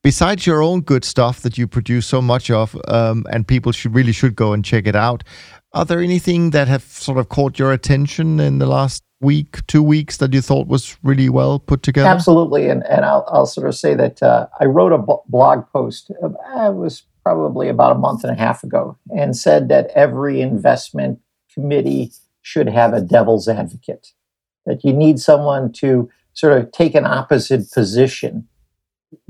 Besides 0.04 0.46
your 0.46 0.62
own 0.62 0.82
good 0.82 1.04
stuff 1.04 1.40
that 1.40 1.58
you 1.58 1.68
produce 1.68 2.06
so 2.06 2.22
much 2.22 2.52
of, 2.52 2.80
um, 2.88 3.26
and 3.32 3.48
people 3.48 3.72
should 3.72 3.96
really 3.96 4.12
should 4.12 4.36
go 4.36 4.54
and 4.54 4.64
check 4.64 4.86
it 4.86 4.96
out. 4.96 5.24
Are 5.74 5.86
there 5.86 6.02
anything 6.02 6.52
that 6.52 6.68
have 6.68 6.84
sort 6.84 7.18
of 7.18 7.30
caught 7.30 7.58
your 7.58 7.74
attention 7.74 8.40
in 8.40 8.60
the 8.60 8.68
last 8.68 9.02
week, 9.22 9.66
two 9.68 9.84
weeks 9.84 10.18
that 10.18 10.34
you 10.34 10.42
thought 10.42 10.68
was 10.68 10.98
really 11.04 11.30
well 11.30 11.60
put 11.60 11.84
together? 11.84 12.08
Absolutely, 12.08 12.70
and 12.70 12.86
and 12.88 13.06
I'll, 13.06 13.26
I'll 13.28 13.46
sort 13.46 13.68
of 13.68 13.76
say 13.76 13.94
that 13.96 14.22
uh, 14.24 14.48
I 14.60 14.66
wrote 14.66 14.92
a 14.92 15.04
blog 15.28 15.66
post. 15.72 16.12
Uh, 16.24 16.30
it 16.70 16.76
was 16.76 17.04
probably 17.24 17.70
about 17.70 17.96
a 17.96 18.00
month 18.00 18.24
and 18.24 18.32
a 18.32 18.40
half 18.40 18.64
ago, 18.64 18.98
and 19.16 19.36
said 19.36 19.70
that 19.70 19.92
every 19.96 20.42
investment 20.42 21.20
committee 21.54 22.12
should 22.42 22.70
have 22.70 22.94
a 22.94 23.02
devil's 23.02 23.48
advocate. 23.48 24.14
That 24.66 24.84
you 24.84 24.94
need 24.94 25.20
someone 25.20 25.72
to 25.74 26.10
sort 26.34 26.54
of 26.58 26.72
take 26.72 26.96
an 26.96 27.06
opposite 27.06 27.72
position 27.72 28.48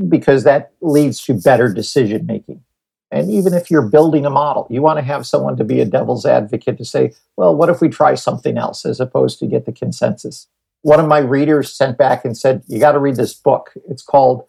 because 0.07 0.43
that 0.43 0.71
leads 0.81 1.23
to 1.25 1.33
better 1.33 1.71
decision 1.71 2.25
making. 2.25 2.61
And 3.11 3.31
even 3.31 3.53
if 3.53 3.71
you're 3.71 3.87
building 3.87 4.25
a 4.25 4.29
model, 4.29 4.67
you 4.69 4.81
want 4.81 4.97
to 4.97 5.03
have 5.03 5.25
someone 5.25 5.57
to 5.57 5.63
be 5.63 5.79
a 5.79 5.85
devil's 5.85 6.25
advocate 6.25 6.77
to 6.77 6.85
say, 6.85 7.13
well, 7.37 7.55
what 7.55 7.69
if 7.69 7.81
we 7.81 7.89
try 7.89 8.13
something 8.13 8.57
else 8.57 8.85
as 8.85 8.99
opposed 8.99 9.39
to 9.39 9.47
get 9.47 9.65
the 9.65 9.71
consensus? 9.71 10.47
One 10.83 10.99
of 10.99 11.07
my 11.07 11.19
readers 11.19 11.73
sent 11.73 11.97
back 11.97 12.23
and 12.23 12.37
said, 12.37 12.63
you 12.67 12.79
got 12.79 12.91
to 12.91 12.99
read 12.99 13.15
this 13.15 13.33
book. 13.33 13.73
It's 13.89 14.03
called 14.03 14.43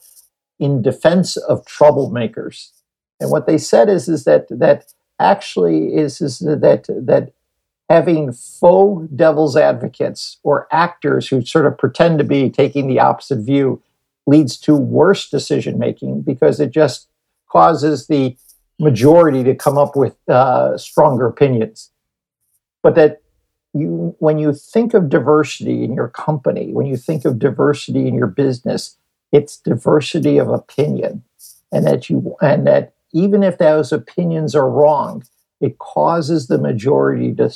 In 0.59 0.83
Defense 0.83 1.37
of 1.37 1.65
Troublemakers. 1.65 2.71
And 3.19 3.31
what 3.31 3.47
they 3.47 3.59
said 3.59 3.89
is, 3.89 4.09
is 4.09 4.25
that 4.25 4.47
that 4.51 4.93
actually 5.19 5.95
is, 5.95 6.21
is 6.21 6.39
that 6.41 6.87
that 6.89 7.33
having 7.91 8.33
faux 8.33 9.09
devil's 9.15 9.57
advocates 9.57 10.39
or 10.43 10.69
actors 10.71 11.29
who 11.29 11.45
sort 11.45 11.67
of 11.67 11.77
pretend 11.77 12.19
to 12.19 12.25
be 12.25 12.49
taking 12.49 12.87
the 12.87 13.01
opposite 13.01 13.41
view 13.41 13.83
leads 14.27 14.57
to 14.57 14.77
worse 14.77 15.29
decision 15.29 15.79
making 15.79 16.23
because 16.23 16.61
it 16.61 16.71
just 16.71 17.09
causes 17.51 18.07
the 18.07 18.37
majority 18.81 19.45
to 19.45 19.55
come 19.55 19.79
up 19.79 19.95
with 19.95 20.17
uh, 20.29 20.77
stronger 20.77 21.27
opinions. 21.27 21.91
But 22.83 22.95
that 22.95 23.21
you, 23.75 24.17
when 24.19 24.39
you 24.39 24.53
think 24.53 24.95
of 24.95 25.11
diversity 25.11 25.85
in 25.85 25.95
your 25.95 26.09
company, 26.09 26.73
when 26.73 26.87
you 26.87 26.97
think 26.97 27.25
of 27.25 27.39
diversity 27.39 28.09
in 28.09 28.15
your 28.15 28.27
business, 28.27 28.97
it's 29.33 29.59
diversity 29.59 30.39
of 30.39 30.49
opinion, 30.49 31.23
and 31.71 31.87
that 31.87 32.11
you 32.11 32.37
and 32.41 32.67
that 32.67 32.95
even 33.13 33.43
if 33.43 33.59
those 33.59 33.93
opinions 33.93 34.57
are 34.57 34.69
wrong, 34.69 35.23
it 35.61 35.79
causes 35.79 36.49
the 36.49 36.59
majority 36.59 37.33
to 37.35 37.55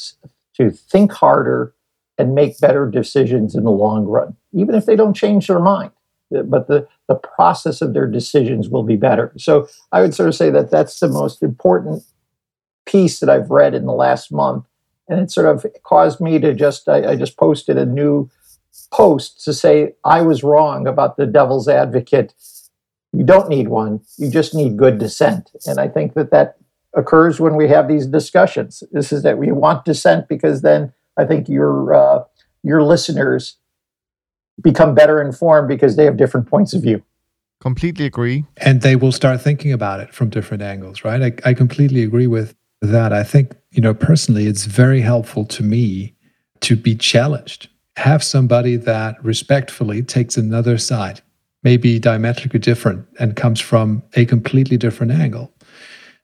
to 0.56 0.70
think 0.70 1.10
harder 1.10 1.74
and 2.16 2.34
make 2.34 2.60
better 2.60 2.88
decisions 2.88 3.56
in 3.56 3.64
the 3.64 3.72
long 3.72 4.04
run, 4.04 4.36
even 4.52 4.76
if 4.76 4.86
they 4.86 4.94
don't 4.94 5.14
change 5.14 5.48
their 5.48 5.58
mind 5.58 5.90
but 6.42 6.68
the, 6.68 6.86
the 7.08 7.14
process 7.14 7.80
of 7.80 7.94
their 7.94 8.06
decisions 8.06 8.68
will 8.68 8.82
be 8.82 8.96
better. 8.96 9.32
So 9.36 9.68
I 9.92 10.00
would 10.00 10.14
sort 10.14 10.28
of 10.28 10.34
say 10.34 10.50
that 10.50 10.70
that's 10.70 11.00
the 11.00 11.08
most 11.08 11.42
important 11.42 12.02
piece 12.86 13.20
that 13.20 13.30
I've 13.30 13.50
read 13.50 13.74
in 13.74 13.86
the 13.86 13.92
last 13.92 14.32
month. 14.32 14.66
And 15.08 15.20
it 15.20 15.30
sort 15.30 15.46
of 15.46 15.66
caused 15.82 16.20
me 16.20 16.38
to 16.38 16.54
just, 16.54 16.88
I, 16.88 17.10
I 17.12 17.16
just 17.16 17.36
posted 17.36 17.76
a 17.76 17.86
new 17.86 18.30
post 18.92 19.44
to 19.44 19.52
say 19.52 19.94
I 20.04 20.22
was 20.22 20.42
wrong 20.42 20.86
about 20.86 21.16
the 21.16 21.26
devil's 21.26 21.68
advocate. 21.68 22.32
You 23.12 23.24
don't 23.24 23.48
need 23.48 23.68
one, 23.68 24.00
you 24.16 24.30
just 24.30 24.54
need 24.54 24.76
good 24.76 24.98
dissent. 24.98 25.50
And 25.66 25.78
I 25.78 25.88
think 25.88 26.14
that 26.14 26.30
that 26.30 26.56
occurs 26.94 27.40
when 27.40 27.56
we 27.56 27.68
have 27.68 27.88
these 27.88 28.06
discussions. 28.06 28.82
This 28.92 29.12
is 29.12 29.22
that 29.22 29.38
we 29.38 29.52
want 29.52 29.84
dissent 29.84 30.28
because 30.28 30.62
then 30.62 30.92
I 31.16 31.24
think 31.24 31.48
your, 31.48 31.94
uh, 31.94 32.24
your 32.62 32.82
listeners 32.82 33.56
become 34.62 34.94
better 34.94 35.20
informed 35.20 35.68
because 35.68 35.96
they 35.96 36.04
have 36.04 36.16
different 36.16 36.48
points 36.48 36.74
of 36.74 36.82
view. 36.82 37.02
Completely 37.60 38.04
agree. 38.04 38.44
And 38.58 38.82
they 38.82 38.96
will 38.96 39.12
start 39.12 39.40
thinking 39.40 39.72
about 39.72 40.00
it 40.00 40.12
from 40.12 40.28
different 40.28 40.62
angles, 40.62 41.04
right? 41.04 41.22
I, 41.22 41.50
I 41.50 41.54
completely 41.54 42.02
agree 42.02 42.26
with 42.26 42.54
that. 42.82 43.12
I 43.12 43.24
think, 43.24 43.52
you 43.70 43.80
know, 43.80 43.94
personally, 43.94 44.46
it's 44.46 44.66
very 44.66 45.00
helpful 45.00 45.46
to 45.46 45.62
me 45.62 46.14
to 46.60 46.76
be 46.76 46.94
challenged, 46.94 47.68
have 47.96 48.22
somebody 48.22 48.76
that 48.76 49.22
respectfully 49.24 50.02
takes 50.02 50.36
another 50.36 50.76
side, 50.76 51.22
maybe 51.62 51.98
diametrically 51.98 52.60
different, 52.60 53.06
and 53.18 53.36
comes 53.36 53.60
from 53.60 54.02
a 54.14 54.26
completely 54.26 54.76
different 54.76 55.12
angle. 55.12 55.53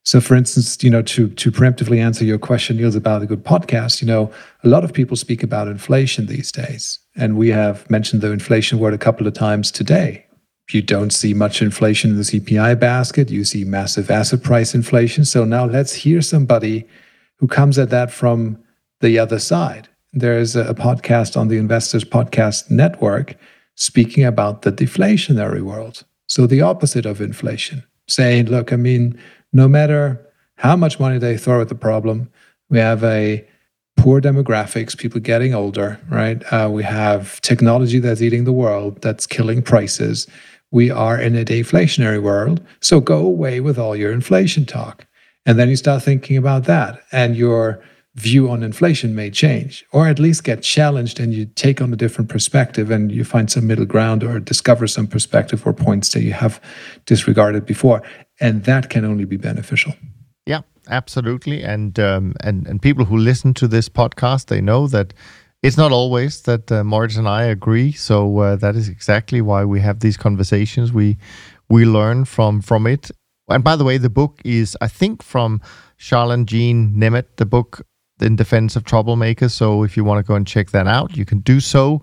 So, 0.05 0.21
for 0.21 0.35
instance, 0.35 0.83
you 0.83 0.91
know, 0.91 1.03
to 1.03 1.29
to 1.29 1.53
preemptively 1.53 1.99
answer 1.99 2.25
your 2.25 2.39
question, 2.39 2.77
Niels, 2.79 2.97
about 2.97 3.23
a 3.23 3.27
good 3.27 3.45
podcast, 3.45 4.01
you 4.01 4.07
know, 4.09 4.33
a 4.65 4.69
lot 4.69 4.83
of 4.83 4.93
people 4.93 5.17
speak 5.17 5.43
about 5.43 5.69
inflation 5.69 6.27
these 6.27 6.51
days, 6.51 6.99
and 7.17 7.37
we 7.37 7.49
have 7.51 7.89
mentioned 7.91 8.23
the 8.23 8.33
inflation 8.33 8.79
word 8.79 8.95
a 8.95 8.99
couple 8.99 9.27
of 9.27 9.35
times 9.35 9.71
today. 9.71 10.27
You 10.71 10.83
don't 10.83 11.11
see 11.11 11.35
much 11.35 11.63
inflation 11.63 12.11
in 12.11 12.17
the 12.17 12.23
CPI 12.23 12.79
basket. 12.79 13.31
You 13.31 13.45
see 13.45 13.65
massive 13.65 14.11
asset 14.11 14.43
price 14.43 14.75
inflation. 14.75 15.25
So 15.25 15.45
now 15.45 15.65
let's 15.65 15.93
hear 15.93 16.23
somebody 16.23 16.87
who 17.39 17.49
comes 17.49 17.79
at 17.79 17.91
that 17.91 18.13
from 18.13 18.59
the 19.01 19.19
other 19.19 19.39
side. 19.39 19.89
There's 20.13 20.57
a 20.57 20.75
podcast 20.75 21.37
on 21.37 21.49
the 21.49 21.57
Investors 21.57 22.05
Podcast 22.05 22.71
Network 22.71 23.37
speaking 23.75 24.25
about 24.25 24.63
the 24.63 24.73
deflationary 24.73 25.63
world. 25.63 26.05
So 26.29 26.47
the 26.47 26.61
opposite 26.63 27.07
of 27.07 27.21
inflation, 27.21 27.83
saying, 28.09 28.47
look, 28.47 28.73
I 28.73 28.77
mean, 28.77 29.19
no 29.53 29.69
matter 29.69 30.25
how 30.57 30.77
much 30.77 31.01
money 31.01 31.19
they 31.19 31.37
throw 31.37 31.61
at 31.61 31.69
the 31.69 31.75
problem, 31.75 32.31
we 32.69 32.79
have 32.79 33.03
a 33.05 33.47
poor 33.97 34.21
demographics, 34.21 34.97
people 34.97 35.21
getting 35.21 35.55
older, 35.55 36.01
right? 36.09 36.43
Uh, 36.53 36.69
we 36.71 36.83
have 36.83 37.41
technology 37.43 37.99
that's 37.99 38.23
eating 38.23 38.45
the 38.45 38.53
world, 38.53 39.01
that's 39.03 39.27
killing 39.27 39.63
prices. 39.63 40.27
We 40.71 40.91
are 40.91 41.21
in 41.21 41.37
a 41.37 41.45
deflationary 41.45 42.23
world. 42.23 42.65
So 42.81 43.01
go 43.01 43.19
away 43.19 43.61
with 43.61 43.79
all 43.79 43.97
your 43.97 44.13
inflation 44.13 44.65
talk. 44.65 45.07
And 45.45 45.59
then 45.59 45.69
you 45.69 45.77
start 45.77 46.03
thinking 46.03 46.37
about 46.37 46.65
that, 46.65 47.03
and 47.13 47.37
your 47.37 47.83
view 48.17 48.51
on 48.51 48.63
inflation 48.63 49.15
may 49.15 49.31
change, 49.31 49.85
or 49.93 50.07
at 50.07 50.19
least 50.19 50.45
get 50.45 50.63
challenged 50.63 51.21
and 51.21 51.33
you 51.33 51.47
take 51.47 51.81
on 51.81 51.93
a 51.93 51.97
different 51.97 52.29
perspective 52.29 52.91
and 52.91 53.13
you 53.13 53.25
find 53.25 53.51
some 53.51 53.67
middle 53.67 53.87
ground 53.87 54.25
or 54.25 54.41
discover 54.41 54.87
some 54.87 55.07
perspective 55.07 55.65
or 55.67 55.73
points 55.73 56.11
that 56.11 56.23
you 56.23 56.33
have 56.33 56.61
disregarded 57.07 57.65
before 57.65 58.03
and 58.41 58.65
that 58.65 58.91
can 58.91 59.05
only 59.05 59.25
be 59.25 59.37
beneficial. 59.37 59.95
Yeah, 60.47 60.63
absolutely. 60.89 61.63
And 61.63 61.99
um, 61.99 62.35
and 62.41 62.67
and 62.67 62.81
people 62.81 63.05
who 63.05 63.17
listen 63.17 63.55
to 63.55 63.69
this 63.69 63.89
podcast, 63.89 64.47
they 64.47 64.61
know 64.61 64.87
that 64.89 65.13
it's 65.63 65.77
not 65.77 65.93
always 65.93 66.43
that 66.43 66.73
uh, 66.73 66.83
Moritz 66.83 67.17
and 67.17 67.29
I 67.29 67.45
agree. 67.45 67.93
So 67.93 68.39
uh, 68.39 68.57
that 68.57 68.77
is 68.77 68.89
exactly 68.89 69.43
why 69.43 69.65
we 69.65 69.81
have 69.81 70.01
these 70.01 70.17
conversations. 70.17 70.93
We 70.93 71.19
we 71.69 71.85
learn 71.85 72.25
from 72.25 72.63
from 72.63 72.87
it. 72.87 73.11
And 73.49 73.65
by 73.65 73.77
the 73.77 73.85
way, 73.85 73.99
the 73.99 74.11
book 74.11 74.41
is 74.45 74.77
I 74.81 74.89
think 74.89 75.23
from 75.23 75.61
Charlan 75.99 76.47
Jeanne 76.47 76.95
Nemeth. 76.97 77.37
The 77.37 77.47
book 77.47 77.83
in 78.21 78.37
defense 78.37 78.77
of 78.77 78.85
troublemakers. 78.85 79.53
So 79.53 79.83
if 79.83 79.97
you 79.97 80.05
want 80.05 80.25
to 80.25 80.29
go 80.29 80.35
and 80.35 80.47
check 80.47 80.71
that 80.71 80.87
out, 80.87 81.17
you 81.17 81.25
can 81.25 81.41
do 81.41 81.61
so. 81.61 82.03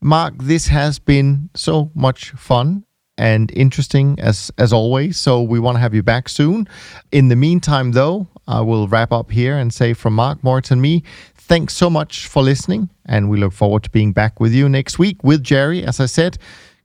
Mark, 0.00 0.34
this 0.38 0.68
has 0.68 0.98
been 0.98 1.50
so 1.54 1.90
much 1.94 2.30
fun 2.30 2.84
and 3.18 3.50
interesting 3.50 4.18
as 4.18 4.50
as 4.56 4.72
always. 4.72 5.18
So 5.18 5.42
we 5.42 5.58
want 5.58 5.76
to 5.76 5.80
have 5.80 5.94
you 5.94 6.02
back 6.02 6.28
soon. 6.28 6.66
In 7.12 7.28
the 7.28 7.36
meantime, 7.36 7.92
though, 7.92 8.28
I 8.46 8.62
will 8.62 8.88
wrap 8.88 9.12
up 9.12 9.30
here 9.30 9.58
and 9.58 9.74
say 9.74 9.92
from 9.92 10.14
Mark, 10.14 10.42
Moritz, 10.42 10.70
and 10.70 10.80
me, 10.80 11.02
thanks 11.34 11.74
so 11.74 11.90
much 11.90 12.26
for 12.26 12.42
listening, 12.42 12.88
and 13.04 13.28
we 13.28 13.38
look 13.38 13.52
forward 13.52 13.82
to 13.82 13.90
being 13.90 14.12
back 14.12 14.40
with 14.40 14.54
you 14.54 14.68
next 14.68 14.98
week 14.98 15.22
with 15.22 15.42
Jerry. 15.42 15.84
As 15.84 16.00
I 16.00 16.06
said, 16.06 16.38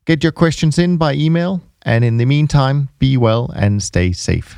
get 0.05 0.23
your 0.23 0.33
questions 0.33 0.77
in 0.77 0.97
by 0.97 1.13
email, 1.13 1.61
and 1.83 2.03
in 2.03 2.17
the 2.17 2.25
meantime, 2.25 2.89
be 2.99 3.15
well 3.15 3.51
and 3.55 3.81
stay 3.81 4.11
safe. 4.11 4.57